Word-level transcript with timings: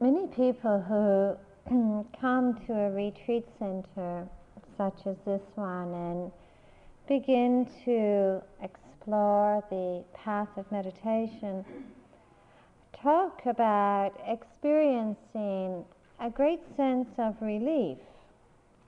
many 0.00 0.26
people 0.28 0.80
who 1.68 2.06
come 2.20 2.54
to 2.66 2.72
a 2.72 2.90
retreat 2.90 3.46
center 3.58 4.28
such 4.76 5.06
as 5.06 5.16
this 5.24 5.42
one 5.54 5.94
and 5.94 6.32
begin 7.08 7.66
to 7.84 8.42
explore 8.62 9.64
the 9.70 10.04
path 10.14 10.48
of 10.56 10.70
meditation 10.70 11.64
talk 13.02 13.42
about 13.46 14.12
experiencing 14.26 15.84
a 16.20 16.30
great 16.30 16.60
sense 16.76 17.08
of 17.18 17.34
relief 17.40 17.98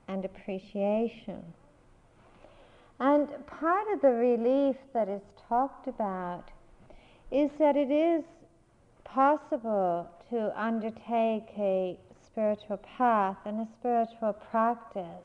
and 0.08 0.24
appreciation. 0.24 1.42
And 3.00 3.28
part 3.46 3.86
of 3.92 4.00
the 4.00 4.08
relief 4.08 4.76
that 4.92 5.08
is 5.08 5.22
talked 5.48 5.86
about 5.86 6.44
is 7.30 7.50
that 7.58 7.76
it 7.76 7.90
is 7.90 8.24
possible 9.04 10.08
to 10.30 10.52
undertake 10.60 11.48
a 11.58 11.98
spiritual 12.24 12.76
path 12.78 13.36
and 13.44 13.60
a 13.60 13.68
spiritual 13.78 14.32
practice 14.32 15.24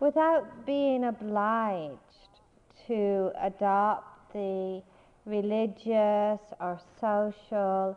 without 0.00 0.64
being 0.64 1.04
obliged 1.04 1.98
to 2.86 3.30
adopt 3.42 4.32
the 4.32 4.82
religious 5.26 6.40
or 6.60 6.80
social 7.00 7.96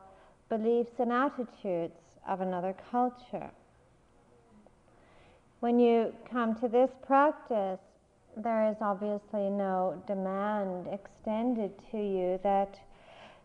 beliefs 0.49 0.91
and 0.99 1.11
attitudes 1.11 1.93
of 2.27 2.41
another 2.41 2.75
culture. 2.91 3.49
When 5.61 5.79
you 5.79 6.13
come 6.29 6.55
to 6.55 6.67
this 6.67 6.89
practice, 7.05 7.79
there 8.35 8.69
is 8.69 8.77
obviously 8.81 9.49
no 9.49 10.01
demand 10.07 10.87
extended 10.91 11.71
to 11.91 11.97
you 11.97 12.39
that 12.43 12.79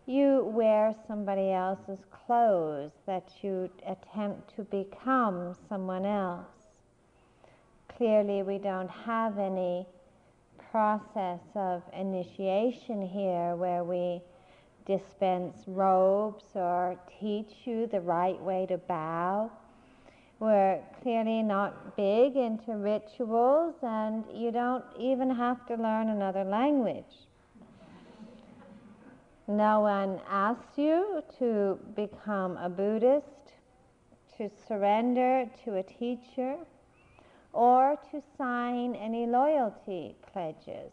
you 0.07 0.45
wear 0.55 0.95
somebody 1.07 1.51
else's 1.53 2.05
clothes, 2.11 2.93
that 3.07 3.31
you 3.43 3.69
attempt 3.87 4.55
to 4.57 4.63
become 4.63 5.55
someone 5.69 6.07
else. 6.07 6.47
Clearly, 7.97 8.43
we 8.43 8.59
don't 8.59 8.91
have 8.91 9.39
any 9.39 9.87
process 10.71 11.41
of 11.55 11.83
initiation 11.93 13.03
here 13.03 13.57
where 13.57 13.83
we 13.83 14.21
dispense 14.87 15.65
robes 15.67 16.45
or 16.55 16.97
teach 17.21 17.53
you 17.65 17.87
the 17.87 18.01
right 18.01 18.41
way 18.41 18.67
to 18.67 18.79
bow. 18.79 19.51
We're 20.39 20.81
clearly 21.03 21.43
not 21.43 21.97
big 21.97 22.37
into 22.37 22.77
rituals, 22.77 23.75
and 23.83 24.25
you 24.33 24.51
don't 24.53 24.85
even 24.99 25.35
have 25.35 25.67
to 25.67 25.75
learn 25.75 26.11
another 26.11 26.45
language. 26.45 27.27
No 29.49 29.81
one 29.81 30.21
asks 30.29 30.77
you 30.77 31.23
to 31.39 31.79
become 31.95 32.57
a 32.57 32.69
Buddhist, 32.69 33.27
to 34.37 34.51
surrender 34.67 35.49
to 35.65 35.77
a 35.77 35.83
teacher 35.85 36.57
or 37.53 37.97
to 38.11 38.21
sign 38.37 38.97
any 38.97 39.25
loyalty 39.27 40.17
pledges. 40.33 40.91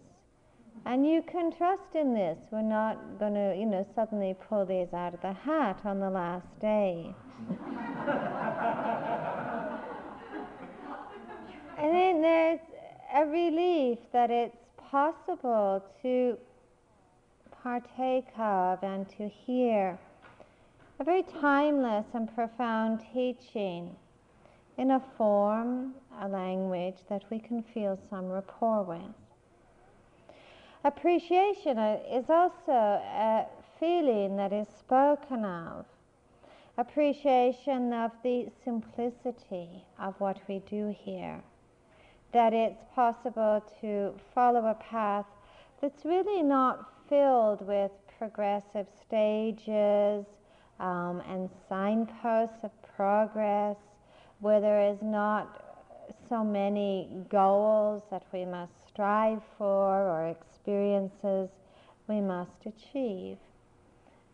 And 0.85 1.05
you 1.05 1.23
can 1.23 1.51
trust 1.51 1.95
in 1.95 2.13
this. 2.13 2.37
We're 2.51 2.61
not 2.61 3.19
going 3.19 3.33
to, 3.33 3.55
you 3.57 3.65
know, 3.65 3.85
suddenly 3.95 4.35
pull 4.47 4.65
these 4.65 4.93
out 4.93 5.13
of 5.13 5.21
the 5.21 5.33
hat 5.33 5.81
on 5.83 5.99
the 5.99 6.09
last 6.09 6.59
day. 6.59 7.13
and 11.77 11.93
then 11.93 12.21
there's 12.21 12.59
a 13.15 13.25
relief 13.25 13.99
that 14.11 14.29
it's 14.29 14.57
possible 14.77 15.83
to 16.01 16.37
partake 17.63 18.27
of 18.37 18.83
and 18.83 19.07
to 19.07 19.29
hear 19.29 19.97
a 20.99 21.03
very 21.03 21.23
timeless 21.23 22.05
and 22.13 22.33
profound 22.35 22.99
teaching 23.13 23.95
in 24.77 24.91
a 24.91 25.01
form, 25.17 25.93
a 26.21 26.27
language 26.27 26.97
that 27.07 27.23
we 27.29 27.39
can 27.39 27.63
feel 27.73 27.97
some 28.09 28.27
rapport 28.27 28.83
with. 28.83 29.15
Appreciation 30.83 31.77
uh, 31.77 31.99
is 32.11 32.29
also 32.29 32.71
a 32.71 33.45
feeling 33.79 34.35
that 34.35 34.51
is 34.51 34.67
spoken 34.77 35.45
of. 35.45 35.85
Appreciation 36.77 37.93
of 37.93 38.11
the 38.23 38.47
simplicity 38.65 39.69
of 39.99 40.13
what 40.19 40.37
we 40.49 40.59
do 40.69 40.93
here. 41.05 41.41
That 42.33 42.53
it's 42.53 42.83
possible 42.93 43.63
to 43.79 44.13
follow 44.35 44.65
a 44.65 44.73
path 44.73 45.27
that's 45.81 46.03
really 46.03 46.43
not 46.43 46.92
filled 47.09 47.65
with 47.67 47.91
progressive 48.17 48.87
stages 49.05 50.25
um, 50.79 51.21
and 51.27 51.49
signposts 51.69 52.63
of 52.63 52.71
progress 52.95 53.77
where 54.39 54.59
there 54.59 54.81
is 54.91 54.97
not 55.01 55.63
so 56.29 56.43
many 56.43 57.09
goals 57.29 58.03
that 58.11 58.23
we 58.33 58.45
must 58.45 58.73
strive 58.87 59.41
for 59.57 60.09
or 60.09 60.27
experiences 60.27 61.49
we 62.07 62.19
must 62.19 62.65
achieve. 62.65 63.37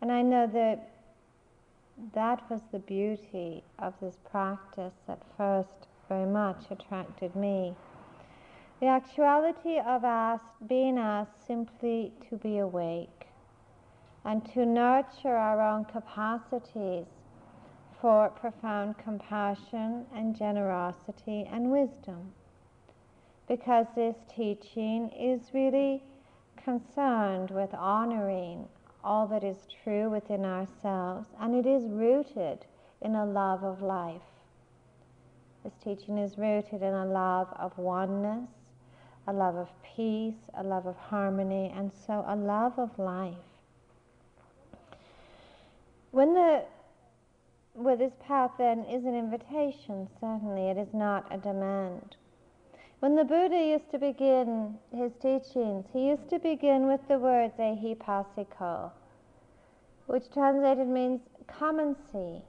And 0.00 0.10
I 0.10 0.22
know 0.22 0.46
that 0.52 0.90
that 2.14 2.48
was 2.50 2.62
the 2.72 2.78
beauty 2.78 3.62
of 3.78 3.94
this 4.00 4.16
practice 4.30 4.94
that 5.06 5.22
first 5.36 5.88
very 6.08 6.26
much 6.26 6.64
attracted 6.70 7.36
me. 7.36 7.74
The 8.80 8.86
actuality 8.86 9.78
of 9.78 10.06
us 10.06 10.40
being 10.66 10.96
asked 10.96 11.46
simply 11.46 12.14
to 12.30 12.36
be 12.36 12.58
awake 12.58 13.26
and 14.24 14.42
to 14.54 14.64
nurture 14.64 15.36
our 15.36 15.60
own 15.60 15.84
capacities 15.84 17.04
for 18.00 18.30
profound 18.30 18.96
compassion 18.96 20.06
and 20.14 20.34
generosity 20.34 21.46
and 21.52 21.70
wisdom. 21.70 22.32
Because 23.46 23.86
this 23.94 24.16
teaching 24.34 25.10
is 25.10 25.52
really 25.52 26.02
concerned 26.56 27.50
with 27.50 27.74
honoring 27.74 28.66
all 29.04 29.26
that 29.26 29.44
is 29.44 29.66
true 29.84 30.08
within 30.08 30.46
ourselves, 30.46 31.26
and 31.38 31.54
it 31.54 31.66
is 31.66 31.84
rooted 31.86 32.64
in 33.02 33.14
a 33.14 33.26
love 33.26 33.62
of 33.62 33.82
life. 33.82 34.22
This 35.64 35.74
teaching 35.84 36.16
is 36.16 36.38
rooted 36.38 36.82
in 36.82 36.94
a 36.94 37.04
love 37.04 37.48
of 37.58 37.76
oneness, 37.76 38.48
a 39.26 39.32
love 39.32 39.56
of 39.56 39.68
peace, 39.82 40.48
a 40.54 40.62
love 40.62 40.86
of 40.86 40.96
harmony, 40.96 41.72
and 41.76 41.90
so 42.06 42.24
a 42.26 42.36
love 42.36 42.78
of 42.78 42.98
life. 42.98 43.34
When 46.10 46.34
the 46.34 46.64
well, 47.74 47.96
this 47.96 48.12
path 48.26 48.50
then 48.58 48.80
is 48.84 49.04
an 49.04 49.14
invitation, 49.14 50.08
certainly. 50.20 50.68
It 50.68 50.76
is 50.76 50.92
not 50.92 51.26
a 51.30 51.38
demand. 51.38 52.16
When 52.98 53.16
the 53.16 53.24
Buddha 53.24 53.56
used 53.56 53.90
to 53.92 53.98
begin 53.98 54.76
his 54.94 55.12
teachings, 55.22 55.86
he 55.92 56.08
used 56.08 56.28
to 56.30 56.38
begin 56.38 56.86
with 56.86 57.00
the 57.08 57.18
words 57.18 57.54
ehipassiko, 57.58 58.90
which 60.06 60.30
translated 60.32 60.88
means 60.88 61.20
come 61.46 61.78
and 61.78 61.96
see, 62.12 62.42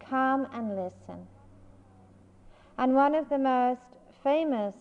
come 0.00 0.48
and 0.52 0.74
listen. 0.74 1.26
And 2.78 2.94
one 2.94 3.14
of 3.14 3.28
the 3.28 3.38
most 3.38 3.86
famous 4.24 4.74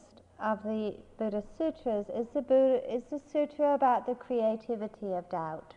of 0.43 0.61
the 0.63 0.93
Buddha 1.17 1.41
sutras 1.57 2.05
is 2.09 2.27
the, 2.33 2.41
Buddha, 2.41 2.81
is 2.93 3.03
the 3.09 3.19
sutra 3.31 3.73
about 3.73 4.05
the 4.05 4.13
creativity 4.13 5.13
of 5.13 5.27
doubt 5.29 5.73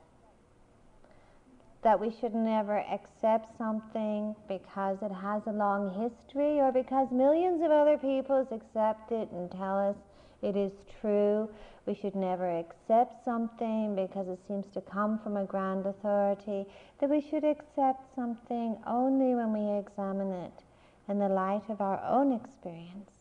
that 1.87 2.01
we 2.01 2.11
should 2.21 2.35
never 2.35 2.79
accept 2.79 3.57
something 3.57 4.35
because 4.49 4.99
it 5.03 5.13
has 5.13 5.41
a 5.47 5.53
long 5.53 5.89
history 5.91 6.59
or 6.59 6.73
because 6.73 7.07
millions 7.13 7.63
of 7.63 7.71
other 7.71 7.97
people 7.97 8.41
accept 8.51 9.13
it 9.13 9.31
and 9.31 9.49
tell 9.53 9.79
us 9.79 9.97
it 10.43 10.57
is 10.57 10.73
true. 11.01 11.49
We 11.87 11.95
should 11.95 12.17
never 12.17 12.59
accept 12.59 13.25
something 13.25 13.95
because 13.95 14.27
it 14.27 14.41
seems 14.49 14.67
to 14.75 14.81
come 14.81 15.21
from 15.21 15.37
a 15.37 15.45
grand 15.45 15.87
authority. 15.87 16.67
That 17.01 17.09
we 17.09 17.21
should 17.21 17.45
accept 17.45 18.15
something 18.17 18.77
only 18.85 19.37
when 19.37 19.53
we 19.53 19.79
examine 19.79 20.33
it 20.33 20.65
in 21.09 21.21
the 21.21 21.29
light 21.29 21.63
of 21.69 21.81
our 21.81 22.03
own 22.05 22.33
experience. 22.33 23.16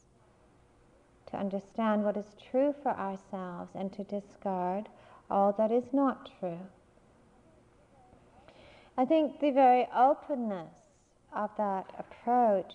To 1.31 1.37
understand 1.37 2.03
what 2.03 2.17
is 2.17 2.35
true 2.51 2.73
for 2.83 2.91
ourselves 2.91 3.71
and 3.75 3.91
to 3.93 4.03
discard 4.03 4.87
all 5.29 5.51
that 5.53 5.71
is 5.71 5.91
not 5.91 6.29
true. 6.39 6.59
I 8.97 9.05
think 9.05 9.39
the 9.39 9.51
very 9.51 9.87
openness 9.95 10.73
of 11.33 11.49
that 11.57 11.93
approach, 11.97 12.73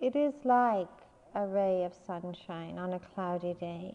it 0.00 0.14
is 0.14 0.34
like 0.44 0.88
a 1.34 1.46
ray 1.46 1.84
of 1.84 1.92
sunshine 2.06 2.78
on 2.78 2.92
a 2.92 3.00
cloudy 3.00 3.54
day. 3.54 3.94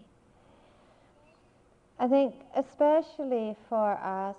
I 1.97 2.07
think 2.07 2.35
especially 2.55 3.55
for 3.69 3.93
us 3.93 4.35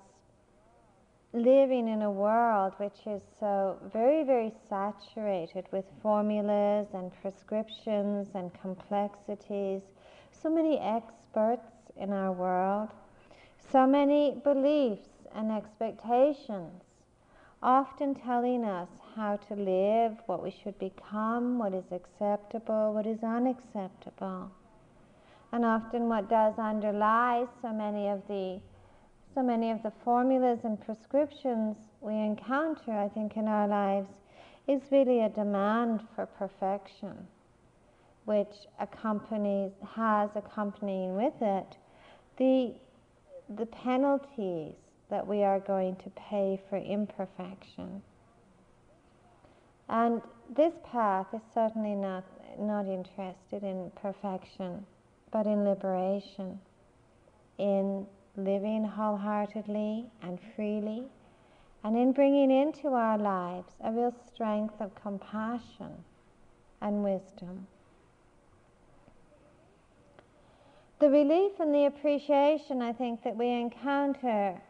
living 1.37 1.89
in 1.89 2.03
a 2.03 2.11
world 2.11 2.73
which 2.79 3.07
is 3.07 3.23
so 3.39 3.79
very, 3.93 4.25
very 4.25 4.53
saturated 4.69 5.67
with 5.71 5.85
formulas 6.03 6.89
and 6.95 7.13
prescriptions 7.21 8.29
and 8.35 8.51
complexities, 8.61 9.83
so 10.31 10.49
many 10.49 10.79
experts 10.79 11.71
in 11.97 12.13
our 12.13 12.33
world, 12.33 12.89
so 13.71 13.87
many 13.87 14.41
beliefs 14.45 15.09
and 15.35 15.53
expectations 15.53 16.83
often 17.63 18.15
telling 18.15 18.65
us 18.65 18.89
how 19.15 19.37
to 19.37 19.55
live, 19.55 20.17
what 20.27 20.43
we 20.43 20.51
should 20.51 20.79
become, 20.79 21.59
what 21.59 21.75
is 21.75 21.91
acceptable, 21.91 22.93
what 22.93 23.07
is 23.07 23.23
unacceptable. 23.23 24.51
And 25.53 25.65
often 25.65 26.09
what 26.09 26.29
does 26.29 26.55
underlie 26.59 27.47
so 27.63 27.73
many 27.73 28.09
of 28.09 28.23
the 28.29 28.61
so 29.37 29.43
many 29.43 29.71
of 29.71 29.83
the 29.83 29.93
formulas 30.03 30.61
and 30.65 30.81
prescriptions 30.81 31.77
we 32.01 32.15
encounter, 32.15 32.91
I 32.91 33.07
think, 33.11 33.37
in 33.37 33.47
our 33.47 33.69
lives 33.69 34.09
is 34.67 34.81
really 34.91 35.21
a 35.21 35.29
demand 35.29 36.01
for 36.15 36.25
perfection, 36.25 37.15
which 38.25 38.55
accompanies 38.81 39.73
has 39.95 40.31
accompanying 40.35 41.17
with 41.17 41.35
it 41.43 41.77
the 42.39 42.75
the 43.59 43.67
penalties 43.67 44.75
that 45.11 45.25
we 45.25 45.45
are 45.45 45.61
going 45.61 45.97
to 45.97 46.11
pay 46.17 46.59
for 46.69 46.79
imperfection. 46.79 48.03
And 49.91 50.23
this 50.57 50.73
path 50.83 51.27
is 51.35 51.43
certainly 51.55 51.95
not, 51.95 52.25
not 52.59 52.87
interested 52.87 53.63
in 53.63 53.93
perfection, 53.95 54.85
but 55.31 55.47
in 55.47 55.63
liberation, 55.63 56.59
in 57.59 58.07
living 58.37 58.85
wholeheartedly 58.85 60.07
and 60.23 60.39
freely, 60.55 61.05
and 61.85 61.97
in 61.97 62.13
bringing 62.13 62.51
into 62.51 62.89
our 62.89 63.19
lives 63.19 63.73
a 63.83 63.93
real 63.93 64.15
strength 64.27 64.81
of 64.81 64.95
compassion 64.95 66.05
and 66.81 67.03
wisdom. 67.03 67.67
The 70.99 71.11
relief 71.11 71.53
and 71.61 71.75
the 71.75 71.85
appreciation, 71.85 72.81
I 72.81 72.93
think, 72.93 73.23
that 73.23 73.37
we 73.37 73.49
encounter 73.49 74.61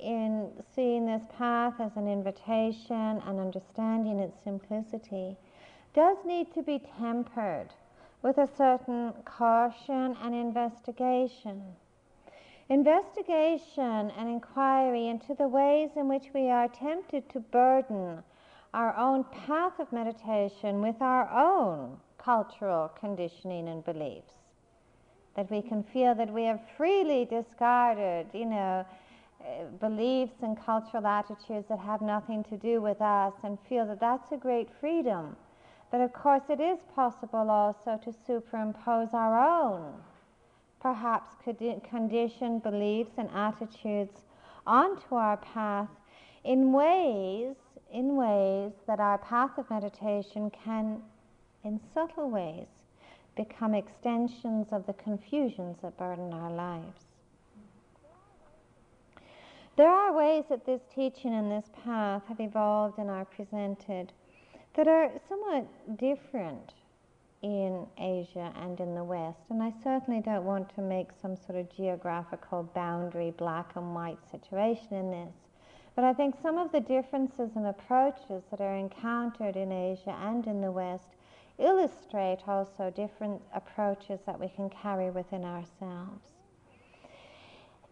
in 0.00 0.52
seeing 0.74 1.06
this 1.06 1.24
path 1.36 1.74
as 1.80 1.96
an 1.96 2.06
invitation 2.06 3.20
and 3.26 3.40
understanding 3.40 4.20
its 4.20 4.38
simplicity 4.44 5.36
does 5.94 6.16
need 6.24 6.52
to 6.54 6.62
be 6.62 6.80
tempered 6.98 7.70
with 8.22 8.38
a 8.38 8.48
certain 8.56 9.12
caution 9.24 10.16
and 10.22 10.34
investigation. 10.34 11.62
Investigation 12.70 14.10
and 14.10 14.28
inquiry 14.28 15.08
into 15.08 15.34
the 15.34 15.48
ways 15.48 15.88
in 15.96 16.06
which 16.06 16.26
we 16.34 16.50
are 16.50 16.68
tempted 16.68 17.26
to 17.30 17.40
burden 17.40 18.22
our 18.74 18.94
own 18.94 19.24
path 19.24 19.78
of 19.78 19.90
meditation 19.90 20.82
with 20.82 21.00
our 21.00 21.30
own 21.30 21.96
cultural 22.18 22.88
conditioning 23.00 23.68
and 23.68 23.82
beliefs. 23.86 24.34
That 25.34 25.50
we 25.50 25.62
can 25.62 25.82
feel 25.82 26.14
that 26.16 26.30
we 26.30 26.44
have 26.44 26.60
freely 26.76 27.24
discarded, 27.24 28.26
you 28.34 28.44
know, 28.44 28.84
eh, 29.42 29.64
beliefs 29.80 30.42
and 30.42 30.60
cultural 30.62 31.06
attitudes 31.06 31.68
that 31.70 31.78
have 31.78 32.02
nothing 32.02 32.44
to 32.44 32.58
do 32.58 32.82
with 32.82 33.00
us 33.00 33.32
and 33.44 33.56
feel 33.66 33.86
that 33.86 34.00
that's 34.00 34.30
a 34.32 34.36
great 34.36 34.68
freedom. 34.78 35.36
But 35.90 36.02
of 36.02 36.12
course, 36.12 36.42
it 36.50 36.60
is 36.60 36.80
possible 36.94 37.48
also 37.48 37.98
to 38.04 38.12
superimpose 38.26 39.14
our 39.14 39.38
own, 39.38 39.94
perhaps 40.80 41.34
conditioned 41.42 42.62
beliefs 42.62 43.12
and 43.18 43.28
attitudes 43.34 44.22
onto 44.66 45.14
our 45.14 45.36
path 45.38 45.88
in 46.44 46.72
ways, 46.72 47.56
in 47.92 48.16
ways 48.16 48.72
that 48.86 49.00
our 49.00 49.18
path 49.18 49.58
of 49.58 49.68
meditation 49.70 50.50
can, 50.50 51.00
in 51.64 51.80
subtle 51.92 52.30
ways, 52.30 52.66
become 53.36 53.74
extensions 53.74 54.68
of 54.72 54.86
the 54.86 54.92
confusions 54.94 55.76
that 55.82 55.96
burden 55.96 56.32
our 56.32 56.50
lives. 56.50 57.06
There 59.76 59.88
are 59.88 60.12
ways 60.12 60.44
that 60.48 60.66
this 60.66 60.80
teaching 60.92 61.32
and 61.32 61.50
this 61.52 61.70
path 61.84 62.22
have 62.26 62.40
evolved 62.40 62.98
and 62.98 63.08
are 63.08 63.24
presented 63.24 64.12
that 64.74 64.88
are 64.88 65.10
somewhat 65.28 65.66
different 65.96 66.72
in 67.42 67.86
Asia 67.98 68.52
and 68.56 68.80
in 68.80 68.94
the 68.94 69.04
West. 69.04 69.42
And 69.50 69.62
I 69.62 69.72
certainly 69.82 70.20
don't 70.20 70.44
want 70.44 70.74
to 70.74 70.80
make 70.80 71.08
some 71.20 71.36
sort 71.36 71.58
of 71.58 71.74
geographical 71.74 72.64
boundary, 72.74 73.30
black 73.30 73.76
and 73.76 73.94
white 73.94 74.18
situation 74.30 74.92
in 74.92 75.10
this. 75.10 75.34
But 75.94 76.04
I 76.04 76.12
think 76.14 76.36
some 76.40 76.58
of 76.58 76.70
the 76.72 76.80
differences 76.80 77.50
and 77.56 77.66
approaches 77.66 78.44
that 78.50 78.60
are 78.60 78.76
encountered 78.76 79.56
in 79.56 79.72
Asia 79.72 80.16
and 80.22 80.46
in 80.46 80.60
the 80.60 80.70
West 80.70 81.16
illustrate 81.58 82.38
also 82.46 82.90
different 82.90 83.42
approaches 83.54 84.20
that 84.26 84.38
we 84.38 84.48
can 84.48 84.70
carry 84.70 85.10
within 85.10 85.44
ourselves. 85.44 86.22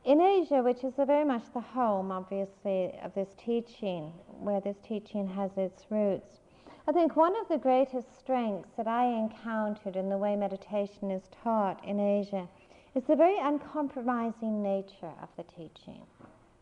In 0.05 0.21
Asia, 0.21 0.63
which 0.63 0.85
is 0.85 0.95
very 0.95 1.25
much 1.25 1.43
the 1.53 1.61
home, 1.61 2.13
obviously, 2.13 2.93
of 3.03 3.13
this 3.15 3.35
teaching, 3.37 4.13
where 4.39 4.61
this 4.61 4.77
teaching 4.87 5.27
has 5.27 5.51
its 5.57 5.85
roots, 5.91 6.39
I 6.89 6.93
think 6.93 7.17
one 7.17 7.35
of 7.41 7.49
the 7.49 7.59
greatest 7.59 8.17
strengths 8.17 8.71
that 8.77 8.87
I 8.87 9.07
encountered 9.07 9.97
in 9.97 10.09
the 10.09 10.17
way 10.17 10.37
meditation 10.37 11.11
is 11.11 11.29
taught 11.43 11.85
in 11.85 11.99
Asia 11.99 12.47
is 12.95 13.03
the 13.05 13.17
very 13.17 13.39
uncompromising 13.41 14.63
nature 14.63 15.13
of 15.21 15.29
the 15.37 15.43
teaching. 15.43 16.03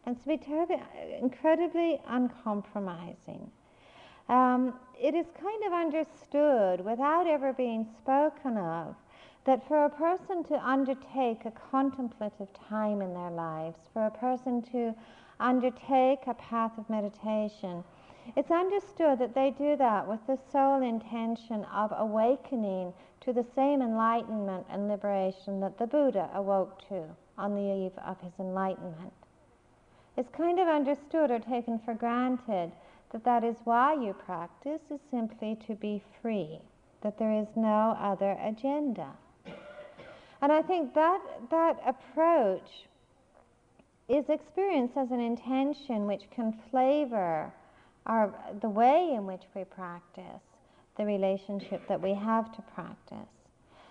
And 0.06 0.18
to 0.18 0.26
be 0.26 0.38
terribly, 0.38 0.80
incredibly 1.20 2.00
uncompromising. 2.08 3.50
Um, 4.30 4.72
it 4.98 5.14
is 5.14 5.26
kind 5.38 5.62
of 5.66 5.72
understood 5.74 6.80
without 6.80 7.26
ever 7.26 7.52
being 7.52 7.86
spoken 7.98 8.56
of 8.56 8.94
that 9.44 9.68
for 9.68 9.84
a 9.84 9.90
person 9.90 10.42
to 10.44 10.54
undertake 10.66 11.44
a 11.44 11.52
contemplative 11.70 12.48
time 12.54 13.02
in 13.02 13.12
their 13.12 13.30
lives, 13.30 13.76
for 13.92 14.06
a 14.06 14.10
person 14.10 14.62
to 14.72 14.94
undertake 15.38 16.20
a 16.26 16.34
path 16.34 16.72
of 16.78 16.88
meditation, 16.88 17.84
it's 18.36 18.50
understood 18.50 19.18
that 19.18 19.34
they 19.34 19.50
do 19.50 19.76
that 19.76 20.08
with 20.08 20.20
the 20.26 20.38
sole 20.50 20.82
intention 20.82 21.64
of 21.66 21.92
awakening 21.96 22.92
to 23.20 23.32
the 23.32 23.44
same 23.54 23.80
enlightenment 23.80 24.66
and 24.70 24.88
liberation 24.88 25.60
that 25.60 25.78
the 25.78 25.86
Buddha 25.86 26.30
awoke 26.34 26.86
to 26.88 27.04
on 27.38 27.54
the 27.54 27.86
eve 27.86 27.98
of 28.04 28.20
his 28.20 28.32
enlightenment. 28.38 29.12
It's 30.16 30.30
kind 30.30 30.58
of 30.58 30.68
understood 30.68 31.30
or 31.30 31.38
taken 31.38 31.78
for 31.78 31.94
granted 31.94 32.72
that 33.12 33.24
that 33.24 33.44
is 33.44 33.56
why 33.64 33.94
you 33.94 34.12
practice, 34.12 34.80
is 34.90 35.00
simply 35.10 35.56
to 35.66 35.74
be 35.74 36.02
free, 36.20 36.58
that 37.02 37.18
there 37.18 37.32
is 37.32 37.48
no 37.56 37.96
other 38.00 38.36
agenda. 38.42 39.08
And 40.42 40.52
I 40.52 40.62
think 40.62 40.94
that, 40.94 41.20
that 41.50 41.80
approach 41.86 42.86
is 44.08 44.28
experienced 44.28 44.96
as 44.96 45.10
an 45.10 45.20
intention 45.20 46.06
which 46.06 46.28
can 46.30 46.52
flavor 46.70 47.52
our, 48.06 48.34
the 48.60 48.68
way 48.68 49.12
in 49.14 49.26
which 49.26 49.44
we 49.54 49.64
practice 49.64 50.42
the 50.96 51.04
relationship 51.04 51.86
that 51.88 52.00
we 52.00 52.14
have 52.14 52.54
to 52.54 52.62
practice. 52.74 53.28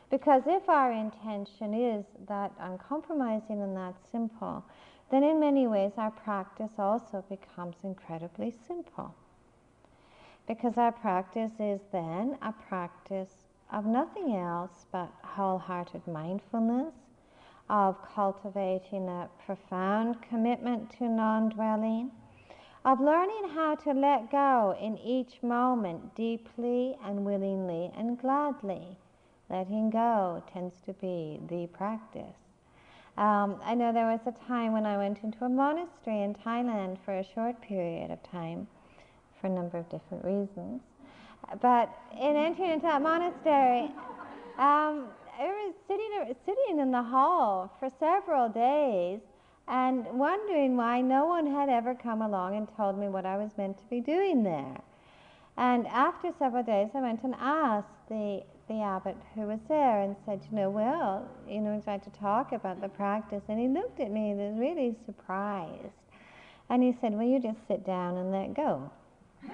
Because 0.09 0.43
if 0.45 0.69
our 0.69 0.91
intention 0.91 1.73
is 1.73 2.05
that 2.27 2.51
uncompromising 2.59 3.61
and 3.61 3.75
that 3.75 3.95
simple, 4.11 4.63
then 5.09 5.23
in 5.23 5.39
many 5.39 5.67
ways 5.67 5.91
our 5.97 6.11
practice 6.11 6.71
also 6.77 7.23
becomes 7.29 7.75
incredibly 7.83 8.53
simple. 8.67 9.13
Because 10.47 10.77
our 10.77 10.91
practice 10.91 11.53
is 11.59 11.79
then 11.91 12.37
a 12.41 12.51
practice 12.51 13.33
of 13.71 13.85
nothing 13.85 14.35
else 14.35 14.85
but 14.91 15.11
wholehearted 15.23 16.05
mindfulness, 16.07 16.93
of 17.69 17.97
cultivating 18.13 19.07
a 19.07 19.29
profound 19.45 20.21
commitment 20.21 20.91
to 20.97 21.05
non 21.07 21.49
dwelling, 21.49 22.11
of 22.85 22.99
learning 22.99 23.49
how 23.53 23.75
to 23.75 23.91
let 23.93 24.29
go 24.29 24.75
in 24.79 24.97
each 24.97 25.41
moment 25.41 26.15
deeply 26.15 26.97
and 27.05 27.23
willingly 27.25 27.91
and 27.97 28.19
gladly. 28.19 28.97
Letting 29.49 29.89
go 29.89 30.43
tends 30.51 30.75
to 30.85 30.93
be 30.93 31.39
the 31.47 31.67
practice. 31.67 32.35
Um, 33.17 33.57
I 33.63 33.75
know 33.75 33.93
there 33.93 34.07
was 34.07 34.21
a 34.25 34.47
time 34.47 34.73
when 34.73 34.85
I 34.85 34.97
went 34.97 35.19
into 35.23 35.45
a 35.45 35.49
monastery 35.49 36.23
in 36.23 36.33
Thailand 36.33 36.97
for 37.05 37.13
a 37.13 37.23
short 37.23 37.61
period 37.61 38.09
of 38.11 38.21
time 38.23 38.67
for 39.39 39.47
a 39.47 39.49
number 39.49 39.77
of 39.77 39.87
different 39.89 40.25
reasons. 40.25 40.81
But 41.61 41.93
in 42.19 42.35
entering 42.35 42.71
into 42.71 42.87
that 42.87 43.01
monastery, 43.01 43.91
um, 44.57 45.07
I 45.39 45.45
was 45.45 45.75
sitting, 45.87 46.35
sitting 46.45 46.79
in 46.79 46.91
the 46.91 47.03
hall 47.03 47.71
for 47.79 47.89
several 47.99 48.49
days 48.49 49.19
and 49.67 50.05
wondering 50.13 50.75
why 50.75 51.01
no 51.01 51.25
one 51.25 51.47
had 51.47 51.69
ever 51.69 51.95
come 51.95 52.21
along 52.21 52.55
and 52.55 52.67
told 52.75 52.97
me 52.97 53.07
what 53.07 53.25
I 53.25 53.37
was 53.37 53.51
meant 53.57 53.77
to 53.77 53.85
be 53.85 54.01
doing 54.01 54.43
there. 54.43 54.81
And 55.57 55.87
after 55.87 56.31
several 56.37 56.63
days, 56.63 56.89
I 56.93 57.01
went 57.01 57.23
and 57.23 57.35
asked 57.39 57.87
the, 58.09 58.43
the 58.67 58.81
abbot 58.81 59.17
who 59.35 59.41
was 59.41 59.59
there 59.69 60.01
and 60.01 60.15
said, 60.25 60.41
you 60.49 60.57
know, 60.57 60.69
well, 60.69 61.27
you 61.47 61.61
know, 61.61 61.75
I'd 61.75 61.87
like 61.87 62.03
to 62.03 62.19
talk 62.19 62.51
about 62.51 62.81
the 62.81 62.89
practice. 62.89 63.43
And 63.47 63.59
he 63.59 63.67
looked 63.67 63.99
at 63.99 64.11
me 64.11 64.31
and 64.31 64.39
was 64.39 64.59
really 64.59 64.95
surprised. 65.05 65.93
And 66.69 66.81
he 66.81 66.97
said, 66.99 67.13
well, 67.13 67.27
you 67.27 67.39
just 67.39 67.59
sit 67.67 67.85
down 67.85 68.17
and 68.17 68.31
let 68.31 68.55
go. 68.55 68.89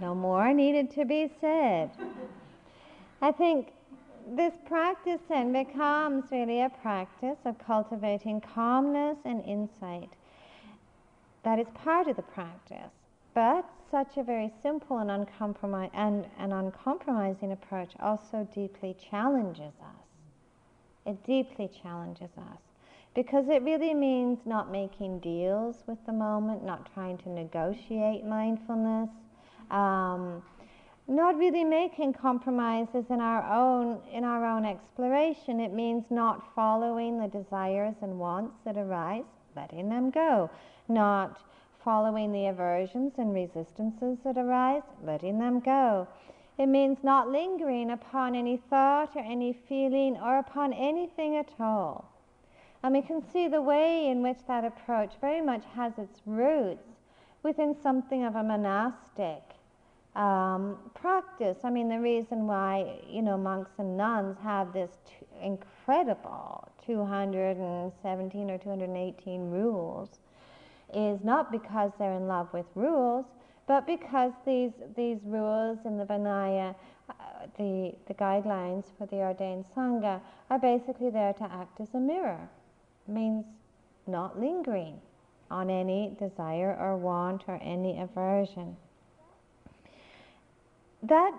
no 0.00 0.14
more 0.14 0.52
needed 0.52 0.90
to 0.92 1.04
be 1.04 1.32
said. 1.40 1.90
I 3.22 3.32
think 3.32 3.72
this 4.26 4.54
practice 4.66 5.20
then 5.28 5.52
becomes 5.52 6.24
really 6.30 6.60
a 6.62 6.70
practice 6.70 7.38
of 7.44 7.58
cultivating 7.58 8.40
calmness 8.40 9.18
and 9.24 9.44
insight. 9.44 10.10
That 11.42 11.58
is 11.58 11.66
part 11.74 12.08
of 12.08 12.16
the 12.16 12.22
practice. 12.22 12.92
But 13.34 13.68
such 13.90 14.16
a 14.16 14.22
very 14.22 14.52
simple 14.62 14.98
and, 14.98 15.10
and, 15.10 16.26
and 16.38 16.52
uncompromising 16.52 17.52
approach 17.52 17.90
also 18.00 18.48
deeply 18.54 18.96
challenges 19.10 19.74
us. 19.80 20.06
It 21.06 21.24
deeply 21.24 21.68
challenges 21.82 22.30
us 22.38 22.60
because 23.14 23.48
it 23.48 23.62
really 23.62 23.94
means 23.94 24.38
not 24.44 24.72
making 24.72 25.20
deals 25.20 25.76
with 25.86 25.98
the 26.06 26.12
moment, 26.12 26.64
not 26.64 26.92
trying 26.94 27.18
to 27.18 27.28
negotiate 27.28 28.24
mindfulness, 28.24 29.10
um, 29.70 30.42
not 31.06 31.36
really 31.36 31.64
making 31.64 32.14
compromises 32.14 33.04
in 33.10 33.20
our 33.20 33.42
own 33.52 34.00
in 34.10 34.24
our 34.24 34.44
own 34.44 34.64
exploration. 34.64 35.60
It 35.60 35.72
means 35.72 36.04
not 36.10 36.54
following 36.54 37.18
the 37.18 37.28
desires 37.28 37.96
and 38.00 38.18
wants 38.18 38.56
that 38.64 38.78
arise, 38.78 39.24
letting 39.54 39.90
them 39.90 40.10
go, 40.10 40.50
not 40.88 41.40
following 41.84 42.32
the 42.32 42.46
aversions 42.46 43.12
and 43.18 43.34
resistances 43.34 44.16
that 44.24 44.38
arise, 44.38 44.82
letting 45.04 45.38
them 45.38 45.60
go. 45.60 46.08
It 46.56 46.66
means 46.66 46.98
not 47.02 47.30
lingering 47.30 47.90
upon 47.90 48.34
any 48.34 48.56
thought 48.56 49.14
or 49.14 49.22
any 49.22 49.52
feeling 49.68 50.16
or 50.16 50.38
upon 50.38 50.72
anything 50.72 51.36
at 51.36 51.52
all. 51.60 52.10
And 52.82 52.94
we 52.94 53.02
can 53.02 53.22
see 53.30 53.48
the 53.48 53.60
way 53.60 54.08
in 54.08 54.22
which 54.22 54.38
that 54.46 54.64
approach 54.64 55.14
very 55.20 55.40
much 55.40 55.64
has 55.74 55.98
its 55.98 56.20
roots 56.24 56.88
within 57.42 57.76
something 57.82 58.24
of 58.24 58.36
a 58.36 58.42
monastic 58.42 59.53
um, 60.14 60.76
practice. 60.94 61.58
I 61.64 61.70
mean, 61.70 61.88
the 61.88 61.98
reason 61.98 62.46
why, 62.46 63.00
you 63.08 63.22
know, 63.22 63.36
monks 63.36 63.72
and 63.78 63.96
nuns 63.96 64.36
have 64.42 64.72
this 64.72 64.90
t- 65.04 65.26
incredible 65.42 66.68
217 66.86 68.50
or 68.50 68.58
218 68.58 69.50
rules 69.50 70.08
is 70.94 71.24
not 71.24 71.50
because 71.50 71.90
they're 71.98 72.12
in 72.12 72.28
love 72.28 72.48
with 72.52 72.66
rules, 72.74 73.26
but 73.66 73.86
because 73.86 74.32
these, 74.46 74.72
these 74.96 75.18
rules 75.24 75.78
in 75.84 75.96
the 75.98 76.04
Vinaya, 76.04 76.74
uh, 77.08 77.14
the, 77.58 77.94
the 78.06 78.14
guidelines 78.14 78.84
for 78.96 79.06
the 79.06 79.16
ordained 79.16 79.64
Sangha, 79.74 80.20
are 80.50 80.58
basically 80.58 81.10
there 81.10 81.32
to 81.32 81.44
act 81.44 81.80
as 81.80 81.88
a 81.94 81.98
mirror. 81.98 82.48
It 83.08 83.12
means 83.12 83.44
not 84.06 84.38
lingering 84.38 85.00
on 85.50 85.70
any 85.70 86.14
desire 86.18 86.76
or 86.78 86.96
want 86.96 87.44
or 87.48 87.58
any 87.62 87.98
aversion. 87.98 88.76
That 91.08 91.34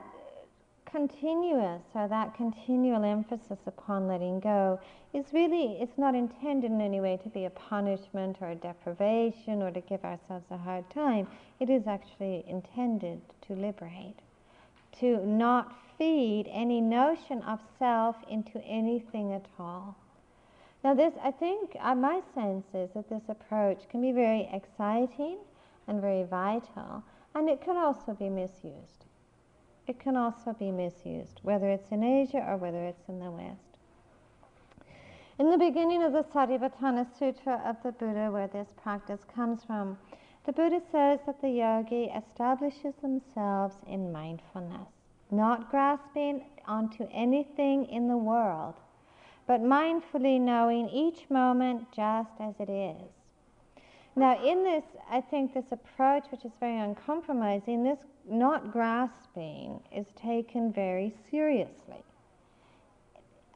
continuous 0.86 1.82
or 1.96 2.08
that 2.08 2.36
continual 2.36 3.04
emphasis 3.04 3.58
upon 3.66 4.08
letting 4.08 4.40
go 4.40 4.80
is 5.12 5.26
really 5.34 5.82
it's 5.82 5.98
not 5.98 6.14
intended 6.14 6.70
in 6.70 6.80
any 6.80 7.02
way 7.02 7.18
to 7.24 7.30
be 7.30 7.46
a 7.46 7.50
punishment 7.50 8.38
or 8.42 8.52
a 8.52 8.56
deprivation 8.56 9.64
or 9.64 9.72
to 9.72 9.82
give 9.82 10.06
ourselves 10.06 10.46
a 10.52 10.58
hard 10.58 10.88
time. 10.92 11.28
It 11.60 11.72
is 11.72 11.88
actually 11.88 12.46
intended 12.48 13.22
to 13.48 13.54
liberate 13.54 14.20
to 15.00 15.26
not 15.26 15.74
feed 15.98 16.48
any 16.52 16.80
notion 16.80 17.42
of 17.42 17.60
self 17.80 18.18
into 18.30 18.64
anything 18.64 19.34
at 19.34 19.48
all. 19.58 19.96
Now 20.84 20.94
this 20.94 21.16
i 21.24 21.32
think 21.32 21.76
uh, 21.80 21.96
my 21.96 22.22
sense 22.36 22.68
is 22.76 22.92
that 22.94 23.10
this 23.10 23.24
approach 23.30 23.90
can 23.90 24.04
be 24.04 24.12
very 24.12 24.48
exciting 24.54 25.40
and 25.88 26.02
very 26.02 26.22
vital 26.22 27.04
and 27.34 27.50
it 27.50 27.62
can 27.64 27.78
also 27.78 28.14
be 28.14 28.30
misused 28.30 29.05
it 29.88 30.00
can 30.00 30.18
also 30.18 30.54
be 30.54 30.72
misused, 30.72 31.40
whether 31.44 31.70
it's 31.70 31.92
in 31.92 32.04
Asia 32.04 32.44
or 32.48 32.58
whether 32.58 32.84
it's 32.84 33.08
in 33.08 33.20
the 33.20 33.32
West. 33.32 33.60
In 35.38 35.52
the 35.52 35.58
beginning 35.58 36.02
of 36.02 36.14
the 36.14 36.24
Satipatthana 36.24 37.06
Sutra 37.20 37.62
of 37.66 37.76
the 37.84 37.92
Buddha, 37.92 38.32
where 38.32 38.48
this 38.48 38.70
practice 38.82 39.20
comes 39.36 39.64
from, 39.66 39.98
the 40.46 40.54
Buddha 40.54 40.82
says 40.92 41.20
that 41.26 41.42
the 41.42 41.50
yogi 41.50 42.06
establishes 42.06 42.94
themselves 43.02 43.76
in 43.88 44.12
mindfulness, 44.12 44.88
not 45.32 45.70
grasping 45.70 46.46
onto 46.68 47.08
anything 47.12 47.86
in 47.86 48.08
the 48.08 48.18
world, 48.18 48.76
but 49.48 49.62
mindfully 49.62 50.40
knowing 50.40 50.88
each 50.90 51.30
moment 51.30 51.92
just 51.92 52.32
as 52.40 52.54
it 52.60 52.70
is. 52.70 53.15
Now, 54.18 54.42
in 54.42 54.64
this, 54.64 54.84
I 55.10 55.20
think 55.20 55.54
this 55.54 55.72
approach, 55.72 56.26
which 56.32 56.46
is 56.46 56.52
very 56.60 56.80
uncompromising, 56.80 57.84
this 57.84 58.00
not 58.30 58.72
grasping 58.72 59.82
is 59.92 60.06
taken 60.16 60.72
very 60.72 61.14
seriously. 61.30 62.04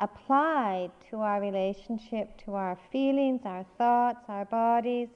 Applied 0.02 0.92
to 1.10 1.22
our 1.22 1.40
relationship, 1.40 2.38
to 2.46 2.56
our 2.56 2.78
feelings, 2.92 3.42
our 3.46 3.66
thoughts, 3.78 4.26
our 4.28 4.46
bodies, 4.46 5.10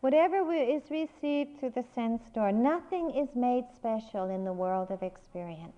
whatever 0.00 0.52
is 0.52 0.82
received 0.90 1.58
through 1.58 1.70
the 1.70 1.84
sense 1.94 2.22
door, 2.34 2.52
nothing 2.52 3.10
is 3.10 3.28
made 3.34 3.64
special 3.74 4.28
in 4.28 4.44
the 4.44 4.52
world 4.52 4.90
of 4.90 5.02
experience. 5.02 5.76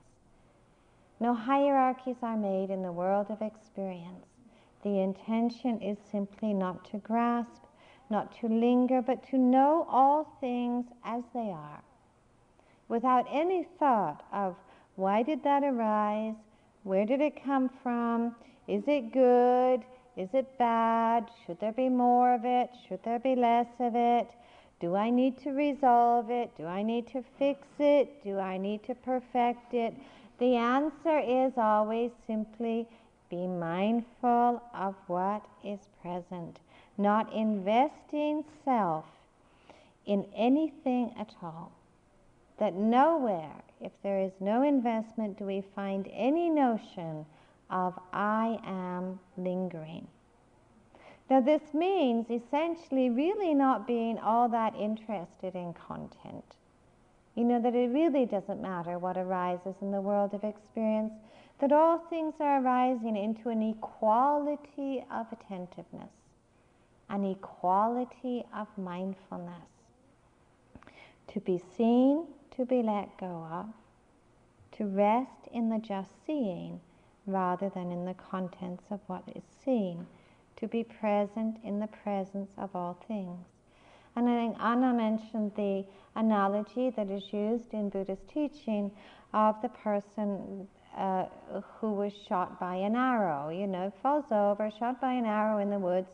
No 1.21 1.35
hierarchies 1.35 2.17
are 2.23 2.37
made 2.37 2.71
in 2.71 2.83
the 2.83 2.93
world 2.93 3.29
of 3.31 3.41
experience. 3.41 4.26
The 4.83 4.99
intention 4.99 5.81
is 5.81 5.99
simply 6.11 6.52
not 6.52 6.85
to 6.91 6.99
grasp, 6.99 7.62
not 8.12 8.38
to 8.40 8.47
linger, 8.47 9.02
but 9.02 9.28
to 9.31 9.38
know 9.38 9.87
all 9.90 10.37
things 10.40 10.85
as 11.04 11.23
they 11.35 11.50
are, 11.50 11.83
without 12.88 13.26
any 13.33 13.66
thought 13.78 14.23
of 14.33 14.54
why 14.97 15.23
did 15.23 15.42
that 15.42 15.64
arise, 15.64 16.35
where 16.85 17.07
did 17.07 17.21
it 17.21 17.42
come 17.42 17.71
from, 17.83 18.37
is 18.69 18.85
it 18.87 19.12
good, 19.12 19.81
is 20.16 20.28
it 20.35 20.47
bad, 20.59 21.28
should 21.45 21.59
there 21.59 21.73
be 21.73 21.88
more 21.88 22.35
of 22.35 22.45
it, 22.45 22.69
should 22.87 23.02
there 23.02 23.19
be 23.19 23.35
less 23.35 23.69
of 23.81 23.95
it, 23.97 24.28
do 24.78 24.95
I 24.95 25.11
need 25.11 25.38
to 25.45 25.50
resolve 25.50 26.31
it, 26.31 26.50
do 26.57 26.66
I 26.66 26.83
need 26.83 27.07
to 27.09 27.25
fix 27.38 27.66
it, 27.78 28.23
do 28.23 28.38
I 28.38 28.59
need 28.59 28.85
to 28.85 28.95
perfect 28.95 29.73
it? 29.73 29.95
The 30.38 30.57
answer 30.57 31.19
is 31.19 31.52
always 31.57 32.11
simply 32.26 32.87
be 33.31 33.47
mindful 33.47 34.62
of 34.75 34.95
what 35.07 35.42
is 35.64 35.78
present 36.02 36.59
not 36.99 37.33
investing 37.33 38.45
self 38.65 39.05
in 40.07 40.27
anything 40.35 41.15
at 41.19 41.35
all. 41.43 41.73
That 42.59 42.75
nowhere, 42.75 43.63
if 43.81 43.93
there 44.03 44.21
is 44.21 44.33
no 44.41 44.63
investment, 44.63 45.39
do 45.39 45.45
we 45.45 45.65
find 45.75 46.09
any 46.13 46.51
notion 46.51 47.25
of 47.73 47.99
I 48.13 48.59
am 48.65 49.19
lingering. 49.37 50.07
Now, 51.31 51.41
this 51.41 51.63
means 51.73 52.27
essentially 52.31 53.09
really 53.09 53.55
not 53.55 53.87
being 53.87 54.19
all 54.19 54.49
that 54.51 54.75
interested 54.77 55.55
in 55.55 55.73
content. 55.73 56.45
You 57.35 57.45
know, 57.45 57.63
that 57.63 57.75
it 57.75 57.89
really 57.89 58.27
doesn't 58.27 58.61
matter 58.61 58.99
what 58.99 59.17
arises 59.17 59.75
in 59.81 59.91
the 59.91 60.01
world 60.03 60.35
of 60.35 60.45
experience, 60.45 61.15
that 61.61 61.73
all 61.73 61.99
things 62.11 62.35
are 62.39 62.63
arising 62.63 63.17
into 63.17 63.49
an 63.49 63.63
equality 63.63 65.03
of 65.11 65.27
attentiveness 65.33 66.11
an 67.12 67.25
equality 67.25 68.42
of 68.57 68.66
mindfulness. 68.76 69.69
To 71.28 71.40
be 71.40 71.62
seen, 71.76 72.25
to 72.57 72.64
be 72.64 72.83
let 72.83 73.16
go 73.19 73.47
of, 73.52 73.66
to 74.78 74.87
rest 74.87 75.49
in 75.52 75.69
the 75.69 75.78
just 75.78 76.11
seeing 76.26 76.81
rather 77.26 77.69
than 77.69 77.92
in 77.92 78.04
the 78.04 78.14
contents 78.14 78.85
of 78.90 78.99
what 79.07 79.23
is 79.37 79.45
seen, 79.64 80.07
to 80.57 80.66
be 80.66 80.83
present 80.83 81.59
in 81.62 81.78
the 81.78 81.87
presence 81.87 82.50
of 82.59 82.75
all 82.75 82.99
things. 83.07 83.47
And 84.16 84.28
I 84.28 84.35
think 84.35 84.57
Anna 84.61 84.92
mentioned 84.92 85.52
the 85.54 85.85
analogy 86.16 86.90
that 86.90 87.11
is 87.11 87.33
used 87.33 87.73
in 87.73 87.90
Buddhist 87.90 88.26
teaching 88.28 88.90
of 89.33 89.61
the 89.62 89.69
person 89.69 90.66
uh, 90.97 91.26
who 91.78 91.92
was 91.92 92.12
shot 92.28 92.59
by 92.61 92.76
an 92.76 92.97
arrow, 92.97 93.49
you 93.50 93.66
know, 93.66 93.92
falls 94.02 94.26
over, 94.31 94.71
shot 94.78 95.00
by 95.00 95.12
an 95.12 95.25
arrow 95.25 95.59
in 95.59 95.71
the 95.71 95.78
woods, 95.78 96.11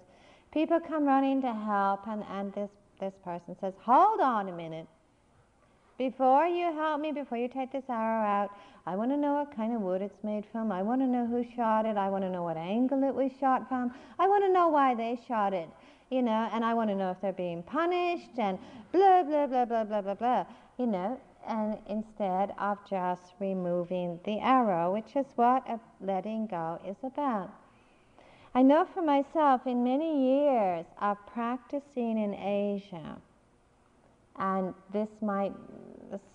People 0.52 0.80
come 0.80 1.04
running 1.04 1.42
to 1.42 1.52
help, 1.52 2.06
and, 2.06 2.24
and 2.30 2.52
this, 2.54 2.70
this 3.00 3.14
person 3.22 3.56
says, 3.60 3.74
Hold 3.82 4.20
on 4.20 4.48
a 4.48 4.52
minute. 4.52 4.86
Before 5.98 6.46
you 6.46 6.72
help 6.72 7.00
me, 7.00 7.10
before 7.10 7.38
you 7.38 7.48
take 7.48 7.72
this 7.72 7.84
arrow 7.88 8.24
out, 8.24 8.50
I 8.86 8.94
want 8.94 9.10
to 9.10 9.16
know 9.16 9.34
what 9.34 9.54
kind 9.54 9.74
of 9.74 9.82
wood 9.82 10.00
it's 10.00 10.22
made 10.22 10.44
from. 10.52 10.70
I 10.70 10.80
want 10.80 11.00
to 11.02 11.06
know 11.06 11.26
who 11.26 11.44
shot 11.56 11.86
it. 11.86 11.96
I 11.96 12.08
want 12.08 12.22
to 12.22 12.30
know 12.30 12.44
what 12.44 12.56
angle 12.56 13.02
it 13.02 13.12
was 13.12 13.32
shot 13.40 13.68
from. 13.68 13.92
I 14.18 14.28
want 14.28 14.44
to 14.44 14.52
know 14.52 14.68
why 14.68 14.94
they 14.94 15.20
shot 15.26 15.52
it, 15.52 15.68
you 16.10 16.22
know, 16.22 16.48
and 16.52 16.64
I 16.64 16.72
want 16.72 16.88
to 16.90 16.96
know 16.96 17.10
if 17.10 17.20
they're 17.20 17.32
being 17.32 17.64
punished 17.64 18.38
and 18.38 18.58
blah, 18.92 19.24
blah, 19.24 19.48
blah, 19.48 19.64
blah, 19.64 19.84
blah, 19.84 20.00
blah, 20.00 20.14
blah, 20.14 20.44
you 20.78 20.86
know, 20.86 21.20
and 21.48 21.76
instead 21.88 22.54
of 22.58 22.78
just 22.88 23.34
removing 23.40 24.20
the 24.24 24.38
arrow, 24.38 24.92
which 24.92 25.16
is 25.16 25.26
what 25.34 25.66
letting 26.00 26.46
go 26.46 26.80
is 26.86 26.96
about. 27.02 27.50
I 28.54 28.62
know 28.62 28.86
for 28.92 29.02
myself, 29.02 29.66
in 29.66 29.84
many 29.84 30.44
years 30.44 30.86
of 31.00 31.18
practicing 31.26 32.18
in 32.18 32.34
Asia, 32.34 33.16
and 34.36 34.74
this 34.92 35.10
might 35.20 35.52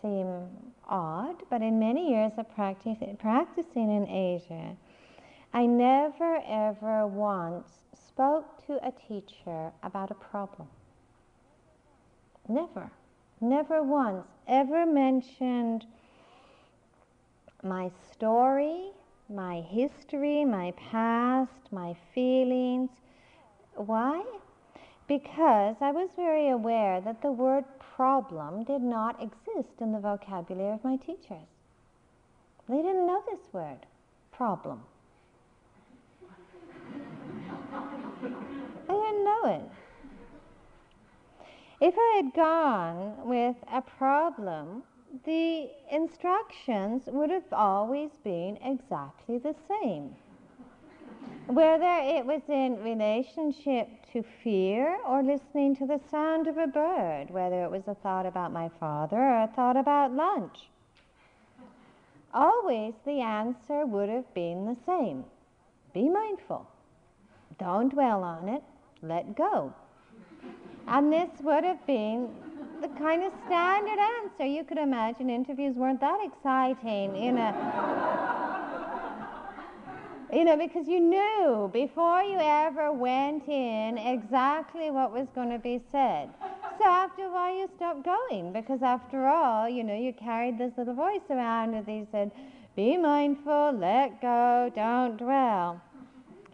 seem 0.01 0.47
odd, 0.87 1.43
but 1.49 1.61
in 1.61 1.79
many 1.79 2.11
years 2.11 2.31
of 2.37 2.53
practice, 2.53 2.97
practicing 3.19 3.89
in 3.91 4.07
Asia, 4.07 4.75
I 5.53 5.65
never 5.65 6.41
ever 6.47 7.07
once 7.07 7.79
spoke 8.07 8.65
to 8.67 8.73
a 8.85 8.91
teacher 8.91 9.71
about 9.81 10.11
a 10.11 10.15
problem. 10.15 10.67
Never, 12.47 12.91
never 13.41 13.81
once 13.81 14.27
ever 14.47 14.85
mentioned 14.85 15.85
my 17.63 17.89
story, 18.11 18.91
my 19.29 19.61
history, 19.61 20.45
my 20.45 20.71
past, 20.71 21.71
my 21.71 21.95
feelings. 22.13 22.89
Why? 23.75 24.23
Because 25.07 25.75
I 25.81 25.91
was 25.91 26.09
very 26.15 26.49
aware 26.49 27.01
that 27.01 27.21
the 27.21 27.31
word 27.31 27.65
problem 27.95 28.63
did 28.63 28.81
not 28.81 29.21
exist 29.21 29.81
in 29.81 29.91
the 29.91 29.99
vocabulary 29.99 30.73
of 30.73 30.83
my 30.83 30.97
teachers. 30.97 31.47
They 32.69 32.77
didn't 32.77 33.05
know 33.05 33.21
this 33.29 33.41
word, 33.51 33.85
problem. 34.31 34.81
they 38.21 38.29
didn't 38.87 39.23
know 39.25 39.41
it. 39.45 39.61
If 41.81 41.95
I 41.97 42.21
had 42.23 42.33
gone 42.33 43.27
with 43.27 43.57
a 43.71 43.81
problem, 43.81 44.83
the 45.25 45.69
instructions 45.91 47.03
would 47.07 47.29
have 47.29 47.51
always 47.51 48.09
been 48.23 48.57
exactly 48.63 49.37
the 49.37 49.55
same. 49.69 50.15
Whether 51.47 51.99
it 52.01 52.25
was 52.25 52.41
in 52.47 52.81
relationship 52.83 53.87
to 54.13 54.23
fear 54.43 54.97
or 55.05 55.21
listening 55.21 55.75
to 55.77 55.85
the 55.85 55.99
sound 56.09 56.47
of 56.47 56.57
a 56.57 56.67
bird, 56.67 57.29
whether 57.29 57.63
it 57.63 57.69
was 57.69 57.83
a 57.87 57.95
thought 57.95 58.25
about 58.25 58.51
my 58.51 58.69
father 58.79 59.17
or 59.17 59.43
a 59.43 59.51
thought 59.55 59.77
about 59.77 60.13
lunch, 60.13 60.69
always 62.33 62.93
the 63.05 63.21
answer 63.21 63.85
would 63.85 64.09
have 64.09 64.33
been 64.33 64.65
the 64.65 64.77
same. 64.85 65.25
Be 65.93 66.09
mindful. 66.09 66.67
Don't 67.59 67.89
dwell 67.89 68.23
on 68.23 68.49
it. 68.49 68.63
Let 69.01 69.35
go. 69.35 69.73
And 70.87 71.13
this 71.13 71.29
would 71.41 71.63
have 71.63 71.85
been 71.85 72.29
the 72.81 72.87
kind 72.99 73.23
of 73.23 73.31
standard 73.45 73.99
answer. 73.99 74.45
You 74.45 74.63
could 74.63 74.77
imagine 74.77 75.29
interviews 75.29 75.75
weren't 75.75 76.01
that 76.01 76.19
exciting 76.23 77.15
in 77.15 77.37
a. 77.37 77.53
you 80.33 80.43
know, 80.43 80.57
because 80.57 80.87
you 80.87 80.99
knew 80.99 81.69
before 81.71 82.23
you 82.23 82.37
ever 82.39 82.91
went 82.91 83.47
in 83.47 83.97
exactly 83.97 84.89
what 84.91 85.11
was 85.11 85.27
going 85.35 85.49
to 85.51 85.59
be 85.59 85.81
said. 85.91 86.29
So 86.79 86.85
after 86.85 87.25
a 87.25 87.31
while, 87.31 87.55
you 87.55 87.69
stopped 87.75 88.03
going 88.03 88.51
because, 88.51 88.81
after 88.81 89.27
all, 89.27 89.69
you 89.69 89.83
know, 89.83 89.95
you 89.95 90.11
carried 90.13 90.57
this 90.57 90.71
little 90.77 90.95
voice 90.95 91.21
around 91.29 91.75
with 91.75 91.87
you 91.87 92.07
said, 92.11 92.31
"Be 92.75 92.97
mindful, 92.97 93.73
let 93.73 94.21
go, 94.21 94.71
don't 94.75 95.17
dwell." 95.17 95.81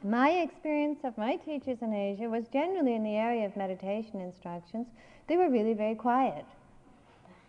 My 0.03 0.29
experience 0.29 0.99
of 1.03 1.17
my 1.17 1.35
teachers 1.37 1.79
in 1.81 1.93
Asia 1.93 2.29
was 2.29 2.47
generally 2.53 2.95
in 2.95 3.03
the 3.03 3.17
area 3.17 3.45
of 3.45 3.57
meditation 3.57 4.21
instructions. 4.21 4.87
They 5.29 5.37
were 5.37 5.49
really 5.49 5.73
very 5.73 5.95
quiet. 5.95 6.45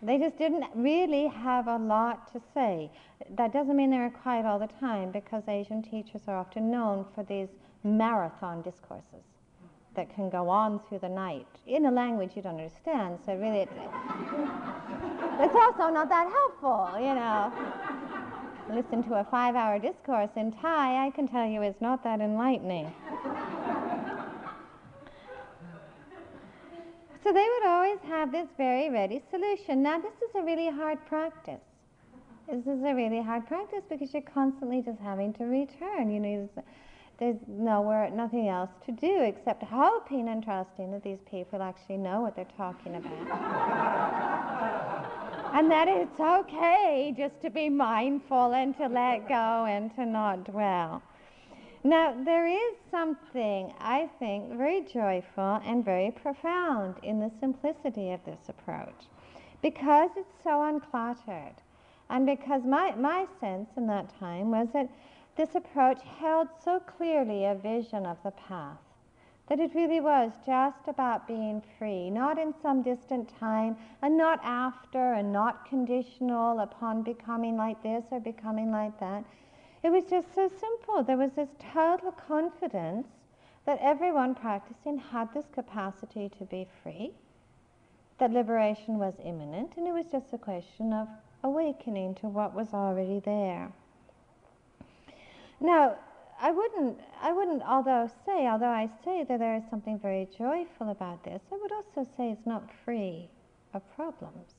They 0.03 0.17
just 0.17 0.37
didn't 0.37 0.65
really 0.75 1.27
have 1.27 1.67
a 1.67 1.77
lot 1.77 2.31
to 2.33 2.41
say. 2.53 2.91
That 3.31 3.51
doesn't 3.51 3.75
mean 3.75 3.91
they 3.91 3.97
were 3.97 4.09
quiet 4.09 4.45
all 4.45 4.59
the 4.59 4.69
time 4.79 5.11
because 5.11 5.43
Asian 5.47 5.81
teachers 5.83 6.21
are 6.27 6.37
often 6.37 6.71
known 6.71 7.05
for 7.13 7.23
these 7.23 7.49
marathon 7.83 8.61
discourses 8.61 9.25
that 9.95 10.13
can 10.15 10.29
go 10.29 10.47
on 10.47 10.79
through 10.87 10.99
the 10.99 11.09
night 11.09 11.47
in 11.67 11.85
a 11.85 11.91
language 11.91 12.31
you 12.35 12.41
don't 12.41 12.55
understand. 12.55 13.19
So 13.25 13.35
really, 13.35 13.59
it, 13.59 13.69
it's 15.39 15.55
also 15.55 15.89
not 15.89 16.07
that 16.09 16.31
helpful, 16.31 16.99
you 16.99 17.13
know 17.15 17.51
listen 18.73 19.03
to 19.03 19.15
a 19.15 19.23
five 19.25 19.55
hour 19.55 19.79
discourse 19.79 20.29
in 20.35 20.51
Thai, 20.51 21.05
I 21.05 21.09
can 21.11 21.27
tell 21.27 21.45
you 21.45 21.61
is 21.61 21.75
not 21.81 22.03
that 22.03 22.21
enlightening. 22.21 22.93
So 27.23 27.31
they 27.31 27.47
would 27.47 27.67
always 27.67 27.99
have 28.07 28.31
this 28.31 28.47
very 28.57 28.89
ready 28.89 29.21
solution. 29.29 29.83
Now, 29.83 29.99
this 29.99 30.13
is 30.27 30.35
a 30.35 30.41
really 30.41 30.69
hard 30.69 30.97
practice. 31.07 31.61
This 32.49 32.65
is 32.65 32.83
a 32.83 32.93
really 32.93 33.21
hard 33.21 33.47
practice 33.47 33.83
because 33.89 34.13
you're 34.13 34.23
constantly 34.23 34.81
just 34.81 34.99
having 34.99 35.31
to 35.33 35.45
return. 35.45 36.11
You 36.11 36.19
know, 36.19 36.49
there's, 37.19 37.37
nowhere, 37.47 38.09
nothing 38.09 38.49
else 38.49 38.71
to 38.87 38.91
do 38.91 39.21
except 39.21 39.63
hoping 39.63 40.27
and 40.27 40.43
trusting 40.43 40.91
that 40.91 41.03
these 41.03 41.19
people 41.29 41.61
actually 41.61 41.97
know 41.97 42.21
what 42.21 42.35
they're 42.35 42.45
talking 42.57 42.95
about 42.95 43.13
and 45.53 45.69
that 45.69 45.87
it's 45.87 46.19
okay 46.19 47.13
just 47.15 47.39
to 47.43 47.51
be 47.51 47.69
mindful 47.69 48.53
and 48.53 48.75
to 48.77 48.87
let 48.87 49.27
go 49.27 49.65
and 49.65 49.93
to 49.95 50.05
not 50.05 50.45
dwell. 50.45 51.03
Now, 51.83 52.15
there 52.23 52.47
is 52.47 52.77
something, 52.91 53.73
I 53.79 54.07
think, 54.19 54.53
very 54.53 54.81
joyful 54.81 55.59
and 55.65 55.83
very 55.83 56.11
profound 56.11 56.95
in 57.01 57.19
the 57.19 57.31
simplicity 57.39 58.11
of 58.11 58.23
this 58.23 58.49
approach 58.49 59.07
because 59.63 60.11
it's 60.15 60.43
so 60.43 60.61
uncluttered. 60.61 61.55
And 62.09 62.25
because 62.27 62.63
my, 62.65 62.93
my 62.95 63.25
sense 63.39 63.69
in 63.77 63.87
that 63.87 64.17
time 64.19 64.51
was 64.51 64.67
that 64.73 64.89
this 65.35 65.55
approach 65.55 66.01
held 66.03 66.49
so 66.63 66.79
clearly 66.79 67.45
a 67.45 67.55
vision 67.55 68.05
of 68.05 68.17
the 68.23 68.31
path 68.31 68.77
that 69.51 69.59
it 69.59 69.75
really 69.75 69.99
was 69.99 70.31
just 70.45 70.87
about 70.87 71.27
being 71.27 71.61
free, 71.77 72.09
not 72.09 72.39
in 72.39 72.53
some 72.61 72.81
distant 72.81 73.27
time, 73.37 73.75
and 74.01 74.15
not 74.15 74.39
after, 74.43 75.13
and 75.15 75.33
not 75.33 75.67
conditional 75.67 76.59
upon 76.59 77.03
becoming 77.03 77.57
like 77.57 77.81
this 77.83 78.05
or 78.11 78.19
becoming 78.21 78.71
like 78.71 78.97
that. 78.99 79.25
It 79.83 79.91
was 79.91 80.03
just 80.05 80.33
so 80.35 80.49
simple. 80.59 81.03
There 81.03 81.17
was 81.17 81.31
this 81.35 81.49
total 81.73 82.11
confidence 82.11 83.07
that 83.65 83.79
everyone 83.81 84.35
practicing 84.35 84.97
had 84.97 85.33
this 85.33 85.45
capacity 85.53 86.29
to 86.37 86.45
be 86.45 86.67
free, 86.81 87.11
that 88.19 88.31
liberation 88.31 88.99
was 88.99 89.13
imminent, 89.23 89.77
and 89.77 89.87
it 89.87 89.93
was 89.93 90.05
just 90.11 90.33
a 90.33 90.37
question 90.37 90.93
of 90.93 91.07
awakening 91.43 92.15
to 92.15 92.27
what 92.27 92.53
was 92.53 92.73
already 92.73 93.19
there. 93.19 93.71
Now, 95.59 95.95
I 96.39 96.51
wouldn't, 96.51 96.99
I 97.21 97.31
wouldn't, 97.31 97.61
although 97.63 98.09
say, 98.25 98.47
although 98.47 98.65
I 98.65 98.89
say 99.05 99.23
that 99.23 99.39
there 99.39 99.55
is 99.55 99.63
something 99.69 99.99
very 99.99 100.27
joyful 100.37 100.89
about 100.89 101.23
this, 101.23 101.41
I 101.51 101.57
would 101.61 101.71
also 101.71 102.07
say 102.17 102.29
it's 102.31 102.47
not 102.47 102.69
free 102.83 103.29
of 103.73 103.81
problems. 103.95 104.55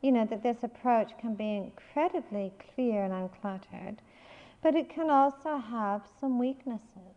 You 0.00 0.12
know, 0.12 0.24
that 0.26 0.42
this 0.42 0.62
approach 0.62 1.12
can 1.18 1.34
be 1.34 1.56
incredibly 1.56 2.52
clear 2.74 3.04
and 3.04 3.12
uncluttered, 3.12 3.98
but 4.62 4.74
it 4.74 4.88
can 4.88 5.10
also 5.10 5.58
have 5.58 6.02
some 6.20 6.38
weaknesses. 6.38 7.16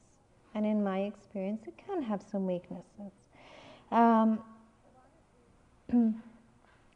And 0.54 0.66
in 0.66 0.84
my 0.84 1.00
experience, 1.02 1.62
it 1.68 1.76
can 1.78 2.02
have 2.02 2.22
some 2.22 2.48
weaknesses. 2.48 3.12
Um, 3.92 4.40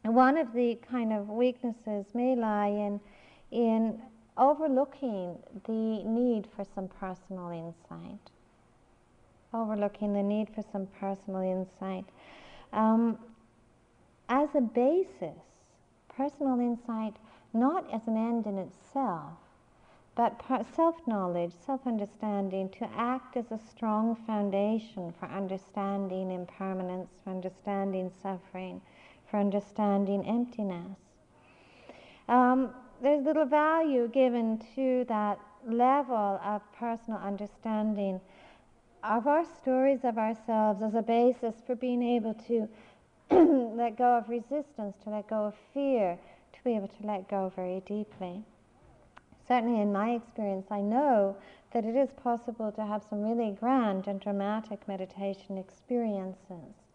one 0.02 0.36
of 0.38 0.52
the 0.52 0.78
kind 0.90 1.12
of 1.12 1.28
weaknesses 1.28 2.06
may 2.14 2.34
lie 2.34 2.68
in, 2.68 3.00
in 3.50 4.00
overlooking 4.36 5.38
the 5.66 6.02
need 6.04 6.46
for 6.56 6.64
some 6.74 6.88
personal 6.88 7.50
insight. 7.50 8.30
Overlooking 9.52 10.14
the 10.14 10.22
need 10.22 10.48
for 10.54 10.64
some 10.72 10.86
personal 10.98 11.42
insight. 11.42 12.06
Um, 12.72 13.18
as 14.28 14.48
a 14.54 14.60
basis, 14.60 15.38
personal 16.08 16.60
insight 16.60 17.14
not 17.52 17.92
as 17.92 18.00
an 18.06 18.16
end 18.16 18.46
in 18.46 18.58
itself, 18.58 19.32
but 20.20 20.66
self 20.76 20.96
knowledge, 21.06 21.54
self 21.64 21.80
understanding 21.86 22.68
to 22.68 22.86
act 22.94 23.38
as 23.38 23.50
a 23.50 23.58
strong 23.58 24.14
foundation 24.26 25.14
for 25.18 25.26
understanding 25.30 26.30
impermanence, 26.30 27.08
for 27.24 27.30
understanding 27.30 28.10
suffering, 28.22 28.82
for 29.30 29.40
understanding 29.40 30.22
emptiness. 30.26 30.98
Um, 32.28 32.68
there's 33.00 33.24
little 33.24 33.46
value 33.46 34.08
given 34.08 34.62
to 34.74 35.06
that 35.08 35.40
level 35.66 36.38
of 36.44 36.60
personal 36.78 37.18
understanding 37.20 38.20
of 39.02 39.26
our 39.26 39.46
stories 39.62 40.00
of 40.04 40.18
ourselves 40.18 40.82
as 40.82 40.94
a 40.94 41.02
basis 41.02 41.54
for 41.66 41.74
being 41.74 42.02
able 42.02 42.34
to 42.34 42.68
let 43.74 43.96
go 43.96 44.18
of 44.18 44.28
resistance, 44.28 44.94
to 45.02 45.08
let 45.08 45.26
go 45.30 45.46
of 45.46 45.54
fear, 45.72 46.18
to 46.52 46.58
be 46.62 46.76
able 46.76 46.88
to 46.88 47.06
let 47.06 47.26
go 47.30 47.50
very 47.56 47.80
deeply. 47.86 48.44
Certainly, 49.50 49.80
in 49.80 49.92
my 49.92 50.10
experience, 50.10 50.68
I 50.70 50.80
know 50.80 51.36
that 51.72 51.84
it 51.84 51.96
is 51.96 52.12
possible 52.12 52.70
to 52.70 52.86
have 52.86 53.02
some 53.02 53.20
really 53.20 53.50
grand 53.50 54.06
and 54.06 54.20
dramatic 54.20 54.86
meditation 54.86 55.58
experiences 55.58 56.86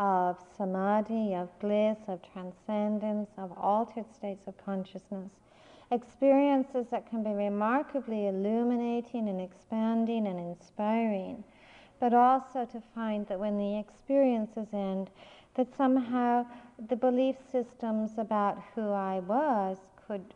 of 0.00 0.38
samadhi, 0.56 1.34
of 1.34 1.50
bliss, 1.58 1.98
of 2.08 2.22
transcendence, 2.32 3.28
of 3.36 3.52
altered 3.58 4.10
states 4.10 4.46
of 4.46 4.56
consciousness. 4.56 5.32
Experiences 5.90 6.86
that 6.90 7.10
can 7.10 7.22
be 7.22 7.34
remarkably 7.34 8.26
illuminating 8.26 9.28
and 9.28 9.42
expanding 9.42 10.26
and 10.26 10.40
inspiring, 10.40 11.44
but 12.00 12.14
also 12.14 12.64
to 12.64 12.80
find 12.94 13.26
that 13.26 13.38
when 13.38 13.58
the 13.58 13.78
experiences 13.78 14.68
end, 14.72 15.10
that 15.56 15.76
somehow 15.76 16.46
the 16.88 16.96
belief 16.96 17.36
systems 17.52 18.12
about 18.16 18.56
who 18.74 18.92
I 18.92 19.18
was 19.18 19.76
could 20.06 20.32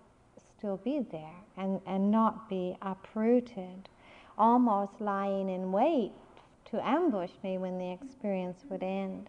still 0.62 0.77
be 0.77 1.05
there 1.11 1.42
and, 1.57 1.81
and 1.87 2.09
not 2.09 2.48
be 2.48 2.77
uprooted, 2.83 3.88
almost 4.38 4.92
lying 5.01 5.48
in 5.48 5.72
wait 5.72 6.12
to 6.64 6.81
ambush 6.87 7.33
me 7.42 7.59
when 7.59 7.79
the 7.79 7.90
experience 7.90 8.64
would 8.70 8.83
end. 8.83 9.29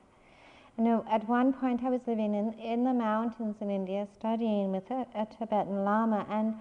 You 0.78 0.84
know, 0.84 1.06
at 1.10 1.28
one 1.28 1.52
point 1.52 1.84
I 1.84 1.90
was 1.90 2.02
living 2.06 2.36
in, 2.36 2.54
in 2.60 2.84
the 2.84 2.94
mountains 2.94 3.56
in 3.62 3.72
India 3.72 4.08
studying 4.16 4.72
with 4.72 4.90
a, 4.92 5.08
a 5.16 5.26
Tibetan 5.26 5.84
Lama 5.84 6.24
and 6.30 6.54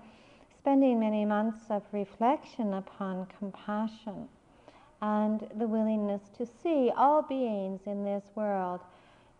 spending 0.56 0.98
many 0.98 1.26
months 1.26 1.64
of 1.68 1.82
reflection 1.92 2.72
upon 2.72 3.26
compassion 3.38 4.26
and 5.02 5.46
the 5.56 5.66
willingness 5.66 6.22
to 6.38 6.46
see 6.62 6.90
all 6.96 7.20
beings 7.20 7.80
in 7.84 8.04
this 8.04 8.24
world 8.34 8.80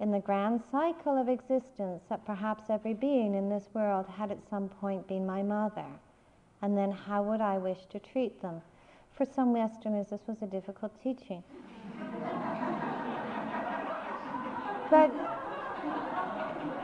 in 0.03 0.11
the 0.11 0.19
grand 0.19 0.61
cycle 0.73 1.17
of 1.17 1.29
existence 1.29 2.03
that 2.11 2.27
perhaps 2.27 2.65
every 2.69 2.93
being 2.93 3.37
in 3.37 3.49
this 3.49 3.69
world 3.73 4.05
had 4.09 4.33
at 4.33 4.39
some 4.51 4.69
point 4.69 5.07
been 5.07 5.25
my 5.25 5.45
mother. 5.45 5.87
And 6.61 6.77
then 6.77 6.91
how 6.91 7.23
would 7.23 7.41
I 7.41 7.57
wish 7.59 7.87
to 7.91 8.01
treat 8.01 8.43
them? 8.43 8.61
For 9.17 9.25
some 9.25 9.53
Westerners, 9.53 10.09
this 10.11 10.23
was 10.27 10.39
a 10.43 10.47
difficult 10.47 10.91
teaching. 11.01 11.45
but 14.91 15.13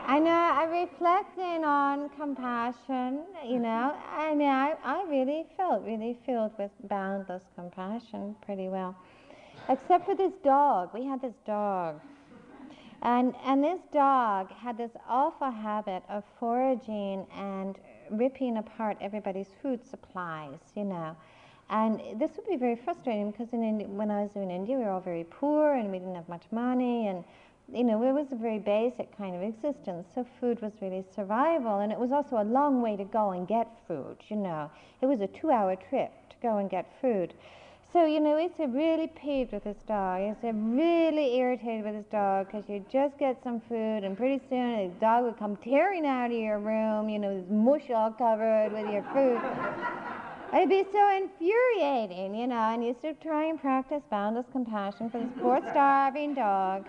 I 0.07 0.17
know 0.17 0.31
I 0.31 0.63
reflecting 0.63 1.65
on 1.65 2.07
compassion, 2.11 3.25
you 3.45 3.59
know, 3.59 3.97
I 4.15 4.33
mean, 4.33 4.47
I, 4.47 4.75
I 4.85 5.03
really 5.09 5.45
felt 5.57 5.83
really 5.83 6.17
filled 6.25 6.57
with 6.57 6.71
boundless 6.85 7.43
compassion 7.55 8.37
pretty 8.45 8.69
well. 8.69 8.95
Except 9.67 10.05
for 10.05 10.15
this 10.15 10.31
dog. 10.41 10.93
We 10.93 11.03
had 11.03 11.21
this 11.21 11.35
dog 11.45 11.99
and, 13.01 13.33
and 13.45 13.63
this 13.63 13.79
dog 13.93 14.51
had 14.51 14.77
this 14.77 14.91
awful 15.07 15.51
habit 15.51 16.03
of 16.09 16.23
foraging 16.39 17.25
and 17.35 17.77
ripping 18.11 18.57
apart 18.57 18.97
everybody's 19.01 19.49
food 19.61 19.85
supplies, 19.85 20.59
you 20.75 20.83
know. 20.83 21.15
And 21.69 22.01
this 22.19 22.31
would 22.35 22.47
be 22.47 22.57
very 22.57 22.75
frustrating 22.75 23.31
because 23.31 23.53
in 23.53 23.63
Indi- 23.63 23.85
when 23.85 24.09
I 24.09 24.23
was 24.23 24.31
in 24.35 24.49
India, 24.49 24.75
we 24.75 24.83
were 24.83 24.89
all 24.89 24.99
very 24.99 25.25
poor 25.29 25.73
and 25.75 25.91
we 25.91 25.99
didn't 25.99 26.15
have 26.15 26.27
much 26.27 26.45
money, 26.51 27.07
and 27.07 27.23
you 27.71 27.83
know, 27.83 28.01
it 28.01 28.11
was 28.11 28.31
a 28.31 28.35
very 28.35 28.57
basic 28.57 29.15
kind 29.15 29.35
of 29.35 29.43
existence. 29.43 30.07
So 30.15 30.25
food 30.39 30.59
was 30.61 30.73
really 30.81 31.03
survival, 31.15 31.79
and 31.79 31.91
it 31.91 31.99
was 31.99 32.11
also 32.11 32.41
a 32.41 32.43
long 32.43 32.81
way 32.81 32.97
to 32.97 33.03
go 33.03 33.31
and 33.31 33.47
get 33.47 33.67
food. 33.87 34.17
You 34.27 34.37
know, 34.37 34.71
it 35.01 35.05
was 35.05 35.21
a 35.21 35.27
two-hour 35.27 35.75
trip 35.75 36.11
to 36.31 36.35
go 36.41 36.57
and 36.57 36.69
get 36.69 36.91
food. 36.99 37.35
So, 37.91 38.05
you 38.05 38.19
know, 38.19 38.37
it's 38.37 38.59
really 38.59 39.07
peeved 39.07 39.51
with 39.51 39.63
this 39.63 39.81
dog. 39.87 40.21
It's 40.21 40.43
really 40.43 41.37
irritated 41.37 41.83
with 41.83 41.95
this 41.95 42.05
dog 42.11 42.45
because 42.45 42.69
you 42.69 42.85
just 42.91 43.17
get 43.17 43.41
some 43.43 43.59
food 43.61 44.03
and 44.03 44.15
pretty 44.15 44.39
soon 44.47 44.89
the 44.89 44.99
dog 44.99 45.25
would 45.25 45.39
come 45.39 45.55
tearing 45.55 46.05
out 46.05 46.27
of 46.27 46.37
your 46.37 46.59
room, 46.59 47.09
you 47.09 47.17
know, 47.17 47.41
this 47.41 47.49
mush 47.49 47.89
all 47.89 48.11
covered 48.11 48.73
with 48.73 48.87
your 48.91 49.01
food. 49.11 49.41
It'd 50.53 50.69
be 50.69 50.85
so 50.91 51.17
infuriating, 51.17 52.35
you 52.35 52.45
know, 52.45 52.59
and 52.59 52.83
you 52.83 52.89
used 52.89 53.01
to 53.01 53.15
try 53.15 53.45
and 53.45 53.59
practice 53.59 54.03
boundless 54.11 54.45
compassion 54.51 55.09
for 55.09 55.17
this 55.17 55.31
poor 55.39 55.59
starving 55.71 56.35
dog. 56.35 56.85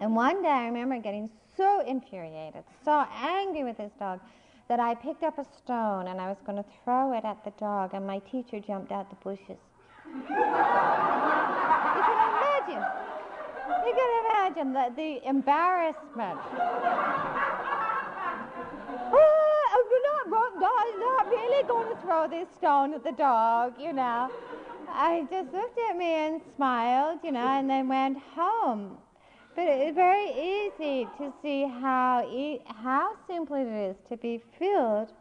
And 0.00 0.14
one 0.14 0.42
day 0.42 0.50
I 0.50 0.66
remember 0.66 0.98
getting 0.98 1.30
so 1.56 1.80
infuriated, 1.80 2.64
so 2.84 3.06
angry 3.22 3.64
with 3.64 3.78
this 3.78 3.92
dog 3.98 4.20
that 4.68 4.80
I 4.80 4.96
picked 4.96 5.22
up 5.22 5.38
a 5.38 5.46
stone 5.56 6.08
and 6.08 6.20
I 6.20 6.28
was 6.28 6.36
going 6.44 6.62
to 6.62 6.64
throw 6.84 7.16
it 7.16 7.24
at 7.24 7.42
the 7.42 7.52
dog, 7.52 7.94
and 7.94 8.06
my 8.06 8.18
teacher 8.18 8.60
jumped 8.60 8.92
out 8.92 9.08
the 9.08 9.16
bushes 9.16 9.56
you 10.14 10.22
can 12.08 12.18
imagine. 12.30 12.82
You 13.86 13.92
can 13.98 14.10
imagine 14.24 14.72
the, 14.72 14.92
the 14.96 15.28
embarrassment. 15.28 16.38
oh, 19.12 19.84
you're 19.90 20.06
not, 20.30 20.60
not, 20.98 21.28
really 21.28 21.66
going 21.66 21.94
to 21.94 22.00
throw 22.02 22.28
this 22.28 22.48
stone 22.56 22.94
at 22.94 23.02
the 23.02 23.12
dog, 23.12 23.74
you 23.80 23.92
know. 23.92 24.30
I 24.88 25.26
just 25.30 25.52
looked 25.52 25.78
at 25.90 25.96
me 25.96 26.06
and 26.06 26.40
smiled, 26.54 27.18
you 27.24 27.32
know, 27.32 27.40
and 27.40 27.68
then 27.68 27.88
went 27.88 28.18
home. 28.18 28.98
But 29.56 29.66
it's 29.66 29.94
very 29.94 30.30
easy 30.30 31.08
to 31.18 31.32
see 31.42 31.62
how, 31.62 32.28
e- 32.30 32.60
how 32.66 33.16
simple 33.26 33.56
it 33.56 33.66
is 33.66 33.96
to 34.08 34.16
be 34.16 34.40
filled, 34.58 35.12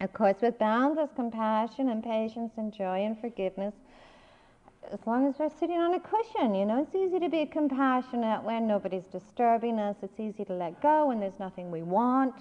of 0.00 0.12
course, 0.12 0.36
with 0.42 0.58
boundless 0.58 1.10
compassion 1.14 1.88
and 1.88 2.02
patience 2.02 2.52
and 2.56 2.72
joy 2.72 3.04
and 3.04 3.18
forgiveness 3.20 3.74
as 4.92 4.98
long 5.06 5.28
as 5.28 5.38
we're 5.38 5.50
sitting 5.58 5.78
on 5.78 5.94
a 5.94 6.00
cushion, 6.00 6.54
you 6.54 6.64
know, 6.64 6.82
it's 6.82 6.94
easy 6.94 7.20
to 7.20 7.28
be 7.28 7.46
compassionate 7.46 8.42
when 8.42 8.66
nobody's 8.66 9.04
disturbing 9.04 9.78
us. 9.78 9.96
It's 10.02 10.18
easy 10.18 10.44
to 10.46 10.52
let 10.52 10.80
go 10.82 11.08
when 11.08 11.20
there's 11.20 11.38
nothing 11.38 11.70
we 11.70 11.82
want. 11.82 12.34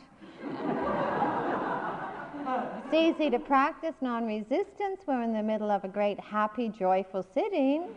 it's 2.86 2.94
easy 2.94 3.30
to 3.30 3.40
practice 3.40 3.96
non 4.02 4.26
resistance 4.26 5.02
when 5.06 5.18
we're 5.18 5.24
in 5.24 5.34
the 5.34 5.44
middle 5.44 5.70
of 5.70 5.84
a 5.84 5.88
great, 5.88 6.20
happy, 6.20 6.70
joyful 6.70 7.24
sitting. 7.34 7.90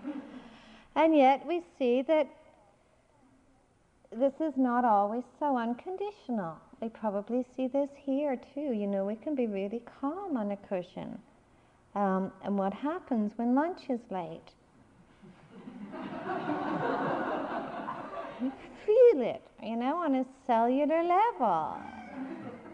And 0.94 1.16
yet 1.16 1.46
we 1.46 1.62
see 1.78 2.02
that 2.02 2.28
this 4.10 4.34
is 4.40 4.58
not 4.58 4.84
always 4.84 5.24
so 5.38 5.56
unconditional. 5.56 6.58
We 6.82 6.90
probably 6.90 7.46
see 7.56 7.68
this 7.68 7.88
here 7.96 8.38
too. 8.54 8.72
You 8.72 8.86
know, 8.86 9.06
we 9.06 9.16
can 9.16 9.34
be 9.34 9.46
really 9.46 9.82
calm 10.00 10.36
on 10.36 10.50
a 10.50 10.56
cushion. 10.56 11.18
Um, 11.94 12.32
and 12.42 12.58
what 12.58 12.72
happens 12.72 13.32
when 13.36 13.54
lunch 13.54 13.82
is 13.90 14.00
late? 14.10 14.40
you 18.42 18.50
feel 18.86 19.22
it, 19.22 19.42
you 19.62 19.76
know, 19.76 19.98
on 19.98 20.14
a 20.14 20.24
cellular 20.46 21.02
level. 21.02 21.76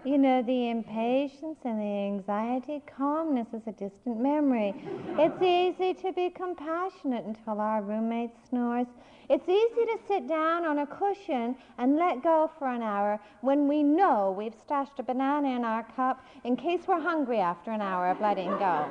You 0.05 0.17
know, 0.17 0.43
the 0.43 0.71
impatience 0.71 1.59
and 1.65 1.81
the 1.81 1.85
anxiety, 1.85 2.81
calmness 2.97 3.49
is 3.53 3.63
a 3.67 3.73
distant 3.73 4.21
memory. 4.21 4.73
It's 5.19 5.43
easy 5.43 5.93
to 6.03 6.13
be 6.13 6.31
compassionate 6.31 7.25
until 7.25 7.61
our 7.61 7.83
roommate 7.83 8.31
snores. 8.49 8.87
It's 9.29 9.49
easy 9.49 9.87
to 9.87 9.99
sit 10.07 10.29
down 10.29 10.65
on 10.65 10.79
a 10.79 10.87
cushion 10.87 11.57
and 11.79 11.97
let 11.97 12.23
go 12.23 12.49
for 12.59 12.69
an 12.69 12.81
hour 12.81 13.19
when 13.41 13.67
we 13.69 13.83
know 13.83 14.33
we've 14.39 14.55
stashed 14.55 14.99
a 14.99 15.03
banana 15.03 15.57
in 15.57 15.65
our 15.65 15.83
cup 15.95 16.25
in 16.45 16.57
case 16.57 16.83
we're 16.87 17.01
hungry 17.01 17.41
after 17.41 17.73
an 17.73 17.83
hour 17.83 18.09
of 18.09 18.21
letting 18.21 18.57
go. 18.59 18.87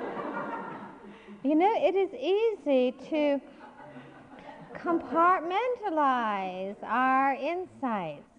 You 1.44 1.56
know, 1.56 1.74
it 1.78 1.96
is 1.96 2.14
easy 2.14 2.92
to 3.10 3.40
compartmentalize 4.76 6.76
our 6.84 7.34
insights. 7.34 8.37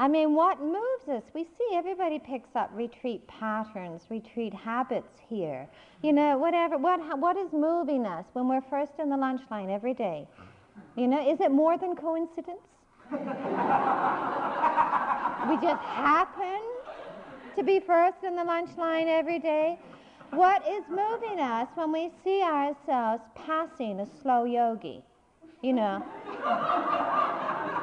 I 0.00 0.06
mean, 0.06 0.34
what 0.34 0.60
moves 0.60 1.08
us? 1.08 1.24
We 1.34 1.42
see 1.42 1.74
everybody 1.74 2.20
picks 2.20 2.54
up 2.54 2.70
retreat 2.72 3.26
patterns, 3.26 4.02
retreat 4.08 4.54
habits 4.54 5.18
here. 5.28 5.68
You 6.02 6.12
know, 6.12 6.38
whatever, 6.38 6.78
what, 6.78 7.00
what 7.18 7.36
is 7.36 7.52
moving 7.52 8.06
us 8.06 8.24
when 8.32 8.46
we're 8.46 8.62
first 8.70 8.92
in 9.00 9.10
the 9.10 9.16
lunch 9.16 9.42
line 9.50 9.70
every 9.70 9.94
day? 9.94 10.28
You 10.96 11.08
know, 11.08 11.28
is 11.28 11.40
it 11.40 11.50
more 11.50 11.76
than 11.76 11.96
coincidence? 11.96 12.60
we 13.10 13.18
just 15.56 15.82
happen 15.82 16.60
to 17.56 17.64
be 17.64 17.80
first 17.80 18.18
in 18.22 18.36
the 18.36 18.44
lunch 18.44 18.70
line 18.76 19.08
every 19.08 19.40
day. 19.40 19.80
What 20.30 20.62
is 20.68 20.84
moving 20.88 21.40
us 21.40 21.68
when 21.74 21.90
we 21.90 22.12
see 22.22 22.42
ourselves 22.42 23.24
passing 23.34 23.98
a 23.98 24.06
slow 24.22 24.44
yogi? 24.44 25.02
You 25.62 25.72
know, 25.72 26.04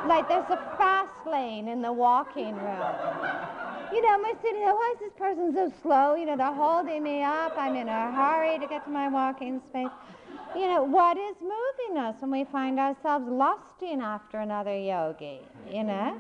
like 0.07 0.29
there's 0.29 0.49
a 0.49 0.57
fast 0.77 1.27
lane 1.27 1.67
in 1.67 1.81
the 1.81 1.91
walking 1.91 2.55
room. 2.55 2.95
You 3.91 4.01
know, 4.01 4.17
we're 4.19 4.41
sitting 4.41 4.61
there, 4.61 4.73
why 4.73 4.93
is 4.95 4.99
this 4.99 5.13
person 5.17 5.53
so 5.53 5.71
slow? 5.81 6.15
You 6.15 6.25
know, 6.25 6.38
they're 6.38 6.53
holding 6.53 7.03
me 7.03 7.21
up. 7.21 7.53
I'm 7.57 7.75
in 7.75 7.88
a 7.88 8.11
hurry 8.11 8.59
to 8.59 8.67
get 8.67 8.85
to 8.85 8.91
my 8.91 9.07
walking 9.07 9.61
space 9.69 9.91
you 10.55 10.67
know, 10.69 10.83
what 10.83 11.17
is 11.17 11.35
moving 11.41 12.01
us 12.01 12.15
when 12.21 12.31
we 12.31 12.45
find 12.45 12.79
ourselves 12.79 13.25
lusting 13.27 14.01
after 14.01 14.39
another 14.39 14.77
yogi, 14.77 15.41
you 15.69 15.83
know? 15.83 16.17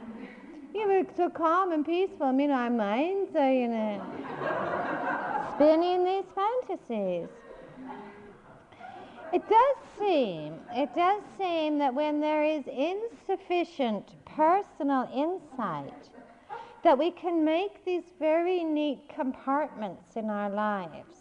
You 0.73 0.87
we're 0.87 1.05
so 1.15 1.29
calm 1.29 1.71
and 1.71 1.85
peaceful. 1.85 2.25
I 2.25 2.31
mean, 2.33 2.51
our 2.51 2.69
minds 2.69 3.33
are, 3.33 3.53
you 3.53 3.69
know, 3.69 4.05
spinning 5.55 6.03
these 6.03 6.25
fantasies. 6.35 7.29
It 9.35 9.43
does 9.49 9.77
seem, 9.99 10.53
it 10.71 10.95
does 10.95 11.21
seem 11.37 11.77
that 11.79 11.93
when 11.93 12.21
there 12.21 12.43
is 12.43 12.63
insufficient 12.67 14.13
personal 14.25 15.09
insight, 15.13 16.09
that 16.83 16.97
we 16.97 17.11
can 17.11 17.43
make 17.43 17.83
these 17.83 18.03
very 18.19 18.63
neat 18.63 18.99
compartments 19.13 20.15
in 20.15 20.29
our 20.29 20.49
lives 20.49 21.15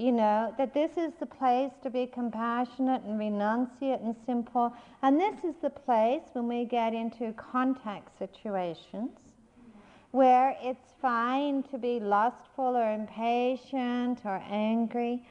you 0.00 0.12
know, 0.12 0.54
that 0.56 0.72
this 0.72 0.92
is 0.96 1.12
the 1.20 1.26
place 1.26 1.72
to 1.82 1.90
be 1.90 2.06
compassionate 2.06 3.02
and 3.02 3.20
renunciate 3.20 4.02
and 4.02 4.16
simple. 4.24 4.74
And 5.02 5.20
this 5.20 5.44
is 5.44 5.54
the 5.60 5.68
place 5.68 6.22
when 6.32 6.48
we 6.48 6.64
get 6.64 6.94
into 6.94 7.34
contact 7.34 8.18
situations 8.18 9.10
where 10.12 10.56
it's 10.62 10.94
fine 11.02 11.62
to 11.64 11.76
be 11.76 12.00
lustful 12.00 12.78
or 12.78 12.90
impatient 12.94 14.20
or 14.24 14.42
angry. 14.48 15.22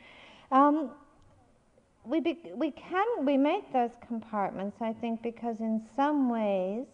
Um, 0.52 0.92
we, 2.10 2.20
be, 2.20 2.40
we 2.56 2.72
can 2.72 3.06
we 3.26 3.38
make 3.38 3.72
those 3.72 3.92
compartments, 4.06 4.78
I 4.82 4.94
think, 4.94 5.22
because 5.22 5.60
in 5.60 5.82
some 5.96 6.30
ways, 6.30 6.86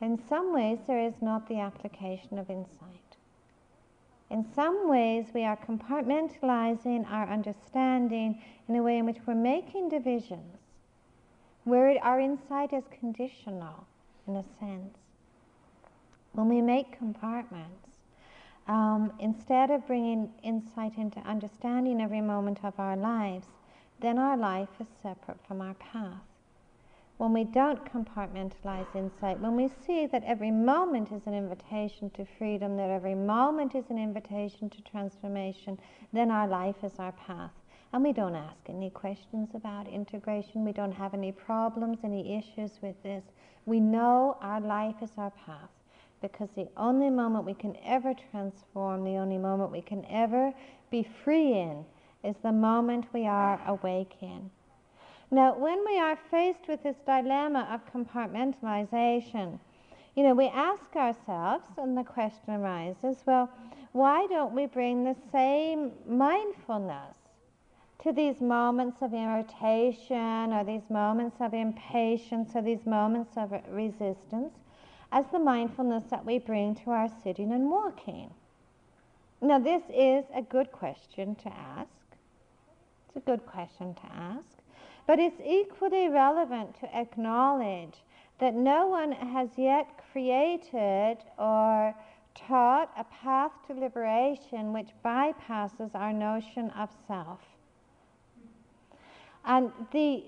in 0.00 0.20
some 0.28 0.54
ways, 0.54 0.78
there 0.86 1.00
is 1.00 1.14
not 1.20 1.48
the 1.48 1.58
application 1.58 2.38
of 2.38 2.48
insight. 2.48 3.16
In 4.30 4.46
some 4.54 4.88
ways, 4.88 5.26
we 5.34 5.44
are 5.44 5.56
compartmentalizing 5.56 7.10
our 7.10 7.28
understanding 7.28 8.40
in 8.68 8.76
a 8.76 8.82
way 8.82 8.98
in 8.98 9.06
which 9.06 9.18
we're 9.26 9.34
making 9.34 9.88
divisions. 9.88 10.58
where 11.64 11.96
our 12.04 12.20
insight 12.20 12.72
is 12.74 12.84
conditional, 13.00 13.86
in 14.28 14.36
a 14.36 14.44
sense. 14.60 14.98
When 16.32 16.48
we 16.48 16.60
make 16.60 16.98
compartments, 16.98 17.88
um, 18.68 19.12
instead 19.18 19.70
of 19.70 19.86
bringing 19.86 20.30
insight 20.42 20.98
into 20.98 21.20
understanding 21.20 22.00
every 22.02 22.20
moment 22.20 22.58
of 22.64 22.78
our 22.78 22.96
lives, 22.96 23.46
then 24.04 24.18
our 24.18 24.36
life 24.36 24.68
is 24.80 24.86
separate 25.02 25.38
from 25.48 25.60
our 25.60 25.74
path. 25.74 26.22
When 27.16 27.32
we 27.32 27.44
don't 27.44 27.84
compartmentalize 27.92 28.94
insight, 28.94 29.40
when 29.40 29.54
we 29.54 29.68
see 29.86 30.06
that 30.06 30.24
every 30.24 30.50
moment 30.50 31.12
is 31.12 31.22
an 31.26 31.34
invitation 31.34 32.10
to 32.10 32.26
freedom, 32.36 32.76
that 32.76 32.90
every 32.90 33.14
moment 33.14 33.74
is 33.74 33.84
an 33.88 33.98
invitation 33.98 34.68
to 34.70 34.82
transformation, 34.82 35.78
then 36.12 36.30
our 36.30 36.48
life 36.48 36.82
is 36.82 36.98
our 36.98 37.12
path. 37.12 37.52
And 37.92 38.02
we 38.02 38.12
don't 38.12 38.34
ask 38.34 38.68
any 38.68 38.90
questions 38.90 39.50
about 39.54 39.86
integration. 39.86 40.64
We 40.64 40.72
don't 40.72 40.92
have 40.92 41.14
any 41.14 41.30
problems, 41.30 41.98
any 42.02 42.36
issues 42.36 42.72
with 42.82 43.00
this. 43.04 43.22
We 43.64 43.78
know 43.78 44.36
our 44.40 44.60
life 44.60 44.96
is 45.00 45.12
our 45.16 45.30
path 45.30 45.70
because 46.20 46.48
the 46.56 46.68
only 46.76 47.10
moment 47.10 47.44
we 47.44 47.54
can 47.54 47.76
ever 47.84 48.12
transform, 48.32 49.04
the 49.04 49.16
only 49.16 49.38
moment 49.38 49.70
we 49.70 49.82
can 49.82 50.04
ever 50.10 50.52
be 50.90 51.06
free 51.22 51.52
in, 51.52 51.84
is 52.24 52.36
the 52.42 52.52
moment 52.52 53.06
we 53.12 53.26
are 53.26 53.60
awake 53.66 54.16
in. 54.20 54.50
Now, 55.30 55.56
when 55.56 55.84
we 55.84 55.98
are 55.98 56.18
faced 56.30 56.68
with 56.68 56.82
this 56.82 56.96
dilemma 57.06 57.68
of 57.70 57.80
compartmentalization, 57.92 59.58
you 60.14 60.22
know, 60.22 60.34
we 60.34 60.46
ask 60.46 60.94
ourselves, 60.94 61.64
and 61.76 61.96
the 61.96 62.04
question 62.04 62.54
arises 62.54 63.18
well, 63.26 63.50
why 63.92 64.26
don't 64.28 64.54
we 64.54 64.66
bring 64.66 65.04
the 65.04 65.16
same 65.32 65.92
mindfulness 66.06 67.16
to 68.02 68.12
these 68.12 68.40
moments 68.40 68.98
of 69.00 69.14
irritation 69.14 70.52
or 70.52 70.62
these 70.64 70.88
moments 70.90 71.36
of 71.40 71.54
impatience 71.54 72.50
or 72.54 72.62
these 72.62 72.84
moments 72.86 73.36
of 73.36 73.52
resistance 73.70 74.52
as 75.10 75.24
the 75.32 75.38
mindfulness 75.38 76.04
that 76.10 76.24
we 76.24 76.38
bring 76.38 76.74
to 76.74 76.90
our 76.90 77.08
sitting 77.22 77.52
and 77.52 77.70
walking? 77.70 78.30
Now, 79.40 79.58
this 79.58 79.82
is 79.92 80.24
a 80.34 80.42
good 80.42 80.70
question 80.70 81.34
to 81.36 81.48
ask. 81.48 81.88
It's 83.14 83.24
a 83.24 83.30
good 83.30 83.46
question 83.46 83.94
to 83.94 84.06
ask. 84.12 84.58
But 85.06 85.20
it's 85.20 85.40
equally 85.44 86.08
relevant 86.08 86.74
to 86.80 86.96
acknowledge 86.96 88.02
that 88.40 88.54
no 88.54 88.88
one 88.88 89.12
has 89.12 89.50
yet 89.56 89.86
created 90.12 91.18
or 91.38 91.94
taught 92.34 92.90
a 92.96 93.04
path 93.04 93.52
to 93.68 93.74
liberation 93.74 94.72
which 94.72 94.88
bypasses 95.04 95.94
our 95.94 96.12
notion 96.12 96.70
of 96.70 96.88
self. 97.06 97.38
And 99.44 99.70
the, 99.92 100.24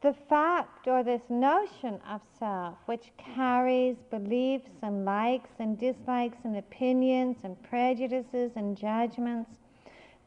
the 0.00 0.14
fact 0.14 0.88
or 0.88 1.02
this 1.02 1.28
notion 1.28 2.00
of 2.08 2.22
self, 2.38 2.78
which 2.86 3.12
carries 3.18 3.96
beliefs 4.10 4.70
and 4.82 5.04
likes 5.04 5.50
and 5.58 5.78
dislikes 5.78 6.38
and 6.44 6.56
opinions 6.56 7.36
and 7.42 7.62
prejudices 7.64 8.52
and 8.56 8.74
judgments, 8.74 9.50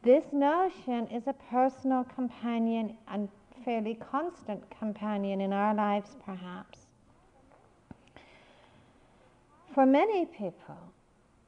this 0.02 0.24
notion 0.32 1.06
is 1.08 1.26
a 1.26 1.34
personal 1.50 2.04
companion 2.04 2.96
and 3.08 3.28
fairly 3.64 3.94
constant 3.94 4.62
companion 4.70 5.40
in 5.40 5.52
our 5.52 5.74
lives, 5.74 6.16
perhaps. 6.24 6.86
For 9.74 9.84
many 9.84 10.24
people, 10.26 10.78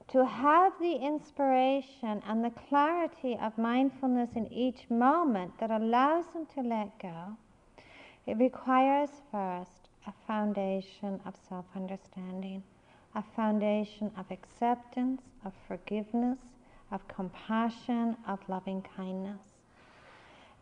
to 0.09 0.25
have 0.25 0.73
the 0.81 0.97
inspiration 0.97 2.21
and 2.27 2.45
the 2.45 2.51
clarity 2.51 3.39
of 3.41 3.57
mindfulness 3.57 4.31
in 4.35 4.53
each 4.53 4.91
moment 4.91 5.59
that 5.61 5.71
allows 5.71 6.27
them 6.33 6.47
to 6.55 6.61
let 6.61 6.99
go, 6.99 7.37
it 8.27 8.37
requires 8.37 9.11
first 9.31 9.89
a 10.07 10.13
foundation 10.27 11.21
of 11.25 11.35
self 11.49 11.67
understanding, 11.77 12.63
a 13.15 13.23
foundation 13.37 14.11
of 14.17 14.31
acceptance, 14.31 15.23
of 15.45 15.53
forgiveness, 15.69 16.39
of 16.91 17.07
compassion, 17.09 18.17
of 18.27 18.39
loving 18.49 18.83
kindness. 18.97 19.41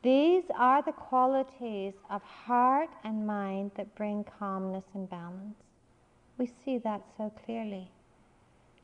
These 0.03 0.45
are 0.57 0.83
the 0.83 0.93
qualities 0.93 1.95
of 2.09 2.23
heart 2.23 2.91
and 3.03 3.27
mind 3.27 3.73
that 3.77 3.95
bring 3.97 4.25
calmness 4.39 4.85
and 4.95 5.11
balance. 5.11 5.57
We 6.37 6.47
see 6.47 6.79
that 6.79 7.03
so 7.17 7.33
clearly. 7.45 7.91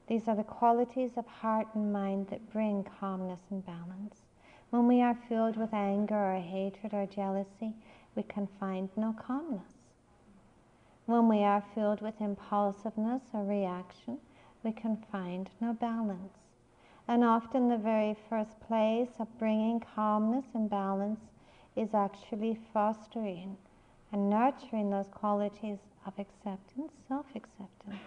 These 0.09 0.27
are 0.27 0.37
the 0.37 0.43
qualities 0.43 1.13
of 1.17 1.27
heart 1.27 1.69
and 1.75 1.93
mind 1.93 2.29
that 2.29 2.53
bring 2.53 2.85
calmness 2.99 3.41
and 3.51 3.65
balance. 3.65 4.17
When 4.71 4.89
we 4.89 5.01
are 5.01 5.17
filled 5.29 5.57
with 5.57 5.73
anger 5.73 6.35
or 6.35 6.41
hatred 6.41 6.93
or 6.93 7.07
jealousy, 7.07 7.75
we 8.17 8.25
can 8.25 8.49
find 8.59 8.89
no 8.97 9.13
calmness. 9.13 9.73
When 11.07 11.29
we 11.29 11.45
are 11.45 11.65
filled 11.75 12.01
with 12.01 12.21
impulsiveness 12.21 13.23
or 13.33 13.45
reaction, 13.45 14.19
we 14.63 14.73
can 14.73 14.97
find 15.13 15.49
no 15.61 15.75
balance. 15.75 16.44
And 17.07 17.23
often 17.23 17.69
the 17.69 17.77
very 17.77 18.17
first 18.29 18.59
place 18.61 19.11
of 19.19 19.39
bringing 19.39 19.81
calmness 19.81 20.47
and 20.55 20.71
balance 20.71 21.21
is 21.77 21.93
actually 21.93 22.59
fostering 22.73 23.57
and 24.13 24.31
nurturing 24.31 24.91
those 24.91 25.09
qualities 25.09 25.79
of 26.07 26.19
acceptance, 26.19 26.93
self 27.09 27.27
acceptance, 27.35 28.01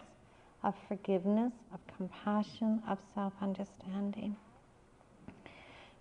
of 0.64 0.74
forgiveness, 0.88 1.54
of 1.74 1.80
compassion, 1.96 2.82
of 2.88 2.98
self 3.14 3.34
understanding. 3.42 4.36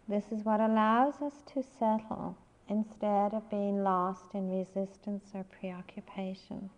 This 0.09 0.24
is 0.30 0.44
what 0.44 0.61
allows 0.61 1.20
us 1.20 1.42
to 1.54 1.62
settle 1.62 2.37
instead 2.68 3.35
of 3.35 3.50
being 3.50 3.82
lost 3.82 4.35
in 4.35 4.48
resistance 4.48 5.24
or 5.35 5.44
preoccupation. 5.44 6.70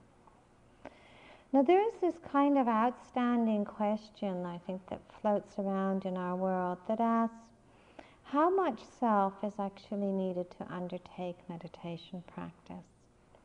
Now, 1.51 1.63
there 1.63 1.81
is 1.81 1.95
this 2.03 2.19
kind 2.31 2.59
of 2.59 2.69
outstanding 2.69 3.65
question, 3.65 4.45
I 4.45 4.59
think, 4.67 4.87
that 4.91 5.01
floats 5.23 5.59
around 5.59 6.05
in 6.05 6.17
our 6.17 6.37
world 6.37 6.79
that 6.89 7.01
asks 7.01 7.37
how 8.25 8.51
much 8.55 8.81
self 9.01 9.33
is 9.43 9.55
actually 9.59 10.13
needed 10.13 10.51
to 10.51 10.71
undertake 10.71 11.39
meditation 11.49 12.23
practice? 12.27 12.85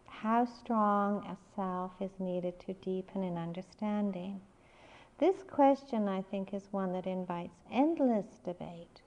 How 0.08 0.44
strong 0.44 1.26
a 1.26 1.38
self 1.56 1.94
is 2.02 2.12
needed 2.20 2.60
to 2.62 2.74
deepen 2.74 3.24
in 3.24 3.38
understanding? 3.38 4.42
This 5.20 5.42
question, 5.44 6.10
I 6.10 6.24
think, 6.24 6.54
is 6.54 6.68
one 6.72 6.92
that 6.94 7.08
invites 7.08 7.56
endless 7.72 8.26
debate. 8.44 9.02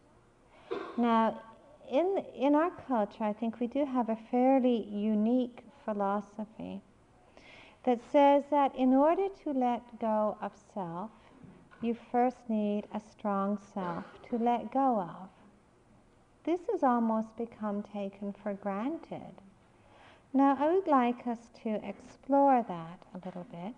Now, 0.96 1.42
in, 1.90 2.24
in 2.34 2.54
our 2.54 2.70
culture, 2.88 3.24
I 3.24 3.34
think 3.34 3.60
we 3.60 3.66
do 3.66 3.84
have 3.84 4.08
a 4.08 4.16
fairly 4.30 4.88
unique 4.90 5.60
philosophy 5.84 6.80
that 7.86 8.00
says 8.10 8.42
that 8.50 8.74
in 8.74 8.92
order 8.92 9.28
to 9.44 9.52
let 9.52 10.00
go 10.00 10.36
of 10.42 10.52
self, 10.74 11.10
you 11.80 11.96
first 12.10 12.38
need 12.48 12.82
a 12.92 13.00
strong 13.00 13.58
self 13.72 14.04
to 14.28 14.36
let 14.36 14.72
go 14.72 15.00
of. 15.00 15.28
This 16.44 16.60
has 16.72 16.82
almost 16.82 17.36
become 17.36 17.84
taken 17.84 18.34
for 18.42 18.54
granted. 18.54 19.40
Now, 20.34 20.56
I 20.58 20.72
would 20.72 20.88
like 20.88 21.26
us 21.28 21.38
to 21.62 21.80
explore 21.88 22.64
that 22.66 23.02
a 23.14 23.24
little 23.24 23.46
bit. 23.50 23.74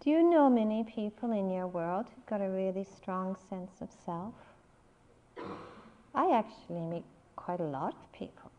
Do 0.00 0.10
you 0.10 0.22
know 0.22 0.50
many 0.50 0.84
people 0.84 1.32
in 1.32 1.50
your 1.50 1.66
world 1.66 2.06
who've 2.14 2.26
got 2.26 2.42
a 2.42 2.50
really 2.50 2.84
strong 2.84 3.36
sense 3.48 3.80
of 3.80 3.88
self? 4.04 4.34
I 6.14 6.30
actually 6.36 6.80
meet 6.80 7.04
quite 7.36 7.60
a 7.60 7.64
lot 7.64 7.94
of 7.94 8.12
people 8.12 8.50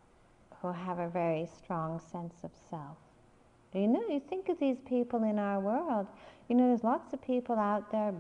who 0.61 0.71
have 0.71 0.97
a 0.97 1.07
very 1.07 1.47
strong 1.59 2.01
sense 2.11 2.43
of 2.43 2.51
self. 2.69 2.97
You 3.75 3.87
know, 3.87 4.03
you 4.09 4.21
think 4.29 4.47
of 4.47 4.57
these 4.59 4.77
people 4.87 5.23
in 5.23 5.37
our 5.37 5.59
world. 5.59 6.07
You 6.47 6.55
know, 6.55 6.67
there's 6.69 6.83
lots 6.83 7.11
of 7.13 7.21
people 7.21 7.59
out 7.59 7.91
there, 7.91 8.13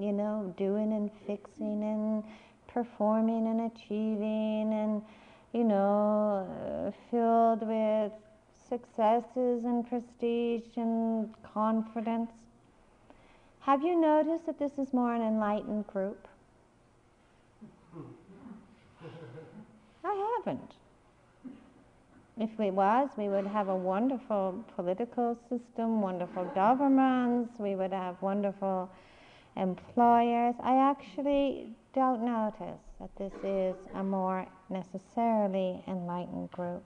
you 0.00 0.12
know, 0.12 0.54
doing 0.56 0.92
and 0.92 1.10
fixing 1.26 1.82
and 1.82 2.24
performing 2.68 3.46
and 3.46 3.70
achieving 3.70 4.72
and, 4.72 5.02
you 5.52 5.64
know, 5.64 6.48
uh, 6.48 6.90
filled 7.10 7.68
with 7.68 8.12
successes 8.68 9.64
and 9.64 9.86
prestige 9.86 10.76
and 10.76 11.34
confidence. 11.42 12.30
Have 13.60 13.82
you 13.82 14.00
noticed 14.00 14.46
that 14.46 14.58
this 14.58 14.78
is 14.78 14.94
more 14.94 15.14
an 15.14 15.20
enlightened 15.20 15.86
group? 15.86 16.26
I 20.04 20.38
haven't. 20.38 20.74
If 22.36 22.58
it 22.58 22.74
was, 22.74 23.10
we 23.16 23.28
would 23.28 23.46
have 23.46 23.68
a 23.68 23.76
wonderful 23.76 24.64
political 24.74 25.38
system, 25.48 26.00
wonderful 26.02 26.44
governments, 26.46 27.60
we 27.60 27.76
would 27.76 27.92
have 27.92 28.20
wonderful 28.20 28.90
employers. 29.56 30.56
I 30.60 30.90
actually 30.90 31.76
don't 31.94 32.24
notice 32.24 32.80
that 32.98 33.14
this 33.16 33.32
is 33.44 33.76
a 33.94 34.02
more 34.02 34.46
necessarily 34.68 35.84
enlightened 35.86 36.50
group. 36.50 36.82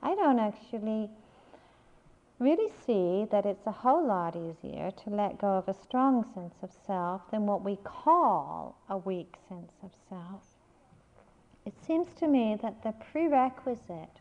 I 0.00 0.14
don't 0.14 0.38
actually 0.38 1.10
really 2.38 2.70
see 2.86 3.26
that 3.32 3.46
it's 3.46 3.66
a 3.66 3.72
whole 3.72 4.06
lot 4.06 4.36
easier 4.36 4.92
to 4.92 5.10
let 5.10 5.38
go 5.38 5.48
of 5.48 5.68
a 5.68 5.74
strong 5.74 6.24
sense 6.34 6.54
of 6.62 6.70
self 6.86 7.22
than 7.32 7.46
what 7.46 7.64
we 7.64 7.78
call 7.82 8.76
a 8.88 8.96
weak 8.96 9.34
sense 9.48 9.72
of 9.82 9.90
self. 10.08 10.42
It 11.66 11.74
seems 11.84 12.12
to 12.18 12.28
me 12.28 12.56
that 12.62 12.84
the 12.84 12.92
prerequisite 13.10 14.20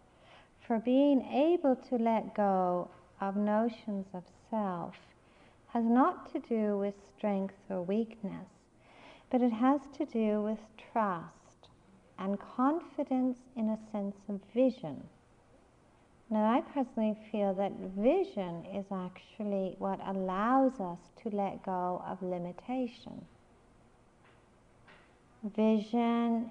for 0.65 0.79
being 0.79 1.21
able 1.21 1.75
to 1.75 1.95
let 1.97 2.33
go 2.33 2.89
of 3.19 3.35
notions 3.35 4.07
of 4.13 4.23
self 4.49 4.95
has 5.67 5.83
not 5.83 6.31
to 6.31 6.39
do 6.39 6.77
with 6.77 6.93
strength 7.17 7.55
or 7.69 7.81
weakness, 7.81 8.47
but 9.31 9.41
it 9.41 9.51
has 9.51 9.81
to 9.97 10.05
do 10.05 10.41
with 10.41 10.59
trust 10.91 11.69
and 12.19 12.37
confidence 12.39 13.39
in 13.55 13.69
a 13.69 13.79
sense 13.91 14.15
of 14.29 14.39
vision. 14.53 15.03
Now, 16.29 16.45
I 16.45 16.61
personally 16.61 17.17
feel 17.31 17.53
that 17.55 17.73
vision 17.97 18.65
is 18.73 18.85
actually 18.91 19.75
what 19.79 19.99
allows 20.07 20.79
us 20.79 20.99
to 21.23 21.29
let 21.29 21.63
go 21.63 22.03
of 22.07 22.21
limitation. 22.21 23.25
Vision 25.55 26.49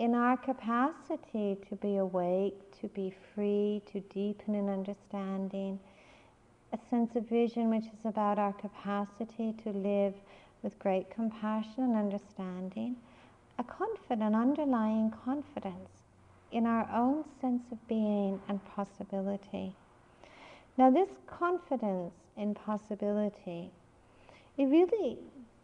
in 0.00 0.14
our 0.14 0.34
capacity 0.38 1.58
to 1.68 1.76
be 1.76 1.98
awake, 1.98 2.54
to 2.80 2.88
be 2.88 3.12
free, 3.34 3.82
to 3.92 4.00
deepen 4.00 4.54
in 4.54 4.66
understanding, 4.70 5.78
a 6.72 6.78
sense 6.88 7.14
of 7.16 7.28
vision 7.28 7.68
which 7.68 7.84
is 7.84 8.06
about 8.06 8.38
our 8.38 8.54
capacity 8.54 9.52
to 9.62 9.68
live 9.72 10.14
with 10.62 10.78
great 10.78 11.10
compassion 11.10 11.84
and 11.84 11.96
understanding, 11.96 12.96
a 13.58 13.64
confident, 13.64 14.34
underlying 14.34 15.12
confidence 15.22 15.90
in 16.50 16.64
our 16.64 16.88
own 16.94 17.22
sense 17.38 17.64
of 17.70 17.86
being 17.86 18.40
and 18.48 18.58
possibility. 18.74 19.74
Now, 20.78 20.90
this 20.90 21.10
confidence 21.26 22.14
in 22.38 22.54
possibility, 22.54 23.70
it 24.56 24.64
really 24.64 25.18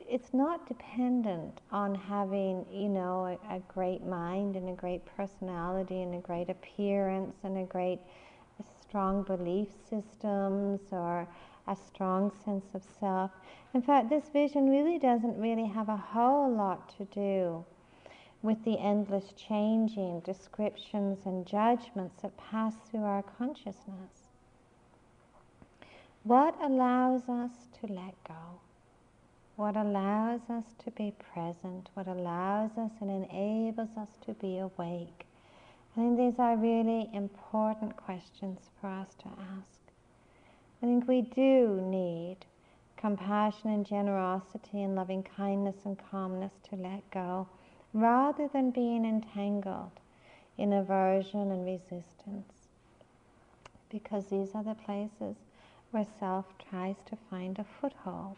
it's 0.09 0.33
not 0.33 0.67
dependent 0.69 1.61
on 1.71 1.95
having, 1.95 2.65
you 2.73 2.89
know, 2.89 3.39
a, 3.51 3.57
a, 3.57 3.61
great 3.69 4.05
mind 4.05 4.57
and 4.57 4.69
a 4.69 4.73
great 4.73 5.05
personality 5.17 6.03
and 6.03 6.15
a 6.15 6.19
great 6.19 6.49
appearance 6.49 7.37
and 7.43 7.59
a 7.59 7.65
great 7.65 8.01
strong 8.81 9.23
belief 9.23 9.69
systems 9.91 10.81
or 10.91 11.29
a 11.69 11.77
strong 11.77 12.31
sense 12.45 12.67
of 12.75 12.83
self. 13.01 13.31
In 13.75 13.83
fact, 13.83 14.09
this 14.09 14.29
vision 14.29 14.71
really 14.71 14.99
doesn't 14.99 15.39
really 15.39 15.67
have 15.67 15.89
a 15.89 15.97
whole 15.97 16.51
lot 16.51 16.97
to 16.97 17.05
do 17.07 17.65
with 18.43 18.63
the 18.65 18.79
endless 18.79 19.33
changing 19.37 20.21
descriptions 20.21 21.27
and 21.27 21.47
judgments 21.47 22.23
that 22.23 22.37
pass 22.37 22.75
through 22.89 23.03
our 23.03 23.23
consciousness. 23.23 24.31
What 26.23 26.57
allows 26.63 27.29
us 27.29 27.51
to 27.81 27.93
let 27.93 28.15
go? 28.27 28.61
What 29.57 29.75
allows 29.75 30.43
us 30.51 30.65
to 30.85 30.91
be 30.91 31.15
present? 31.33 31.89
What 31.95 32.07
allows 32.07 32.73
us 32.77 32.91
and 33.01 33.11
enables 33.11 33.89
us 33.97 34.11
to 34.27 34.35
be 34.35 34.59
awake? 34.59 35.25
I 35.93 36.01
think 36.01 36.19
these 36.19 36.39
are 36.39 36.59
really 36.59 37.09
important 37.15 37.97
questions 37.97 38.69
for 38.79 38.89
us 38.89 39.15
to 39.21 39.29
ask. 39.29 39.81
I 40.83 40.87
think 40.87 41.09
we 41.09 41.23
do 41.23 41.81
need 41.83 42.37
compassion 42.99 43.71
and 43.71 43.87
generosity 43.87 44.83
and 44.83 44.95
loving 44.95 45.23
kindness 45.23 45.77
and 45.87 45.99
calmness 46.11 46.53
to 46.69 46.77
let 46.77 47.11
go 47.11 47.49
rather 47.95 48.49
than 48.49 48.73
being 48.73 49.07
entangled 49.07 50.01
in 50.59 50.75
aversion 50.75 51.51
and 51.51 51.65
resistance. 51.65 52.69
Because 53.89 54.27
these 54.27 54.55
are 54.55 54.65
the 54.65 54.75
places 54.75 55.37
where 55.93 56.07
self 56.21 56.45
tries 56.69 56.97
to 57.07 57.17
find 57.31 57.59
a 57.59 57.65
foothold. 57.81 58.37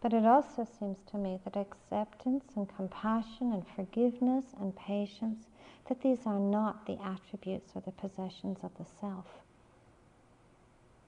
But 0.00 0.14
it 0.14 0.24
also 0.24 0.66
seems 0.78 0.98
to 1.10 1.18
me 1.18 1.40
that 1.44 1.56
acceptance 1.56 2.44
and 2.56 2.68
compassion 2.74 3.52
and 3.52 3.66
forgiveness 3.76 4.46
and 4.58 4.74
patience 4.74 5.46
that 5.88 6.00
these 6.00 6.20
are 6.24 6.38
not 6.38 6.86
the 6.86 6.98
attributes 7.02 7.72
or 7.74 7.82
the 7.82 7.92
possessions 7.92 8.58
of 8.62 8.70
the 8.78 8.86
self. 9.00 9.26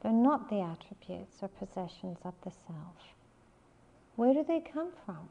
They're 0.02 0.12
not 0.12 0.50
the 0.50 0.60
attributes 0.60 1.36
or 1.42 1.48
possessions 1.48 2.18
of 2.24 2.34
the 2.44 2.50
self. 2.50 3.14
Where 4.16 4.34
do 4.34 4.44
they 4.44 4.60
come 4.60 4.90
from? 5.06 5.28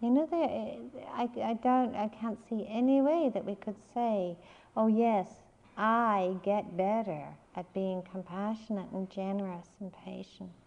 You 0.00 0.10
know, 0.10 0.28
I, 0.32 1.28
I 1.42 1.54
don't, 1.54 1.94
I 1.94 2.08
can't 2.08 2.38
see 2.48 2.66
any 2.68 3.02
way 3.02 3.30
that 3.34 3.44
we 3.44 3.54
could 3.54 3.76
say, 3.92 4.36
oh 4.76 4.86
yes, 4.86 5.28
I 5.76 6.36
get 6.42 6.76
better 6.76 7.28
at 7.54 7.72
being 7.74 8.02
compassionate 8.10 8.90
and 8.92 9.10
generous 9.10 9.68
and 9.80 9.92
patient. 9.92 10.65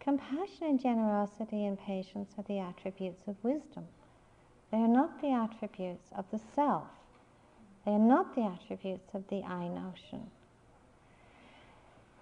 Compassion 0.00 0.66
and 0.66 0.80
generosity 0.80 1.66
and 1.66 1.78
patience 1.78 2.32
are 2.36 2.44
the 2.44 2.58
attributes 2.58 3.28
of 3.28 3.36
wisdom. 3.42 3.86
They 4.72 4.78
are 4.78 4.88
not 4.88 5.20
the 5.20 5.32
attributes 5.32 6.10
of 6.16 6.24
the 6.30 6.40
self. 6.54 6.88
They 7.84 7.92
are 7.92 7.98
not 7.98 8.34
the 8.34 8.42
attributes 8.42 9.14
of 9.14 9.24
the 9.28 9.42
I 9.44 9.68
notion. 9.68 10.30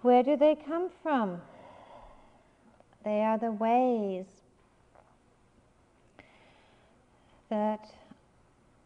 Where 0.01 0.23
do 0.23 0.37
they 0.37 0.55
come 0.55 0.89
from? 1.01 1.41
They 3.03 3.21
are 3.21 3.37
the 3.37 3.51
ways 3.51 4.25
that 7.49 7.89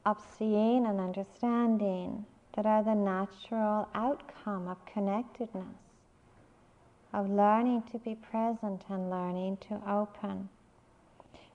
of 0.06 0.18
seeing 0.38 0.86
and 0.86 1.00
understanding 1.00 2.26
that 2.56 2.66
are 2.66 2.84
the 2.84 2.96
natural 2.96 3.88
outcome 3.96 4.68
of 4.68 4.78
connectedness, 4.86 5.66
of 7.14 7.30
learning 7.30 7.84
to 7.92 8.00
be 8.00 8.16
present 8.16 8.84
and 8.90 9.10
learning 9.10 9.58
to 9.58 9.80
open. 9.88 10.50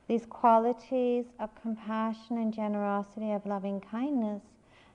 These 0.06 0.24
qualities 0.26 1.26
of 1.38 1.50
compassion 1.60 2.38
and 2.38 2.54
generosity, 2.54 3.32
of 3.32 3.44
loving 3.44 3.80
kindness, 3.80 4.42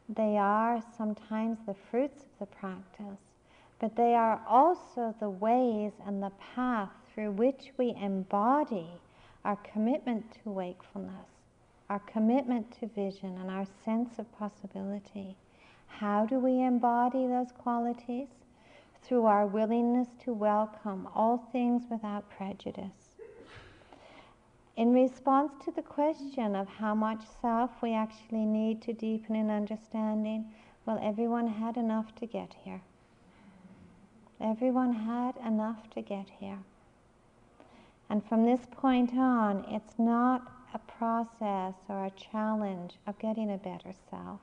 they 0.10 0.38
are 0.38 0.82
sometimes 0.98 1.60
the 1.66 1.76
fruits 1.92 2.24
of 2.24 2.40
the 2.40 2.56
practice, 2.56 3.20
but 3.80 3.96
they 3.96 4.16
are 4.16 4.42
also 4.48 5.14
the 5.20 5.30
ways 5.30 5.92
and 6.06 6.22
the 6.22 6.32
path 6.56 6.90
through 7.14 7.32
which 7.32 7.72
we 7.78 7.96
embody 8.02 8.88
our 9.46 9.58
commitment 9.58 10.26
to 10.44 10.50
wakefulness, 10.50 11.30
our 11.90 12.00
commitment 12.00 12.72
to 12.80 12.88
vision, 12.88 13.38
and 13.40 13.52
our 13.52 13.68
sense 13.86 14.18
of 14.18 14.38
possibility. 14.38 15.36
How 15.88 16.26
do 16.26 16.40
we 16.40 16.62
embody 16.62 17.28
those 17.28 17.52
qualities? 17.52 18.30
Through 19.04 19.26
our 19.26 19.46
willingness 19.46 20.08
to 20.24 20.34
welcome 20.34 21.08
all 21.14 21.38
things 21.52 21.84
without 21.90 22.30
prejudice 22.30 23.14
in 24.76 24.94
response 24.94 25.52
to 25.64 25.72
the 25.72 25.82
question 25.82 26.56
of 26.56 26.68
how 26.68 26.96
much 26.96 27.22
self 27.42 27.70
we 27.82 27.94
actually 27.94 28.46
need 28.46 28.82
to 28.82 28.94
deepen 28.94 29.36
in 29.36 29.50
understanding, 29.50 30.52
well, 30.86 31.00
everyone 31.02 31.48
had 31.48 31.78
enough 31.78 32.16
to 32.16 32.26
get 32.26 32.56
here. 32.64 32.82
Everyone 34.42 34.94
had 34.94 35.38
enough 35.46 35.90
to 35.92 36.02
get 36.02 36.28
here. 36.40 36.60
And 38.10 38.26
from 38.26 38.46
this 38.46 38.62
point 38.72 39.14
on, 39.16 39.64
it's 39.70 39.98
not 40.00 40.52
a 40.74 40.80
process 40.80 41.76
or 41.88 42.06
a 42.06 42.12
challenge 42.12 42.96
of 43.06 43.20
getting 43.20 43.52
a 43.52 43.58
better 43.58 43.94
self. 44.10 44.42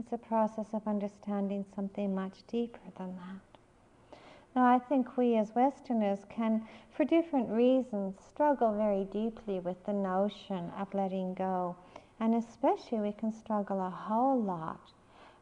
It's 0.00 0.12
a 0.14 0.18
process 0.18 0.68
of 0.72 0.86
understanding 0.86 1.66
something 1.74 2.14
much 2.14 2.38
deeper 2.46 2.80
than 2.96 3.16
that. 3.16 4.18
Now, 4.56 4.64
I 4.64 4.78
think 4.78 5.18
we 5.18 5.36
as 5.36 5.54
Westerners 5.54 6.20
can, 6.30 6.66
for 6.96 7.04
different 7.04 7.50
reasons, 7.50 8.14
struggle 8.26 8.72
very 8.72 9.04
deeply 9.04 9.60
with 9.60 9.76
the 9.84 9.92
notion 9.92 10.72
of 10.78 10.92
letting 10.94 11.34
go. 11.34 11.76
And 12.18 12.34
especially, 12.34 13.00
we 13.00 13.12
can 13.12 13.30
struggle 13.30 13.78
a 13.78 13.90
whole 13.90 14.40
lot 14.40 14.80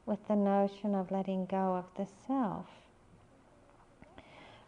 with 0.07 0.19
the 0.27 0.35
notion 0.35 0.97
of 0.97 1.13
letting 1.13 1.47
go 1.47 1.77
of 1.77 1.85
the 1.97 2.09
self. 2.27 2.67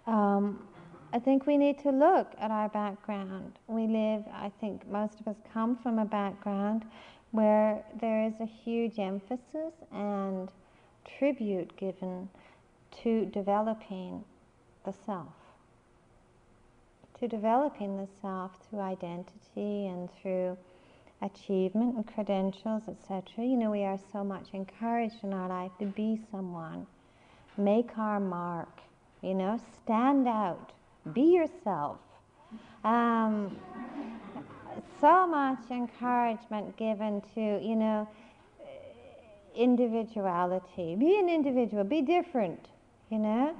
Um, 0.06 0.68
I 1.12 1.18
think 1.18 1.48
we 1.48 1.56
need 1.56 1.80
to 1.80 1.90
look 1.90 2.28
at 2.38 2.52
our 2.52 2.68
background. 2.68 3.58
We 3.66 3.88
live, 3.88 4.22
I 4.32 4.52
think 4.60 4.88
most 4.88 5.18
of 5.18 5.26
us 5.26 5.36
come 5.52 5.76
from 5.76 5.98
a 5.98 6.04
background 6.04 6.84
where 7.32 7.84
there 8.00 8.26
is 8.26 8.34
a 8.40 8.46
huge 8.46 8.98
emphasis 8.98 9.72
and 9.92 10.48
tribute 11.18 11.76
given 11.76 12.28
to 13.02 13.26
developing 13.26 14.24
the 14.84 14.92
self. 15.06 15.32
To 17.20 17.28
developing 17.28 17.96
the 17.98 18.08
self 18.22 18.52
through 18.68 18.80
identity 18.80 19.86
and 19.86 20.08
through 20.20 20.56
achievement 21.22 21.96
and 21.96 22.06
credentials, 22.06 22.82
etc. 22.88 23.44
You 23.44 23.56
know, 23.56 23.70
we 23.70 23.84
are 23.84 23.98
so 24.12 24.24
much 24.24 24.48
encouraged 24.52 25.22
in 25.22 25.32
our 25.34 25.48
life 25.48 25.70
to 25.78 25.86
be 25.86 26.20
someone, 26.30 26.86
make 27.56 27.96
our 27.98 28.18
mark, 28.18 28.80
you 29.22 29.34
know, 29.34 29.60
stand 29.84 30.26
out, 30.26 30.72
be 31.12 31.22
yourself. 31.22 31.98
Um, 32.84 33.56
so 35.00 35.26
much 35.26 35.70
encouragement 35.70 36.76
given 36.76 37.22
to, 37.34 37.40
you 37.40 37.76
know, 37.76 38.08
individuality. 39.54 40.96
Be 40.96 41.18
an 41.18 41.28
individual, 41.28 41.84
be 41.84 42.02
different, 42.02 42.68
you 43.10 43.18
know. 43.18 43.56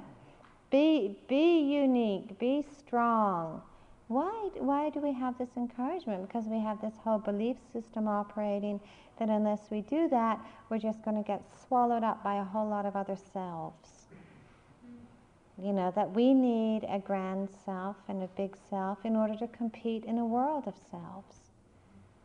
Be, 0.69 1.17
be 1.27 1.59
unique, 1.59 2.39
be 2.39 2.65
strong. 2.77 3.61
Why, 4.07 4.49
why 4.57 4.89
do 4.89 4.99
we 4.99 5.13
have 5.13 5.37
this 5.37 5.49
encouragement? 5.57 6.27
Because 6.27 6.45
we 6.45 6.59
have 6.59 6.81
this 6.81 6.93
whole 7.03 7.19
belief 7.19 7.57
system 7.73 8.07
operating 8.07 8.79
that 9.19 9.29
unless 9.29 9.69
we 9.69 9.81
do 9.81 10.09
that, 10.09 10.39
we're 10.69 10.79
just 10.79 11.03
going 11.03 11.17
to 11.17 11.23
get 11.27 11.43
swallowed 11.67 12.03
up 12.03 12.23
by 12.23 12.35
a 12.35 12.43
whole 12.43 12.67
lot 12.67 12.85
of 12.85 12.95
other 12.95 13.17
selves. 13.33 14.00
You 15.61 15.73
know, 15.73 15.91
that 15.95 16.11
we 16.11 16.33
need 16.33 16.85
a 16.89 16.97
grand 16.97 17.49
self 17.65 17.95
and 18.07 18.23
a 18.23 18.27
big 18.35 18.57
self 18.69 19.05
in 19.05 19.15
order 19.15 19.35
to 19.35 19.47
compete 19.47 20.05
in 20.05 20.17
a 20.17 20.25
world 20.25 20.63
of 20.65 20.73
selves. 20.89 21.51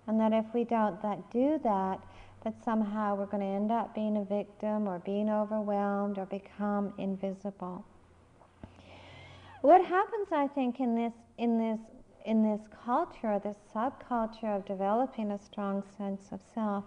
And 0.06 0.18
that 0.20 0.32
if 0.32 0.46
we 0.54 0.64
don't 0.64 1.02
that 1.02 1.30
do 1.30 1.60
that, 1.62 2.00
that 2.44 2.54
somehow 2.64 3.14
we're 3.14 3.26
going 3.26 3.42
to 3.42 3.46
end 3.46 3.70
up 3.70 3.94
being 3.94 4.16
a 4.16 4.24
victim 4.24 4.88
or 4.88 5.00
being 5.00 5.28
overwhelmed 5.28 6.16
or 6.16 6.26
become 6.26 6.94
invisible. 6.96 7.84
What 9.60 9.84
happens, 9.84 10.28
I 10.32 10.46
think, 10.46 10.80
in 10.80 10.94
this 10.94 11.12
in 11.36 11.58
this 11.58 11.80
in 12.24 12.42
this 12.42 12.68
culture, 12.84 13.38
this 13.42 13.58
subculture 13.74 14.56
of 14.56 14.64
developing 14.64 15.30
a 15.30 15.38
strong 15.38 15.82
sense 15.98 16.28
of 16.32 16.40
self, 16.54 16.84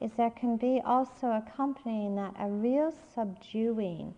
is 0.00 0.10
there 0.16 0.30
can 0.30 0.56
be 0.56 0.80
also 0.84 1.30
accompanying 1.30 2.16
that 2.16 2.34
a 2.38 2.48
real 2.48 2.92
subduing 3.14 4.14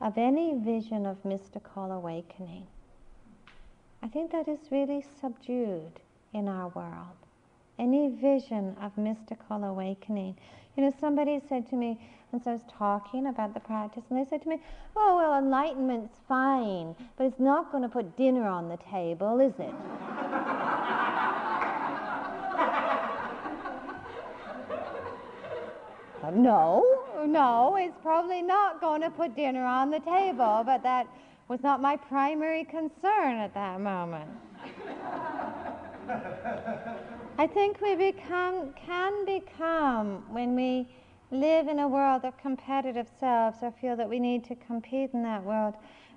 of 0.00 0.16
any 0.16 0.54
vision 0.58 1.06
of 1.06 1.24
mystical 1.24 1.90
awakening. 1.92 2.66
I 4.02 4.08
think 4.08 4.30
that 4.32 4.46
is 4.46 4.58
really 4.70 5.04
subdued 5.20 6.00
in 6.32 6.48
our 6.48 6.68
world. 6.68 7.16
Any 7.78 8.08
vision 8.08 8.76
of 8.80 8.96
mystical 8.96 9.64
awakening. 9.64 10.36
You 10.76 10.84
know, 10.84 10.94
somebody 11.00 11.40
said 11.48 11.68
to 11.70 11.76
me, 11.76 11.98
and 12.32 12.42
so 12.42 12.50
I 12.50 12.54
was 12.54 12.62
talking 12.78 13.26
about 13.26 13.54
the 13.54 13.60
practice, 13.60 14.04
and 14.10 14.18
they 14.18 14.28
said 14.28 14.42
to 14.42 14.48
me, 14.48 14.60
Oh, 14.96 15.16
well, 15.16 15.38
enlightenment's 15.38 16.14
fine, 16.28 16.94
but 17.16 17.24
it's 17.24 17.40
not 17.40 17.72
going 17.72 17.82
to 17.82 17.88
put 17.88 18.16
dinner 18.16 18.46
on 18.46 18.68
the 18.68 18.76
table, 18.76 19.40
is 19.40 19.54
it? 19.58 19.74
Uh, 26.20 26.30
no, 26.32 27.07
no, 27.26 27.76
it's 27.76 27.96
probably 28.02 28.42
not 28.42 28.80
going 28.80 29.00
to 29.02 29.10
put 29.10 29.34
dinner 29.36 29.64
on 29.64 29.90
the 29.90 30.00
table, 30.00 30.62
but 30.64 30.82
that 30.82 31.06
was 31.48 31.62
not 31.62 31.80
my 31.80 31.96
primary 31.96 32.64
concern 32.64 33.36
at 33.38 33.54
that 33.54 33.80
moment. 33.80 34.30
I 37.38 37.46
think 37.46 37.80
we 37.80 37.94
become, 37.94 38.72
can 38.74 39.24
become, 39.24 40.24
when 40.32 40.54
we 40.56 40.88
live 41.30 41.68
in 41.68 41.78
a 41.78 41.88
world 41.88 42.24
of 42.24 42.36
competitive 42.38 43.06
selves 43.20 43.58
or 43.62 43.72
feel 43.80 43.96
that 43.96 44.08
we 44.08 44.18
need 44.18 44.44
to 44.44 44.54
compete 44.56 45.10
in 45.12 45.22
that 45.22 45.44
world, 45.44 45.74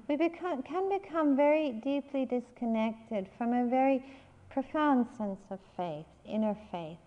we 0.07 0.15
become, 0.15 0.63
can 0.63 0.89
become 0.89 1.35
very 1.35 1.73
deeply 1.73 2.25
disconnected 2.25 3.27
from 3.37 3.53
a 3.53 3.65
very 3.67 4.03
profound 4.49 5.05
sense 5.17 5.39
of 5.49 5.59
faith, 5.77 6.05
inner 6.25 6.55
faith, 6.71 6.97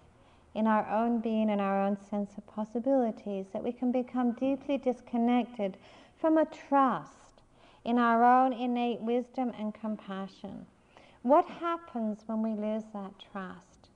in 0.55 0.67
our 0.67 0.89
own 0.89 1.21
being 1.21 1.51
and 1.51 1.61
our 1.61 1.83
own 1.83 1.97
sense 2.11 2.31
of 2.37 2.47
possibilities, 2.47 3.47
that 3.53 3.65
we 3.65 3.73
can 3.73 3.93
become 3.93 4.33
deeply 4.33 4.79
disconnected 4.79 5.77
from 6.21 6.39
a 6.39 6.47
trust 6.47 7.43
in 7.85 7.99
our 7.99 8.25
own 8.25 8.53
innate 8.53 9.01
wisdom 9.01 9.53
and 9.59 9.75
compassion. 9.75 10.67
What 11.23 11.47
happens 11.47 12.21
when 12.27 12.43
we 12.43 12.51
lose 12.51 12.85
that 12.93 13.13
trust 13.33 13.89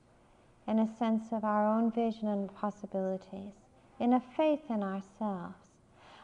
in 0.67 0.79
a 0.79 0.97
sense 0.97 1.31
of 1.31 1.43
our 1.43 1.65
own 1.65 1.91
vision 1.91 2.27
and 2.27 2.53
possibilities? 2.53 3.53
in 3.99 4.13
a 4.13 4.21
faith 4.37 4.61
in 4.69 4.81
ourselves. 4.81 5.55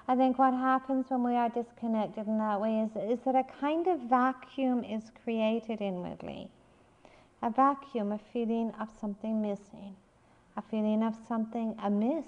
I 0.07 0.15
think 0.15 0.37
what 0.37 0.53
happens 0.53 1.07
when 1.09 1.23
we 1.23 1.35
are 1.35 1.49
disconnected 1.49 2.27
in 2.27 2.37
that 2.37 2.61
way 2.61 2.79
is, 2.79 2.91
is 2.95 3.19
that 3.25 3.35
a 3.35 3.43
kind 3.59 3.87
of 3.87 3.99
vacuum 4.01 4.83
is 4.83 5.11
created 5.23 5.81
inwardly. 5.81 6.47
A 7.41 7.49
vacuum, 7.49 8.11
a 8.11 8.19
feeling 8.31 8.71
of 8.79 8.89
something 8.99 9.41
missing, 9.41 9.95
a 10.57 10.61
feeling 10.61 11.03
of 11.03 11.15
something 11.27 11.75
amiss, 11.83 12.25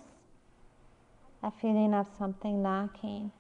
a 1.44 1.52
feeling 1.52 1.94
of 1.94 2.08
something 2.18 2.62
lacking. 2.62 3.32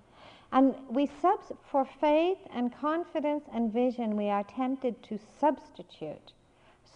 And 0.51 0.75
we 0.89 1.07
subs- 1.07 1.51
for 1.69 1.85
faith 1.85 2.39
and 2.51 2.73
confidence 2.73 3.43
and 3.51 3.71
vision, 3.71 4.15
we 4.15 4.29
are 4.29 4.43
tempted 4.43 5.03
to 5.03 5.19
substitute 5.39 6.31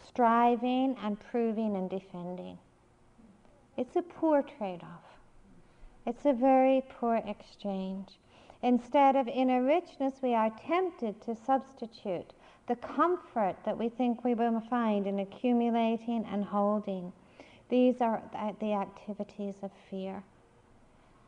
striving 0.08 0.96
and 1.04 1.20
proving 1.20 1.76
and 1.76 1.90
defending. 1.90 2.58
It's 3.78 3.96
a 3.96 4.02
poor 4.02 4.42
trade 4.42 4.84
off. 4.84 5.18
It's 6.06 6.26
a 6.26 6.34
very 6.34 6.84
poor 7.00 7.22
exchange. 7.26 8.18
Instead 8.64 9.16
of 9.16 9.28
inner 9.28 9.64
richness, 9.64 10.22
we 10.22 10.34
are 10.34 10.50
tempted 10.68 11.22
to 11.22 11.36
substitute 11.36 12.34
the 12.68 12.76
comfort 12.76 13.56
that 13.66 13.78
we 13.78 13.90
think 13.90 14.24
we 14.24 14.34
will 14.34 14.62
find 14.70 15.08
in 15.08 15.20
accumulating 15.20 16.26
and 16.26 16.46
holding. 16.46 17.12
These 17.72 18.02
are 18.02 18.22
the 18.60 18.74
activities 18.74 19.56
of 19.64 19.72
fear. 19.90 20.22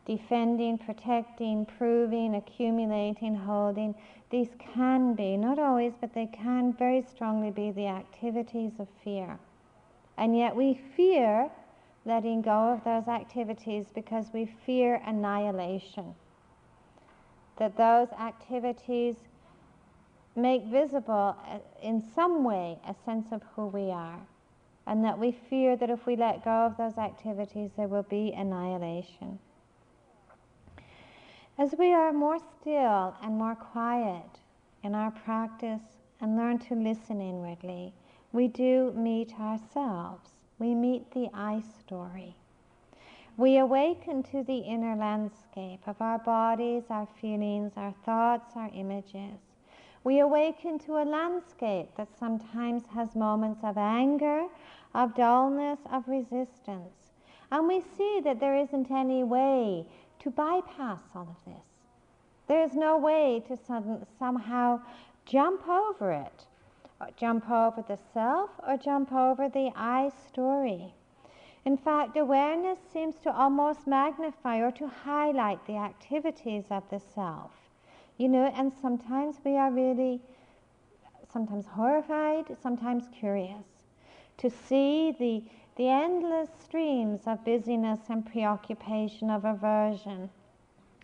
Defending, 0.06 0.78
protecting, 0.78 1.66
proving, 1.66 2.36
accumulating, 2.36 3.34
holding, 3.34 3.96
these 4.30 4.50
can 4.60 5.14
be, 5.14 5.38
not 5.38 5.58
always, 5.58 5.94
but 6.02 6.14
they 6.14 6.26
can 6.26 6.74
very 6.74 7.02
strongly 7.02 7.50
be 7.50 7.72
the 7.72 7.88
activities 7.88 8.74
of 8.78 8.90
fear. 9.06 9.40
And 10.18 10.38
yet 10.38 10.54
we 10.54 10.82
fear 10.98 11.50
letting 12.04 12.42
go 12.42 12.74
of 12.74 12.84
those 12.84 13.08
activities 13.08 13.86
because 13.96 14.26
we 14.34 14.54
fear 14.66 15.02
annihilation. 15.06 16.14
That 17.58 17.78
those 17.78 18.10
activities 18.20 19.16
make 20.36 20.66
visible 20.66 21.38
uh, 21.48 21.60
in 21.82 22.04
some 22.14 22.44
way 22.44 22.80
a 22.86 22.94
sense 23.06 23.32
of 23.32 23.42
who 23.56 23.68
we 23.68 23.92
are. 23.92 24.20
And 24.86 25.04
that 25.06 25.18
we 25.18 25.32
fear 25.32 25.76
that 25.78 25.90
if 25.90 26.06
we 26.06 26.16
let 26.16 26.44
go 26.44 26.52
of 26.52 26.78
those 26.78 26.98
activities, 26.98 27.72
there 27.78 27.88
will 27.88 28.04
be 28.04 28.34
annihilation. 28.36 29.40
As 31.58 31.74
we 31.78 31.94
are 31.94 32.12
more 32.12 32.40
still 32.60 33.16
and 33.22 33.38
more 33.38 33.56
quiet 33.56 34.40
in 34.84 34.96
our 34.96 35.12
practice 35.12 35.82
and 36.20 36.36
learn 36.36 36.60
to 36.60 36.76
listen 36.76 37.22
inwardly, 37.22 37.94
we 38.32 38.48
do 38.48 38.92
meet 38.96 39.40
ourselves 39.40 40.34
we 40.60 40.76
meet 40.76 41.12
the 41.12 41.30
I 41.34 41.62
story. 41.80 42.36
We 43.36 43.58
awaken 43.58 44.24
to 44.24 44.44
the 44.44 44.60
inner 44.60 44.96
landscape 44.96 45.82
of 45.88 46.00
our 46.02 46.20
bodies, 46.20 46.84
our 46.90 47.08
feelings, 47.20 47.74
our 47.76 47.94
thoughts, 48.06 48.54
our 48.56 48.70
images. 48.74 49.40
We 50.04 50.20
awaken 50.20 50.80
to 50.80 50.98
a 50.98 51.06
landscape 51.06 51.90
that 51.96 52.18
sometimes 52.20 52.84
has 52.88 53.16
moments 53.16 53.62
of 53.64 53.78
anger, 53.78 54.48
of 54.94 55.16
dullness, 55.16 55.80
of 55.92 56.08
resistance. 56.08 57.12
And 57.52 57.68
we 57.68 57.82
see 57.82 58.22
that 58.24 58.40
there 58.40 58.58
isn't 58.58 58.92
any 58.92 59.24
way 59.24 59.86
to 60.20 60.30
bypass 60.30 61.02
all 61.16 61.30
of 61.30 61.46
this. 61.46 61.64
There 62.48 62.64
is 62.64 62.74
no 62.74 62.98
way 62.98 63.44
to 63.48 63.58
somehow 64.18 64.82
jump 65.26 65.68
over 65.68 66.12
it 66.12 66.46
jump 67.18 67.50
over 67.50 67.82
the 67.82 67.98
self 68.14 68.50
or 68.66 68.78
jump 68.78 69.12
over 69.12 69.50
the 69.50 69.72
I 69.76 70.12
story. 70.28 70.94
In 71.66 71.78
fact, 71.78 72.18
awareness 72.18 72.80
seems 72.92 73.16
to 73.20 73.36
almost 73.36 73.88
magnify 73.88 74.58
or 74.60 74.72
to 74.72 74.88
highlight 74.88 75.66
the 75.66 75.78
activities 75.78 76.66
of 76.70 76.84
the 76.90 77.00
self. 77.00 77.52
You 78.18 78.30
know, 78.30 78.46
and 78.56 78.72
sometimes 78.82 79.38
we 79.44 79.58
are 79.58 79.72
really, 79.72 80.22
sometimes 81.32 81.66
horrified, 81.66 82.46
sometimes 82.62 83.06
curious 83.20 83.66
to 84.38 84.50
see 84.50 85.12
the, 85.20 85.44
the 85.76 85.90
endless 85.90 86.50
streams 86.64 87.22
of 87.26 87.44
busyness 87.46 88.00
and 88.10 88.26
preoccupation, 88.26 89.30
of 89.30 89.46
aversion. 89.46 90.30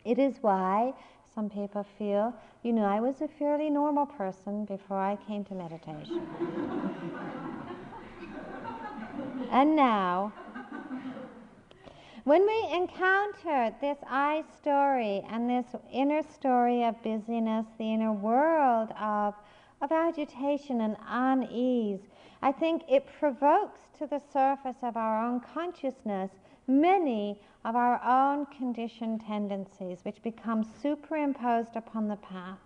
It 0.06 0.20
is 0.20 0.36
why 0.42 0.94
some 1.34 1.50
people 1.50 1.86
feel, 1.98 2.34
you 2.64 2.74
know, 2.74 2.86
I 2.86 3.00
was 3.00 3.22
a 3.22 3.28
fairly 3.28 3.70
normal 3.70 4.06
person 4.06 4.66
before 4.66 5.00
I 5.00 5.18
came 5.28 5.44
to 5.46 5.54
meditation. 5.54 6.28
and 9.52 9.76
now, 9.76 10.34
when 12.24 12.46
we 12.46 12.76
encounter 12.76 13.74
this 13.82 13.98
I 14.08 14.44
story 14.60 15.24
and 15.30 15.50
this 15.50 15.66
inner 15.92 16.22
story 16.24 16.84
of 16.84 17.02
busyness, 17.04 17.66
the 17.78 17.94
inner 17.94 18.12
world 18.12 18.90
of, 19.00 19.36
of 19.82 19.92
agitation 19.92 20.82
and 20.82 20.98
unease, 21.08 22.02
I 22.42 22.52
think 22.52 22.84
it 22.90 23.06
provokes 23.20 23.80
to 24.00 24.08
the 24.08 24.22
surface 24.32 24.78
of 24.82 24.98
our 24.98 25.26
own 25.26 25.42
consciousness 25.42 26.32
many 26.68 27.40
of 27.66 27.76
our 27.76 28.02
own 28.04 28.46
conditioned 28.46 29.22
tendencies, 29.26 30.00
which 30.04 30.22
become 30.22 30.64
superimposed 30.82 31.76
upon 31.76 32.08
the 32.08 32.16
path. 32.18 32.60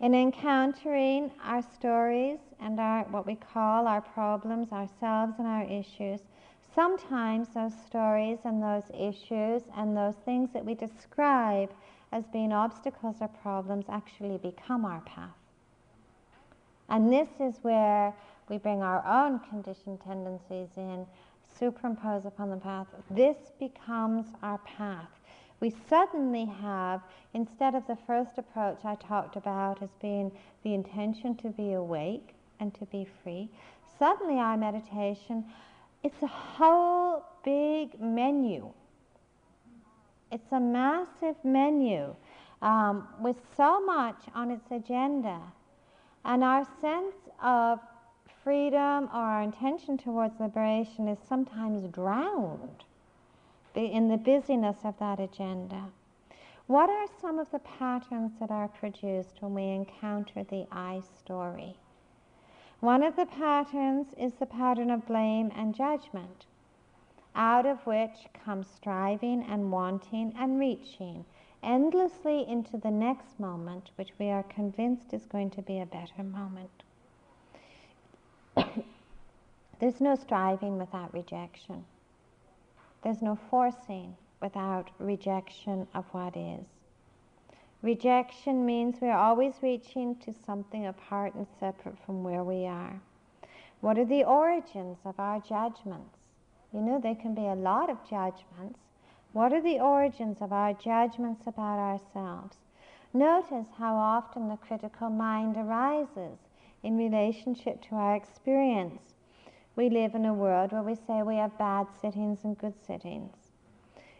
In 0.00 0.14
encountering 0.14 1.30
our 1.42 1.62
stories 1.62 2.38
and 2.60 2.78
our 2.78 3.04
what 3.04 3.26
we 3.26 3.34
call 3.34 3.86
our 3.86 4.00
problems, 4.00 4.70
ourselves 4.70 5.34
and 5.38 5.46
our 5.46 5.64
issues, 5.64 6.20
sometimes 6.78 7.48
those 7.48 7.72
stories 7.88 8.38
and 8.44 8.62
those 8.62 8.84
issues 8.94 9.62
and 9.76 9.96
those 9.96 10.14
things 10.24 10.48
that 10.52 10.64
we 10.64 10.76
describe 10.76 11.68
as 12.12 12.22
being 12.32 12.52
obstacles 12.52 13.16
or 13.20 13.26
problems 13.42 13.86
actually 13.88 14.38
become 14.38 14.84
our 14.84 15.00
path. 15.00 15.34
And 16.88 17.12
this 17.12 17.28
is 17.40 17.56
where 17.62 18.14
we 18.48 18.58
bring 18.58 18.80
our 18.80 19.04
own 19.04 19.40
conditioned 19.50 19.98
tendencies 20.06 20.68
in 20.76 21.04
superimpose 21.58 22.24
upon 22.24 22.48
the 22.50 22.56
path. 22.58 22.86
This 23.10 23.36
becomes 23.58 24.26
our 24.44 24.58
path. 24.58 25.10
We 25.58 25.74
suddenly 25.90 26.44
have, 26.44 27.00
instead 27.34 27.74
of 27.74 27.88
the 27.88 27.98
first 28.06 28.38
approach 28.38 28.84
I 28.84 28.94
talked 28.94 29.34
about 29.34 29.82
as 29.82 29.90
being 30.00 30.30
the 30.62 30.74
intention 30.74 31.34
to 31.38 31.48
be 31.48 31.72
awake 31.72 32.36
and 32.60 32.72
to 32.74 32.86
be 32.86 33.04
free, 33.24 33.48
suddenly 33.98 34.38
our 34.38 34.56
meditation, 34.56 35.44
it's 36.02 36.22
a 36.22 36.26
whole 36.26 37.24
big 37.44 38.00
menu. 38.00 38.72
It's 40.30 40.52
a 40.52 40.60
massive 40.60 41.36
menu 41.42 42.14
um, 42.62 43.08
with 43.20 43.36
so 43.56 43.84
much 43.84 44.22
on 44.34 44.50
its 44.50 44.70
agenda. 44.70 45.40
And 46.24 46.44
our 46.44 46.66
sense 46.80 47.14
of 47.42 47.80
freedom 48.44 49.08
or 49.12 49.20
our 49.20 49.42
intention 49.42 49.98
towards 49.98 50.38
liberation 50.40 51.08
is 51.08 51.18
sometimes 51.28 51.86
drowned 51.92 52.84
in 53.74 54.08
the 54.08 54.16
busyness 54.16 54.76
of 54.84 54.98
that 54.98 55.20
agenda. 55.20 55.84
What 56.66 56.90
are 56.90 57.06
some 57.20 57.38
of 57.38 57.50
the 57.50 57.60
patterns 57.60 58.32
that 58.40 58.50
are 58.50 58.68
produced 58.68 59.40
when 59.40 59.54
we 59.54 59.64
encounter 59.68 60.44
the 60.44 60.66
I 60.70 61.00
story? 61.18 61.76
One 62.80 63.02
of 63.02 63.16
the 63.16 63.26
patterns 63.26 64.14
is 64.16 64.34
the 64.34 64.46
pattern 64.46 64.90
of 64.90 65.06
blame 65.06 65.50
and 65.56 65.74
judgment, 65.74 66.46
out 67.34 67.66
of 67.66 67.84
which 67.84 68.28
comes 68.44 68.68
striving 68.68 69.42
and 69.42 69.72
wanting 69.72 70.32
and 70.38 70.60
reaching 70.60 71.24
endlessly 71.60 72.46
into 72.46 72.78
the 72.78 72.90
next 72.90 73.40
moment, 73.40 73.90
which 73.96 74.12
we 74.18 74.30
are 74.30 74.44
convinced 74.44 75.12
is 75.12 75.26
going 75.26 75.50
to 75.50 75.62
be 75.62 75.80
a 75.80 75.86
better 75.86 76.22
moment. 76.22 76.84
There's 79.80 80.00
no 80.00 80.14
striving 80.14 80.78
without 80.78 81.12
rejection. 81.12 81.84
There's 83.02 83.22
no 83.22 83.36
forcing 83.50 84.16
without 84.40 84.90
rejection 85.00 85.88
of 85.94 86.04
what 86.12 86.36
is. 86.36 86.77
Rejection 87.80 88.66
means 88.66 88.96
we're 89.00 89.12
always 89.12 89.54
reaching 89.62 90.16
to 90.16 90.34
something 90.44 90.86
apart 90.86 91.34
and 91.34 91.46
separate 91.60 91.96
from 92.04 92.24
where 92.24 92.42
we 92.42 92.66
are. 92.66 93.00
What 93.80 93.98
are 93.98 94.04
the 94.04 94.24
origins 94.24 94.98
of 95.04 95.14
our 95.20 95.40
judgments? 95.40 96.18
You 96.72 96.80
know, 96.80 96.98
there 97.00 97.14
can 97.14 97.34
be 97.34 97.46
a 97.46 97.54
lot 97.54 97.88
of 97.88 98.02
judgments. 98.02 98.80
What 99.32 99.52
are 99.52 99.62
the 99.62 99.78
origins 99.78 100.38
of 100.40 100.52
our 100.52 100.72
judgments 100.72 101.46
about 101.46 101.78
ourselves? 101.78 102.56
Notice 103.14 103.68
how 103.78 103.94
often 103.94 104.48
the 104.48 104.56
critical 104.56 105.08
mind 105.08 105.56
arises 105.56 106.38
in 106.82 106.98
relationship 106.98 107.80
to 107.82 107.94
our 107.94 108.16
experience. 108.16 109.14
We 109.76 109.88
live 109.88 110.16
in 110.16 110.26
a 110.26 110.34
world 110.34 110.72
where 110.72 110.82
we 110.82 110.96
say 110.96 111.22
we 111.22 111.36
have 111.36 111.56
bad 111.56 111.86
sittings 112.00 112.40
and 112.42 112.58
good 112.58 112.74
sittings, 112.84 113.36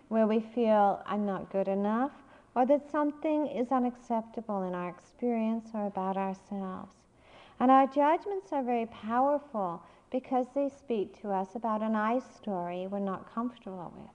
where 0.07 0.29
we 0.29 0.39
feel 0.39 1.03
I'm 1.05 1.27
not 1.27 1.51
good 1.51 1.67
enough, 1.67 2.13
or 2.55 2.67
that 2.67 2.91
something 2.91 3.47
is 3.47 3.69
unacceptable 3.71 4.63
in 4.67 4.75
our 4.75 4.89
experience 4.89 5.69
or 5.75 5.87
about 5.87 6.17
ourselves. 6.17 6.93
And 7.61 7.71
our 7.71 7.87
judgments 7.87 8.53
are 8.53 8.63
very 8.63 8.87
powerful 8.87 9.83
because 10.11 10.47
they 10.55 10.69
speak 10.69 11.21
to 11.21 11.31
us 11.31 11.55
about 11.55 11.83
an 11.83 11.95
I 11.95 12.21
story 12.21 12.87
we're 12.87 12.99
not 12.99 13.33
comfortable 13.35 13.93
with. 13.97 14.11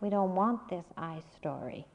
We 0.00 0.10
don't 0.10 0.34
want 0.34 0.68
this 0.68 0.86
I 0.96 1.20
story. 1.34 1.86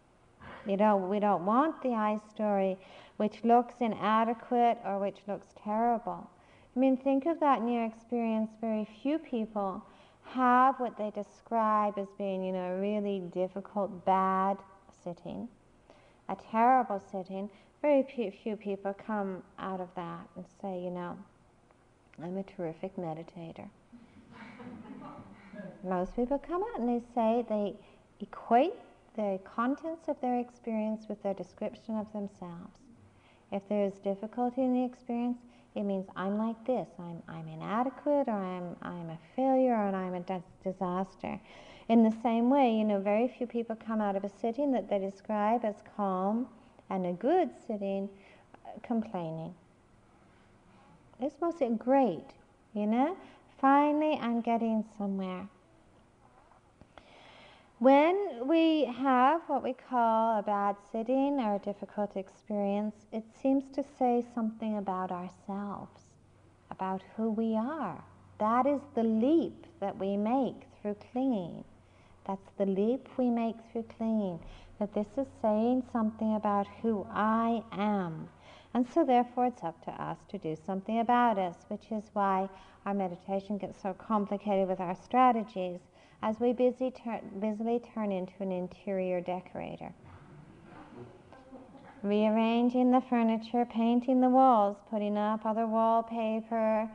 You 0.65 0.77
know, 0.77 0.97
we 0.97 1.19
don't 1.19 1.45
want 1.45 1.81
the 1.81 1.93
I 1.93 2.19
story 2.29 2.77
which 3.17 3.43
looks 3.43 3.75
inadequate 3.79 4.77
or 4.85 4.99
which 4.99 5.17
looks 5.27 5.47
terrible. 5.63 6.29
I 6.75 6.79
mean, 6.79 6.97
think 6.97 7.25
of 7.25 7.39
that 7.39 7.67
your 7.67 7.85
experience. 7.85 8.51
Very 8.61 8.87
few 9.01 9.19
people 9.19 9.83
have 10.23 10.79
what 10.79 10.97
they 10.97 11.11
describe 11.11 11.97
as 11.97 12.07
being, 12.17 12.43
you 12.43 12.53
know, 12.53 12.77
really 12.79 13.19
difficult, 13.33 14.05
bad 14.05 14.57
sitting, 15.03 15.47
a 16.29 16.35
terrible 16.51 17.01
sitting. 17.11 17.49
Very 17.81 18.03
few 18.43 18.55
people 18.55 18.93
come 18.93 19.43
out 19.57 19.81
of 19.81 19.89
that 19.95 20.27
and 20.35 20.45
say, 20.61 20.79
you 20.81 20.91
know, 20.91 21.17
I'm 22.21 22.37
a 22.37 22.43
terrific 22.43 22.95
meditator. 22.97 23.67
Most 25.83 26.15
people 26.15 26.37
come 26.37 26.63
out 26.63 26.79
and 26.79 26.89
they 26.89 27.03
say 27.15 27.45
they 27.49 27.75
equate 28.19 28.73
the 29.15 29.39
contents 29.43 30.07
of 30.07 30.19
their 30.21 30.39
experience 30.39 31.05
with 31.09 31.21
their 31.23 31.33
description 31.33 31.97
of 31.97 32.11
themselves. 32.13 32.77
If 33.51 33.67
there's 33.67 33.93
difficulty 33.95 34.61
in 34.61 34.73
the 34.73 34.85
experience, 34.85 35.37
it 35.75 35.83
means 35.83 36.07
I'm 36.15 36.37
like 36.37 36.63
this. 36.65 36.87
I'm, 36.99 37.21
I'm 37.27 37.47
inadequate, 37.47 38.27
or 38.27 38.33
I'm, 38.33 38.75
I'm 38.81 39.09
a 39.09 39.17
failure, 39.35 39.73
or 39.73 39.95
I'm 39.95 40.13
a 40.13 40.41
disaster. 40.63 41.39
In 41.91 42.03
the 42.03 42.15
same 42.23 42.49
way, 42.49 42.73
you 42.73 42.85
know, 42.85 43.01
very 43.01 43.27
few 43.27 43.45
people 43.45 43.75
come 43.75 43.99
out 43.99 44.15
of 44.15 44.23
a 44.23 44.29
sitting 44.29 44.71
that 44.71 44.89
they 44.89 44.97
describe 44.97 45.65
as 45.65 45.75
calm 45.97 46.47
and 46.89 47.05
a 47.05 47.11
good 47.11 47.49
sitting 47.67 48.07
uh, 48.65 48.69
complaining. 48.81 49.53
It's 51.19 51.35
mostly 51.41 51.67
great, 51.71 52.27
you 52.73 52.87
know? 52.87 53.17
Finally, 53.59 54.17
I'm 54.21 54.39
getting 54.39 54.85
somewhere. 54.97 55.49
When 57.79 58.47
we 58.47 58.85
have 58.85 59.41
what 59.47 59.61
we 59.61 59.73
call 59.73 60.39
a 60.39 60.43
bad 60.43 60.77
sitting 60.93 61.41
or 61.41 61.55
a 61.55 61.59
difficult 61.59 62.15
experience, 62.15 62.95
it 63.11 63.25
seems 63.43 63.65
to 63.75 63.83
say 63.99 64.23
something 64.33 64.77
about 64.77 65.11
ourselves, 65.11 65.99
about 66.69 67.01
who 67.17 67.31
we 67.31 67.57
are. 67.57 68.01
That 68.37 68.65
is 68.65 68.79
the 68.95 69.03
leap 69.03 69.65
that 69.81 69.97
we 69.97 70.15
make 70.15 70.55
through 70.81 70.95
clinging. 71.11 71.65
That's 72.26 72.51
the 72.57 72.65
leap 72.65 73.07
we 73.17 73.30
make 73.30 73.55
through 73.72 73.86
clinging. 73.97 74.39
That 74.80 74.93
this 74.93 75.07
is 75.17 75.28
saying 75.41 75.84
something 75.91 76.36
about 76.36 76.67
who 76.82 77.05
I 77.11 77.63
am. 77.72 78.30
And 78.74 78.88
so, 78.88 79.03
therefore, 79.03 79.47
it's 79.47 79.63
up 79.63 79.84
to 79.86 79.91
us 79.91 80.17
to 80.30 80.38
do 80.38 80.55
something 80.65 80.99
about 80.99 81.38
us, 81.38 81.55
which 81.67 81.91
is 81.91 82.09
why 82.13 82.49
our 82.86 82.93
meditation 82.93 83.57
gets 83.57 83.82
so 83.82 83.93
complicated 83.93 84.67
with 84.67 84.80
our 84.80 84.95
strategies 84.95 85.80
as 86.24 86.39
we 86.39 86.53
busy 86.53 86.91
tur- 86.91 87.22
busily 87.39 87.80
turn 87.93 88.11
into 88.11 88.34
an 88.39 88.51
interior 88.51 89.22
decorator. 89.22 89.93
Rearranging 92.03 92.91
the 92.91 93.01
furniture, 93.01 93.65
painting 93.65 94.22
the 94.22 94.30
walls, 94.30 94.78
putting 94.89 95.17
up 95.17 95.45
other 95.45 95.67
wallpaper, 95.67 96.89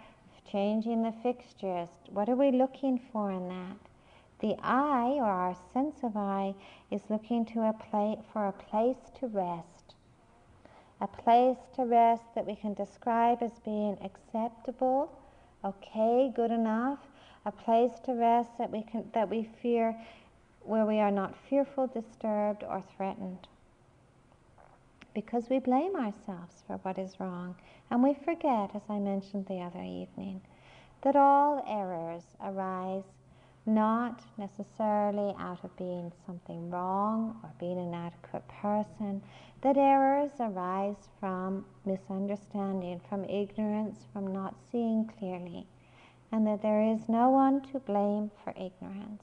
changing 0.50 1.02
the 1.02 1.12
fixtures. 1.22 1.88
What 2.10 2.28
are 2.28 2.36
we 2.36 2.50
looking 2.50 3.00
for 3.12 3.30
in 3.30 3.48
that? 3.48 3.85
The 4.46 4.56
I, 4.62 5.14
or 5.14 5.24
our 5.24 5.56
sense 5.72 6.04
of 6.04 6.16
I, 6.16 6.54
is 6.88 7.10
looking 7.10 7.44
to 7.46 7.68
a 7.68 7.72
pla- 7.72 8.22
for 8.32 8.46
a 8.46 8.52
place 8.52 9.10
to 9.18 9.26
rest. 9.26 9.96
A 11.00 11.08
place 11.08 11.58
to 11.74 11.82
rest 11.82 12.22
that 12.36 12.46
we 12.46 12.54
can 12.54 12.72
describe 12.72 13.42
as 13.42 13.58
being 13.64 13.98
acceptable, 14.04 15.10
okay, 15.64 16.32
good 16.32 16.52
enough, 16.52 17.00
a 17.44 17.50
place 17.50 17.98
to 18.04 18.12
rest 18.12 18.56
that 18.56 18.70
we 18.70 18.84
can 18.84 19.10
that 19.14 19.28
we 19.28 19.50
fear 19.60 20.00
where 20.62 20.86
we 20.86 21.00
are 21.00 21.10
not 21.10 21.34
fearful, 21.50 21.88
disturbed, 21.88 22.62
or 22.62 22.84
threatened. 22.96 23.48
Because 25.12 25.50
we 25.50 25.58
blame 25.58 25.96
ourselves 25.96 26.62
for 26.68 26.76
what 26.82 26.98
is 26.98 27.18
wrong, 27.18 27.56
and 27.90 28.00
we 28.00 28.14
forget, 28.14 28.76
as 28.76 28.82
I 28.88 29.00
mentioned 29.00 29.46
the 29.46 29.60
other 29.60 29.82
evening, 29.82 30.40
that 31.02 31.16
all 31.16 31.64
errors 31.66 32.22
arise 32.40 33.15
not 33.66 34.22
necessarily 34.38 35.34
out 35.38 35.62
of 35.64 35.76
being 35.76 36.12
something 36.24 36.70
wrong 36.70 37.38
or 37.42 37.50
being 37.58 37.78
an 37.78 37.88
inadequate 37.88 38.46
person, 38.62 39.20
that 39.62 39.76
errors 39.76 40.30
arise 40.40 41.08
from 41.20 41.64
misunderstanding, 41.84 43.00
from 43.08 43.24
ignorance, 43.24 43.98
from 44.12 44.32
not 44.32 44.54
seeing 44.70 45.10
clearly 45.18 45.66
and 46.32 46.46
that 46.46 46.62
there 46.62 46.82
is 46.82 47.08
no 47.08 47.30
one 47.30 47.60
to 47.72 47.78
blame 47.80 48.30
for 48.42 48.50
ignorance. 48.50 49.22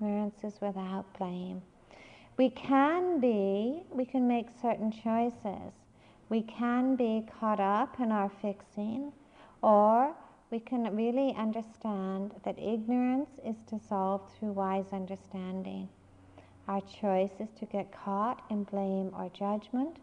Ignorance 0.00 0.44
is 0.44 0.60
without 0.60 1.06
blame. 1.18 1.62
We 2.36 2.50
can 2.50 3.18
be, 3.18 3.82
we 3.90 4.04
can 4.04 4.28
make 4.28 4.46
certain 4.60 4.92
choices. 4.92 5.72
We 6.28 6.42
can 6.42 6.96
be 6.96 7.26
caught 7.40 7.60
up 7.60 7.98
in 7.98 8.12
our 8.12 8.30
fixing, 8.42 9.12
or 9.62 10.14
we 10.50 10.60
can 10.60 10.94
really 10.94 11.34
understand 11.36 12.32
that 12.44 12.58
ignorance 12.58 13.30
is 13.44 13.56
dissolved 13.68 14.30
through 14.38 14.52
wise 14.52 14.92
understanding. 14.92 15.88
Our 16.68 16.80
choice 16.80 17.32
is 17.40 17.48
to 17.58 17.66
get 17.66 17.92
caught 17.92 18.42
in 18.50 18.64
blame 18.64 19.12
or 19.16 19.28
judgment, 19.30 19.96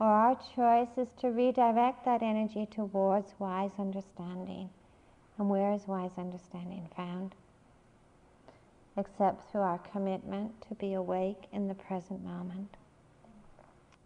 or 0.00 0.06
our 0.06 0.38
choice 0.54 0.96
is 0.96 1.08
to 1.20 1.28
redirect 1.28 2.04
that 2.06 2.22
energy 2.22 2.66
towards 2.70 3.34
wise 3.38 3.72
understanding. 3.78 4.70
And 5.38 5.50
where 5.50 5.72
is 5.72 5.86
wise 5.86 6.12
understanding 6.16 6.88
found? 6.96 7.34
Except 8.96 9.50
through 9.50 9.62
our 9.62 9.78
commitment 9.92 10.52
to 10.68 10.74
be 10.74 10.94
awake 10.94 11.44
in 11.52 11.68
the 11.68 11.74
present 11.74 12.24
moment. 12.24 12.76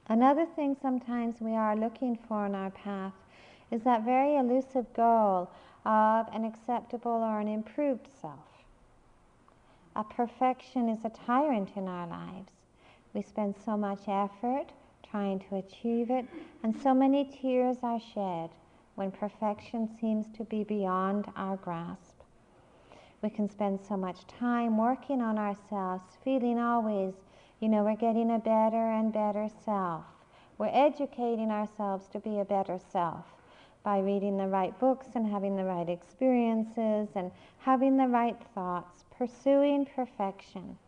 Another 0.09 0.47
thing 0.55 0.77
sometimes 0.83 1.41
we 1.41 1.53
are 1.53 1.77
looking 1.77 2.19
for 2.29 2.47
in 2.47 2.55
our 2.55 2.71
path 2.71 3.15
is 3.71 3.83
that 3.83 4.05
very 4.05 4.37
elusive 4.37 4.93
goal 4.95 5.51
of 5.85 6.29
an 6.33 6.45
acceptable 6.45 7.11
or 7.11 7.41
an 7.41 7.49
improved 7.49 8.09
self. 8.21 8.65
A 9.97 10.03
perfection 10.03 10.89
is 10.89 11.05
a 11.05 11.11
tyrant 11.11 11.71
in 11.77 11.87
our 11.87 12.07
lives. 12.07 12.53
We 13.13 13.23
spend 13.23 13.55
so 13.65 13.77
much 13.77 14.01
effort 14.09 14.67
trying 15.09 15.41
to 15.41 15.57
achieve 15.57 16.11
it, 16.11 16.27
and 16.63 16.75
so 16.83 16.95
many 16.95 17.25
tears 17.25 17.77
are 17.83 18.01
shed 18.01 18.51
when 18.95 19.11
perfection 19.11 19.89
seems 20.01 20.27
to 20.37 20.45
be 20.45 20.65
beyond 20.65 21.27
our 21.37 21.57
grasp. 21.57 22.21
We 23.23 23.31
can 23.31 23.49
spend 23.49 23.81
so 23.81 23.97
much 23.97 24.27
time 24.27 24.77
working 24.77 25.21
on 25.21 25.39
ourselves, 25.39 26.05
feeling 26.25 26.59
always, 26.59 27.15
you 27.61 27.69
know, 27.69 27.85
we're 27.85 27.97
getting 27.97 28.31
a 28.35 28.39
better 28.39 28.91
and 28.91 29.13
better 29.13 29.49
self. 29.65 30.05
We're 30.59 30.71
educating 30.73 31.51
ourselves 31.51 32.07
to 32.09 32.19
be 32.19 32.41
a 32.41 32.45
better 32.45 32.79
self 32.91 33.25
by 33.85 33.99
reading 33.99 34.39
the 34.39 34.49
right 34.49 34.77
books 34.81 35.09
and 35.15 35.31
having 35.31 35.57
the 35.57 35.65
right 35.65 35.89
experiences 35.89 37.09
and 37.15 37.31
having 37.59 37.97
the 37.99 38.09
right 38.09 38.39
thoughts, 38.55 39.05
pursuing 39.17 39.87
perfection, 39.95 40.79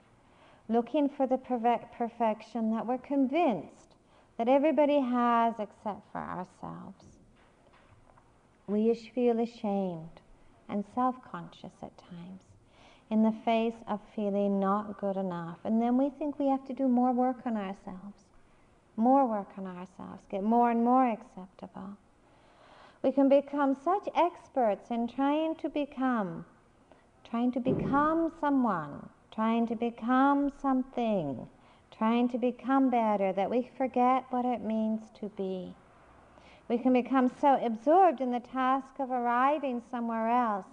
looking 0.68 1.08
for 1.08 1.26
the 1.26 1.36
perfect 1.36 1.92
perfection 1.94 2.70
that 2.70 2.86
we're 2.86 2.98
convinced 2.98 3.94
that 4.38 4.48
everybody 4.48 5.00
has 5.00 5.54
except 5.58 6.10
for 6.10 6.18
ourselves. 6.18 7.04
We 8.66 8.92
feel 9.14 9.38
ashamed 9.40 10.20
and 10.68 10.84
self 10.94 11.16
conscious 11.30 11.72
at 11.82 11.96
times 11.98 12.40
in 13.10 13.22
the 13.22 13.34
face 13.44 13.74
of 13.86 14.00
feeling 14.16 14.58
not 14.58 14.98
good 14.98 15.16
enough. 15.16 15.58
And 15.64 15.80
then 15.80 15.96
we 15.96 16.10
think 16.10 16.38
we 16.38 16.48
have 16.48 16.66
to 16.66 16.72
do 16.72 16.88
more 16.88 17.12
work 17.12 17.36
on 17.46 17.56
ourselves, 17.56 18.24
more 18.96 19.26
work 19.26 19.48
on 19.58 19.66
ourselves, 19.66 20.22
get 20.30 20.42
more 20.42 20.70
and 20.70 20.82
more 20.82 21.08
acceptable. 21.08 21.96
We 23.06 23.12
can 23.12 23.28
become 23.28 23.76
such 23.84 24.08
experts 24.16 24.90
in 24.90 25.06
trying 25.06 25.54
to 25.62 25.68
become, 25.68 26.44
trying 27.22 27.52
to 27.52 27.60
become 27.60 28.32
someone, 28.40 29.08
trying 29.30 29.68
to 29.68 29.76
become 29.76 30.50
something, 30.60 31.46
trying 31.96 32.28
to 32.30 32.36
become 32.36 32.90
better 32.90 33.32
that 33.32 33.48
we 33.48 33.70
forget 33.78 34.24
what 34.30 34.44
it 34.44 34.60
means 34.60 35.02
to 35.20 35.28
be. 35.36 35.72
We 36.68 36.78
can 36.78 36.92
become 36.92 37.30
so 37.40 37.64
absorbed 37.64 38.20
in 38.20 38.32
the 38.32 38.40
task 38.40 38.98
of 38.98 39.12
arriving 39.12 39.82
somewhere 39.88 40.28
else 40.28 40.66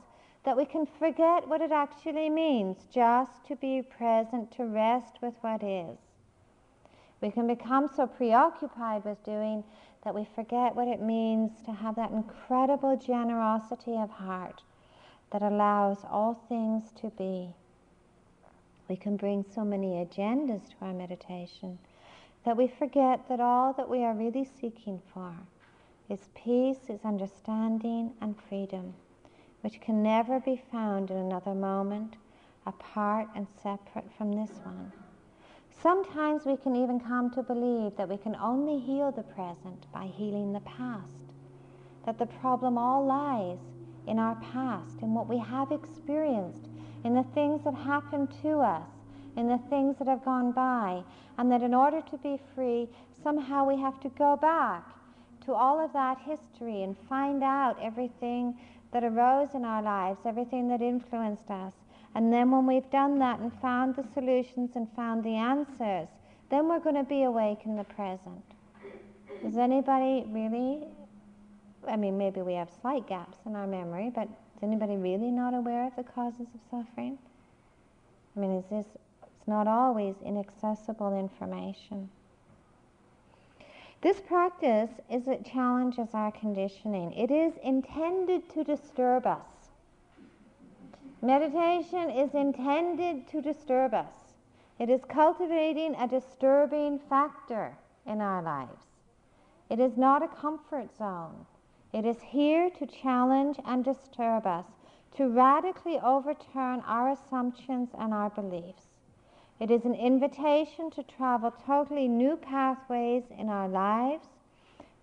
that 0.44 0.58
we 0.58 0.66
can 0.66 0.88
forget 0.88 1.48
what 1.48 1.62
it 1.62 1.72
actually 1.72 2.32
means 2.32 2.88
just 2.92 3.46
to 3.46 3.56
be 3.58 3.84
present, 3.84 4.50
to 4.54 4.66
rest 4.66 5.20
with 5.22 5.36
what 5.42 5.62
is. 5.62 6.00
We 7.22 7.30
can 7.30 7.46
become 7.46 7.92
so 7.96 8.08
preoccupied 8.08 9.06
with 9.06 9.24
doing 9.24 9.64
that 10.04 10.14
we 10.14 10.28
forget 10.36 10.76
what 10.76 10.88
it 10.88 11.02
means 11.02 11.52
to 11.66 11.72
have 11.72 11.96
that 11.96 12.12
incredible 12.12 12.98
generosity 12.98 13.96
of 13.96 14.10
heart 14.10 14.62
that 15.32 15.42
allows 15.42 16.00
all 16.10 16.44
things 16.48 16.92
to 17.02 17.10
be. 17.18 17.54
We 18.90 18.98
can 18.98 19.16
bring 19.16 19.46
so 19.56 19.64
many 19.64 20.06
agendas 20.06 20.70
to 20.70 20.76
our 20.82 20.94
meditation 20.94 21.80
that 22.46 22.58
we 22.58 22.68
forget 22.68 23.28
that 23.30 23.40
all 23.40 23.74
that 23.74 23.90
we 23.90 24.04
are 24.04 24.14
really 24.14 24.48
seeking 24.60 25.02
for 25.14 25.34
is 26.10 26.28
peace, 26.36 26.90
is 26.90 27.00
understanding, 27.06 28.12
and 28.22 28.36
freedom, 28.50 28.94
which 29.62 29.80
can 29.80 30.04
never 30.04 30.40
be 30.42 30.62
found 30.72 31.10
in 31.10 31.18
another 31.18 31.56
moment 31.56 32.18
apart 32.66 33.28
and 33.36 33.48
separate 33.62 34.12
from 34.18 34.34
this 34.34 34.52
one. 34.64 34.92
Sometimes 35.84 36.46
we 36.46 36.56
can 36.56 36.78
even 36.78 36.98
come 36.98 37.30
to 37.32 37.44
believe 37.44 37.98
that 37.98 38.08
we 38.08 38.16
can 38.16 38.38
only 38.38 38.80
heal 38.80 39.12
the 39.12 39.22
present 39.22 39.86
by 39.92 40.06
healing 40.06 40.54
the 40.54 40.62
past, 40.62 41.34
that 42.06 42.18
the 42.18 42.26
problem 42.26 42.78
all 42.78 43.06
lies 43.06 43.60
in 44.08 44.18
our 44.18 44.36
past, 44.36 45.02
in 45.02 45.14
what 45.14 45.28
we 45.28 45.38
have 45.38 45.74
experienced, 45.74 46.70
in 47.04 47.14
the 47.14 47.26
things 47.36 47.66
that 47.66 47.74
happened 47.76 48.30
to 48.42 48.60
us, 48.60 48.88
in 49.36 49.50
the 49.50 49.60
things 49.70 49.98
that 49.98 50.08
have 50.08 50.24
gone 50.24 50.54
by, 50.54 51.04
and 51.38 51.52
that 51.52 51.62
in 51.62 51.74
order 51.74 52.00
to 52.10 52.18
be 52.20 52.40
free, 52.56 52.88
somehow 53.22 53.68
we 53.68 53.78
have 53.78 54.00
to 54.00 54.10
go 54.18 54.38
back 54.38 54.88
to 55.44 55.52
all 55.54 55.84
of 55.84 55.92
that 55.92 56.18
history 56.20 56.84
and 56.84 56.96
find 57.10 57.44
out 57.44 57.78
everything 57.82 58.58
that 58.94 59.04
arose 59.04 59.50
in 59.54 59.66
our 59.66 59.82
lives, 59.82 60.22
everything 60.26 60.70
that 60.70 60.82
influenced 60.82 61.52
us, 61.52 61.74
and 62.16 62.32
then 62.32 62.52
when 62.52 62.68
we've 62.68 62.90
done 62.92 63.20
that 63.20 63.40
and 63.40 63.52
found 63.62 63.96
the 63.96 64.06
solutions 64.14 64.72
and 64.76 64.88
found 64.96 65.24
the 65.24 65.36
answers, 65.36 66.08
then 66.50 66.68
we're 66.68 66.80
going 66.80 66.96
to 66.96 67.04
be 67.04 67.24
awake 67.24 67.60
in 67.66 67.76
the 67.76 67.84
present. 67.84 68.44
Is 69.44 69.58
anybody 69.58 70.26
really, 70.28 70.84
I 71.88 71.96
mean, 71.96 72.18
maybe 72.18 72.42
we 72.42 72.54
have 72.54 72.70
slight 72.82 73.08
gaps 73.08 73.38
in 73.46 73.56
our 73.56 73.66
memory, 73.66 74.12
but 74.14 74.28
is 74.28 74.64
anybody 74.64 74.96
really 74.96 75.32
not 75.32 75.54
aware 75.54 75.88
of 75.88 75.96
the 75.96 76.04
causes 76.04 76.48
of 76.54 76.60
suffering? 76.70 77.18
I 78.36 78.40
mean, 78.40 78.58
is 78.58 78.66
this, 78.70 78.86
it's 79.24 79.48
not 79.48 79.68
always 79.68 80.16
inaccessible 80.24 81.18
information. 81.20 82.10
This 84.02 84.20
practice 84.20 84.90
is 85.10 85.28
it 85.28 85.46
challenges 85.46 86.10
our 86.14 86.32
conditioning. 86.32 87.14
It 87.14 87.32
is 87.32 87.54
intended 87.64 88.50
to 88.50 88.64
disturb 88.64 89.26
us. 89.26 89.53
Meditation 91.24 92.10
is 92.10 92.36
intended 92.36 93.26
to 93.30 93.42
disturb 93.42 93.94
us. 93.94 94.34
It 94.78 94.90
is 94.90 95.06
cultivating 95.06 95.96
a 95.96 96.06
disturbing 96.06 97.00
factor 97.00 97.78
in 98.06 98.20
our 98.20 98.44
lives. 98.44 98.84
It 99.70 99.80
is 99.80 99.96
not 99.96 100.22
a 100.22 100.28
comfort 100.28 100.94
zone. 100.98 101.46
It 101.94 102.04
is 102.04 102.18
here 102.22 102.70
to 102.72 102.86
challenge 102.86 103.58
and 103.66 103.86
disturb 103.86 104.46
us, 104.46 104.66
to 105.16 105.30
radically 105.30 105.98
overturn 105.98 106.82
our 106.86 107.12
assumptions 107.12 107.92
and 107.98 108.14
our 108.14 108.30
beliefs. 108.30 108.88
It 109.62 109.72
is 109.72 109.86
an 109.86 109.96
invitation 109.96 110.92
to 110.92 111.04
travel 111.04 111.54
totally 111.66 112.10
new 112.10 112.36
pathways 112.36 113.24
in 113.40 113.48
our 113.48 113.70
lives, 113.70 114.28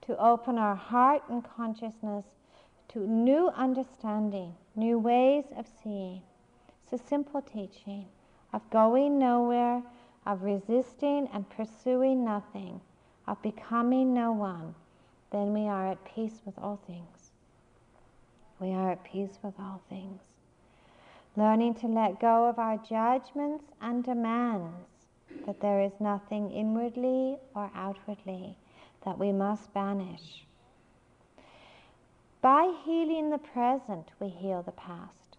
to 0.02 0.18
open 0.18 0.58
our 0.58 0.74
heart 0.76 1.22
and 1.30 1.42
consciousness 1.42 2.26
to 2.92 2.98
new 2.98 3.48
understanding, 3.50 4.52
new 4.74 4.98
ways 4.98 5.44
of 5.56 5.66
seeing. 5.82 6.22
It's 6.82 7.00
a 7.00 7.08
simple 7.08 7.40
teaching 7.40 8.06
of 8.52 8.68
going 8.70 9.16
nowhere, 9.16 9.82
of 10.26 10.42
resisting 10.42 11.28
and 11.32 11.48
pursuing 11.50 12.24
nothing, 12.24 12.80
of 13.28 13.40
becoming 13.42 14.12
no 14.12 14.32
one. 14.32 14.74
Then 15.30 15.52
we 15.52 15.68
are 15.68 15.92
at 15.92 16.04
peace 16.04 16.40
with 16.44 16.58
all 16.58 16.80
things. 16.84 17.30
We 18.58 18.72
are 18.72 18.90
at 18.90 19.04
peace 19.04 19.38
with 19.42 19.54
all 19.60 19.80
things. 19.88 20.20
Learning 21.36 21.74
to 21.74 21.86
let 21.86 22.18
go 22.18 22.48
of 22.48 22.58
our 22.58 22.76
judgments 22.78 23.64
and 23.80 24.02
demands 24.02 25.06
that 25.46 25.60
there 25.60 25.80
is 25.80 25.92
nothing 26.00 26.50
inwardly 26.50 27.38
or 27.54 27.70
outwardly 27.72 28.56
that 29.04 29.16
we 29.16 29.30
must 29.30 29.72
banish. 29.72 30.44
By 32.42 32.72
healing 32.84 33.28
the 33.28 33.38
present, 33.38 34.08
we 34.18 34.28
heal 34.28 34.62
the 34.62 34.72
past. 34.72 35.36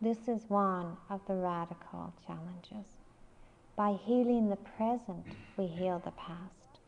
This 0.00 0.26
is 0.26 0.50
one 0.50 0.96
of 1.08 1.20
the 1.28 1.34
radical 1.34 2.12
challenges. 2.26 2.88
By 3.76 3.92
healing 3.92 4.50
the 4.50 4.56
present, 4.56 5.24
we 5.56 5.66
heal 5.66 6.02
the 6.04 6.10
past. 6.12 6.80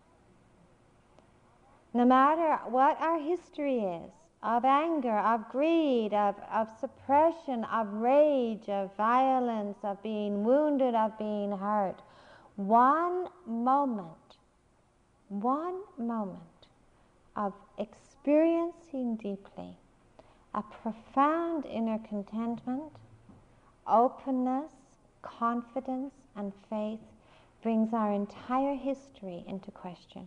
No 1.95 2.05
matter 2.05 2.59
what 2.69 3.01
our 3.01 3.21
history 3.21 3.79
is 3.79 4.13
of 4.43 4.65
anger, 4.65 5.17
of 5.17 5.49
greed, 5.49 6.13
of, 6.13 6.35
of 6.53 6.69
suppression, 6.81 7.65
of 7.65 7.93
rage, 7.93 8.69
of 8.69 8.95
violence, 8.97 9.79
of 9.85 10.03
being 10.03 10.45
wounded, 10.45 10.95
of 10.95 11.17
being 11.19 11.53
hurt, 11.53 12.03
one 12.57 13.29
moment, 13.47 14.37
one 15.29 15.81
moment 15.97 16.67
of 17.37 17.53
experiencing 18.27 19.15
deeply 19.15 19.79
a 20.53 20.61
profound 20.83 21.65
inner 21.65 22.01
contentment, 22.09 22.91
openness, 23.87 24.73
confidence, 25.23 26.13
and 26.35 26.53
faith 26.69 26.99
brings 27.63 27.95
our 27.95 28.13
entire 28.13 28.75
history 28.75 29.45
into 29.47 29.71
question. 29.71 30.27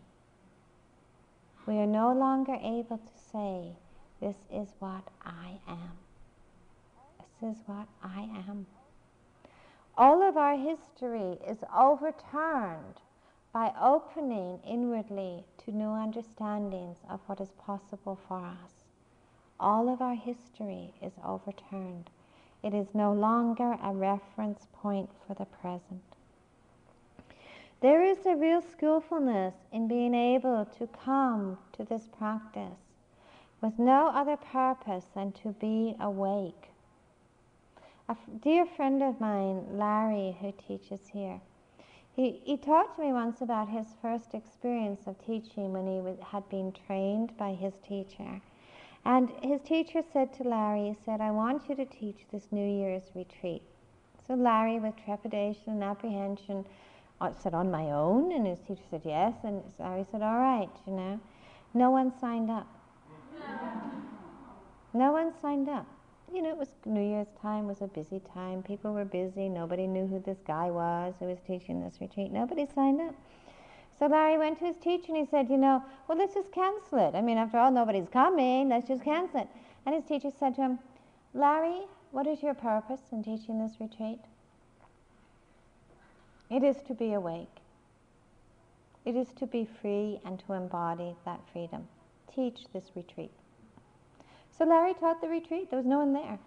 We 1.65 1.73
are 1.79 1.85
no 1.85 2.13
longer 2.13 2.55
able 2.63 2.99
to 2.99 3.31
say, 3.33 3.73
This 4.21 4.37
is 4.49 4.69
what 4.79 5.03
I 5.25 5.59
am. 5.67 5.97
This 7.41 7.51
is 7.51 7.61
what 7.65 7.89
I 8.01 8.21
am. 8.47 8.65
All 9.97 10.23
of 10.23 10.37
our 10.37 10.55
history 10.55 11.37
is 11.45 11.57
overturned 11.77 13.01
by 13.51 13.73
opening 13.81 14.59
inwardly 14.67 15.43
to 15.57 15.71
new 15.71 15.89
understandings 15.89 16.97
of 17.09 17.19
what 17.25 17.41
is 17.41 17.51
possible 17.65 18.19
for 18.27 18.39
us. 18.39 18.71
All 19.59 19.91
of 19.91 20.01
our 20.01 20.15
history 20.15 20.93
is 21.01 21.13
overturned. 21.25 22.09
It 22.61 22.73
is 22.73 22.87
no 22.93 23.11
longer 23.11 23.77
a 23.83 23.93
reference 23.93 24.67
point 24.73 25.09
for 25.25 25.33
the 25.33 25.45
present. 25.45 26.03
There 27.81 28.03
is 28.03 28.25
a 28.25 28.35
real 28.35 28.61
skillfulness 28.61 29.55
in 29.71 29.87
being 29.87 30.13
able 30.13 30.65
to 30.77 30.87
come 30.87 31.57
to 31.73 31.83
this 31.85 32.07
practice, 32.17 32.79
with 33.61 33.79
no 33.79 34.09
other 34.09 34.37
purpose 34.37 35.05
than 35.15 35.31
to 35.43 35.53
be 35.53 35.95
awake. 35.99 36.69
A 38.09 38.17
dear 38.41 38.65
friend 38.65 39.01
of 39.01 39.19
mine, 39.19 39.77
Larry, 39.77 40.37
who 40.41 40.51
teaches 40.51 41.07
here, 41.13 41.39
he, 42.19 42.41
he 42.43 42.57
talked 42.57 42.97
to 42.97 43.01
me 43.01 43.13
once 43.13 43.39
about 43.39 43.69
his 43.69 43.87
first 44.01 44.33
experience 44.33 45.07
of 45.07 45.15
teaching 45.25 45.71
when 45.71 45.87
he 45.87 46.01
was, 46.01 46.17
had 46.21 46.47
been 46.49 46.73
trained 46.85 47.31
by 47.37 47.53
his 47.53 47.73
teacher. 47.87 48.41
And 49.05 49.31
his 49.41 49.61
teacher 49.61 50.01
said 50.11 50.33
to 50.33 50.43
Larry, 50.43 50.89
he 50.89 50.97
said, 51.05 51.21
I 51.21 51.31
want 51.31 51.69
you 51.69 51.75
to 51.75 51.85
teach 51.85 52.25
this 52.29 52.51
New 52.51 52.67
Year's 52.67 53.03
retreat. 53.15 53.61
So 54.27 54.33
Larry, 54.33 54.79
with 54.79 54.95
trepidation 55.05 55.63
and 55.67 55.83
apprehension, 55.83 56.65
said, 57.41 57.53
On 57.53 57.71
my 57.71 57.91
own? 57.91 58.33
And 58.33 58.45
his 58.45 58.59
teacher 58.59 58.83
said, 58.91 59.01
Yes. 59.05 59.35
And 59.43 59.63
Larry 59.79 60.05
said, 60.11 60.21
All 60.21 60.39
right, 60.39 60.69
you 60.85 60.93
know. 60.93 61.19
No 61.73 61.89
one 61.89 62.11
signed 62.19 62.51
up. 62.51 62.67
No 64.93 65.13
one 65.13 65.31
signed 65.41 65.69
up. 65.69 65.87
You 66.33 66.43
know, 66.43 66.49
it 66.49 66.57
was 66.57 66.69
New 66.85 67.01
Year's 67.01 67.31
time 67.41 67.65
was 67.65 67.81
a 67.81 67.87
busy 67.87 68.21
time. 68.33 68.61
People 68.61 68.93
were 68.93 69.05
busy. 69.05 69.49
Nobody 69.49 69.87
knew 69.87 70.05
who 70.05 70.19
this 70.19 70.37
guy 70.45 70.69
was 70.69 71.15
who 71.19 71.25
was 71.25 71.39
teaching 71.45 71.81
this 71.81 71.99
retreat. 71.99 72.31
Nobody 72.31 72.67
signed 72.75 73.01
up. 73.01 73.15
So 73.97 74.05
Larry 74.05 74.37
went 74.37 74.59
to 74.59 74.65
his 74.65 74.77
teacher 74.77 75.07
and 75.09 75.17
he 75.17 75.25
said, 75.25 75.49
you 75.49 75.57
know, 75.57 75.83
well, 76.07 76.17
let's 76.17 76.35
just 76.35 76.51
cancel 76.51 76.99
it. 76.99 77.15
I 77.15 77.21
mean, 77.21 77.37
after 77.37 77.57
all, 77.57 77.71
nobody's 77.71 78.07
coming. 78.09 78.69
Let's 78.69 78.87
just 78.87 79.03
cancel 79.03 79.41
it. 79.41 79.47
And 79.85 79.95
his 79.95 80.05
teacher 80.05 80.29
said 80.39 80.55
to 80.55 80.61
him, 80.61 80.79
Larry, 81.33 81.81
what 82.11 82.27
is 82.27 82.43
your 82.43 82.53
purpose 82.53 83.01
in 83.11 83.23
teaching 83.23 83.59
this 83.59 83.79
retreat? 83.79 84.19
It 86.49 86.63
is 86.63 86.77
to 86.87 86.93
be 86.93 87.13
awake. 87.13 87.57
It 89.03 89.15
is 89.15 89.27
to 89.39 89.47
be 89.47 89.67
free 89.81 90.19
and 90.25 90.41
to 90.45 90.53
embody 90.53 91.15
that 91.25 91.41
freedom. 91.51 91.87
Teach 92.33 92.65
this 92.71 92.91
retreat. 92.95 93.31
So 94.59 94.65
Larry 94.65 94.93
taught 94.93 95.21
the 95.21 95.29
retreat. 95.29 95.69
There 95.69 95.77
was 95.77 95.85
no 95.85 95.99
one 95.99 96.11
there. 96.11 96.37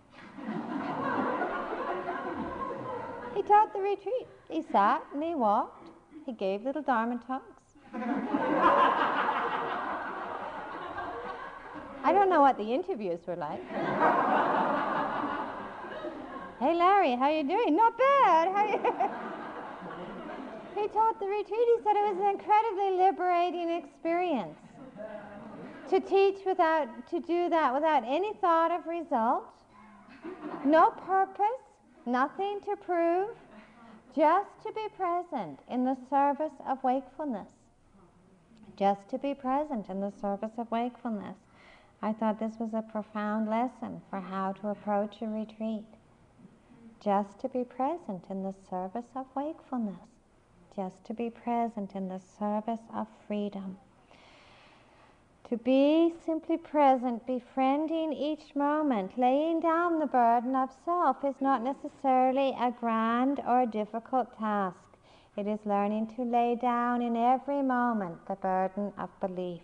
he 3.35 3.43
taught 3.43 3.73
the 3.73 3.81
retreat. 3.81 4.27
He 4.51 4.61
sat 4.71 5.03
and 5.15 5.23
he 5.23 5.35
walked. 5.35 5.89
He 6.27 6.33
gave 6.33 6.63
little 6.63 6.83
Dharma 6.83 7.19
talks. 7.27 7.63
I 12.05 12.13
don't 12.13 12.29
know 12.29 12.43
what 12.43 12.59
the 12.59 12.75
interviews 12.75 13.21
were 13.27 13.37
like. 13.37 13.67
hey 16.61 16.75
Larry, 16.75 17.17
how 17.17 17.31
you 17.31 17.45
doing? 17.45 17.75
Not 17.75 17.97
bad. 17.97 18.49
How 18.49 18.67
you 18.67 18.79
He 20.83 20.89
taught 20.89 21.19
the 21.19 21.27
retreat. 21.27 21.47
He 21.49 21.79
said 21.83 21.97
it 21.97 22.15
was 22.15 22.19
an 22.21 22.29
incredibly 22.29 22.91
liberating 22.99 23.71
experience 23.71 24.59
to 25.93 26.01
teach 26.01 26.39
without, 26.47 26.89
to 27.11 27.21
do 27.21 27.51
that 27.51 27.75
without 27.75 28.03
any 28.07 28.33
thought 28.41 28.71
of 28.73 28.87
result, 28.87 29.45
no 30.65 30.91
purpose, 31.07 31.45
nothing 32.07 32.61
to 32.65 32.75
prove, 32.77 33.29
just 34.17 34.49
to 34.63 34.73
be 34.73 34.87
present 34.97 35.61
in 35.71 35.85
the 35.85 35.97
service 36.09 36.55
of 36.67 36.83
wakefulness. 36.83 37.51
Just 38.75 39.07
to 39.11 39.19
be 39.19 39.35
present 39.35 39.91
in 39.91 40.01
the 40.01 40.13
service 40.19 40.53
of 40.57 40.71
wakefulness. 40.71 41.37
I 42.01 42.15
thought 42.15 42.41
this 42.41 42.59
was 42.59 42.73
a 42.73 42.91
profound 42.91 43.51
lesson 43.51 44.01
for 44.09 44.19
how 44.19 44.53
to 44.53 44.69
approach 44.69 45.21
a 45.21 45.27
retreat. 45.27 45.85
Just 47.05 47.39
to 47.41 47.51
be 47.51 47.65
present 47.65 48.25
in 48.31 48.43
the 48.43 48.55
service 48.71 49.11
of 49.15 49.27
wakefulness. 49.37 50.09
Just 50.75 51.05
to 51.05 51.13
be 51.13 51.29
present 51.29 51.95
in 51.95 52.09
the 52.09 52.21
service 52.39 52.81
of 52.95 53.09
freedom. 53.27 53.77
To 55.53 55.59
be 55.59 56.15
simply 56.25 56.57
present, 56.57 57.27
befriending 57.27 58.15
each 58.15 58.57
moment, 58.57 59.19
laying 59.19 59.61
down 59.61 59.99
the 59.99 60.07
burden 60.07 60.57
of 60.57 60.71
self 60.87 61.23
is 61.27 61.35
not 61.43 61.63
necessarily 61.63 62.57
a 62.59 62.71
grand 62.71 63.39
or 63.47 63.67
difficult 63.67 64.35
task. 64.39 64.79
It 65.37 65.47
is 65.47 65.59
learning 65.67 66.07
to 66.17 66.23
lay 66.23 66.55
down 66.55 67.03
in 67.03 67.19
every 67.19 67.61
moment 67.61 68.27
the 68.27 68.37
burden 68.37 68.95
of 68.97 69.11
belief, 69.21 69.61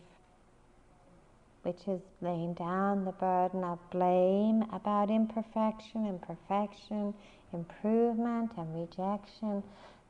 which 1.62 1.88
is 1.88 2.02
laying 2.20 2.52
down 2.52 3.06
the 3.06 3.12
burden 3.12 3.64
of 3.64 3.78
blame 3.88 4.64
about 4.70 5.08
imperfection, 5.08 6.06
imperfection, 6.06 7.14
improvement, 7.54 8.52
and 8.58 8.74
rejection. 8.78 9.62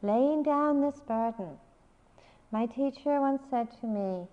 Laying 0.03 0.43
down 0.43 0.81
this 0.81 0.99
burden. 1.07 1.57
My 2.51 2.67
teacher 2.67 3.21
once 3.21 3.43
said 3.49 3.69
to 3.81 3.87
me, 3.87 4.27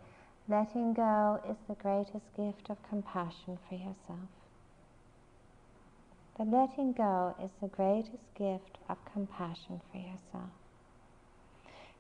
Letting 0.48 0.94
go 0.94 1.42
is 1.50 1.58
the 1.68 1.74
greatest 1.74 2.32
gift 2.38 2.70
of 2.70 2.78
compassion 2.88 3.58
for 3.68 3.74
yourself. 3.74 4.30
The 6.38 6.44
letting 6.44 6.94
go 6.94 7.36
is 7.44 7.50
the 7.60 7.68
greatest 7.68 8.32
gift 8.38 8.78
of 8.88 8.98
compassion 9.12 9.82
for 9.92 9.98
yourself. 9.98 10.52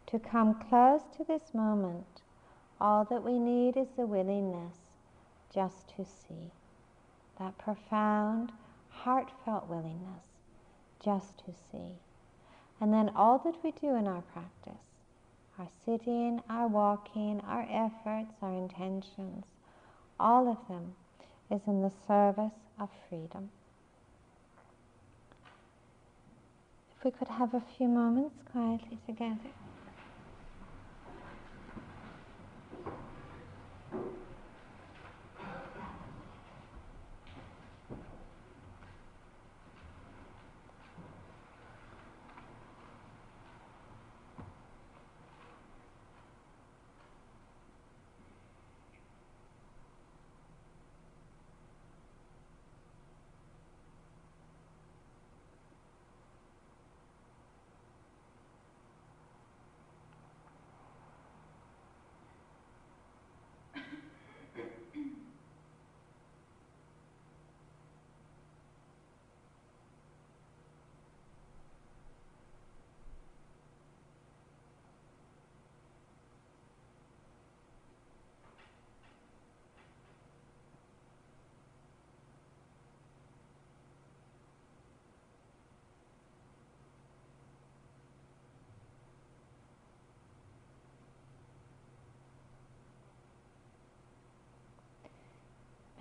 To 0.07 0.19
come 0.19 0.61
close 0.69 1.01
to 1.17 1.23
this 1.23 1.55
moment, 1.55 2.21
all 2.79 3.03
that 3.05 3.23
we 3.23 3.39
need 3.39 3.77
is 3.77 3.87
the 3.97 4.05
willingness 4.05 4.77
just 5.51 5.87
to 5.95 6.05
see. 6.05 6.51
That 7.39 7.57
profound, 7.57 8.51
heartfelt 8.89 9.67
willingness 9.67 10.27
just 11.03 11.39
to 11.45 11.53
see. 11.71 11.97
And 12.79 12.93
then 12.93 13.09
all 13.15 13.39
that 13.39 13.63
we 13.63 13.71
do 13.71 13.95
in 13.95 14.05
our 14.05 14.21
practice 14.21 14.94
our 15.57 15.67
sitting, 15.85 16.41
our 16.49 16.67
walking, 16.67 17.41
our 17.47 17.61
efforts, 17.69 18.33
our 18.41 18.51
intentions, 18.51 19.43
all 20.19 20.49
of 20.49 20.57
them 20.67 20.93
is 21.49 21.61
in 21.67 21.81
the 21.81 21.91
service 22.07 22.57
of 22.79 22.89
freedom. 23.09 23.49
If 26.97 27.05
we 27.05 27.11
could 27.11 27.27
have 27.27 27.53
a 27.53 27.63
few 27.77 27.87
moments 27.87 28.35
quietly 28.51 28.97
together. 29.05 29.64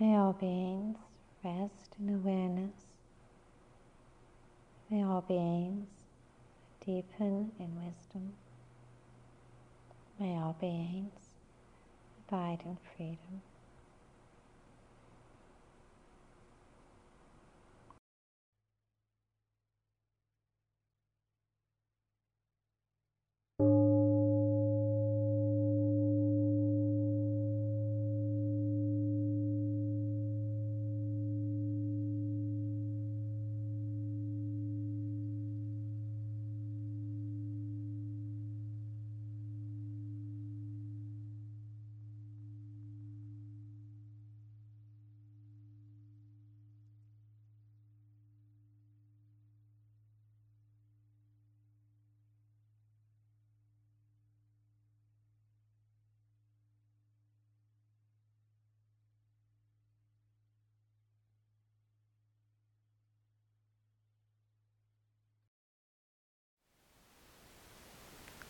May 0.05 0.17
all 0.17 0.33
beings 0.33 0.97
rest 1.43 1.95
in 1.99 2.13
awareness. 2.13 2.75
May 4.87 5.03
all 5.03 5.21
beings 5.21 5.87
deepen 6.85 7.51
in 7.59 7.75
wisdom. 7.83 8.33
May 10.19 10.37
all 10.37 10.55
beings 10.61 11.31
abide 12.27 12.59
in 12.65 12.77
freedom. 12.95 13.41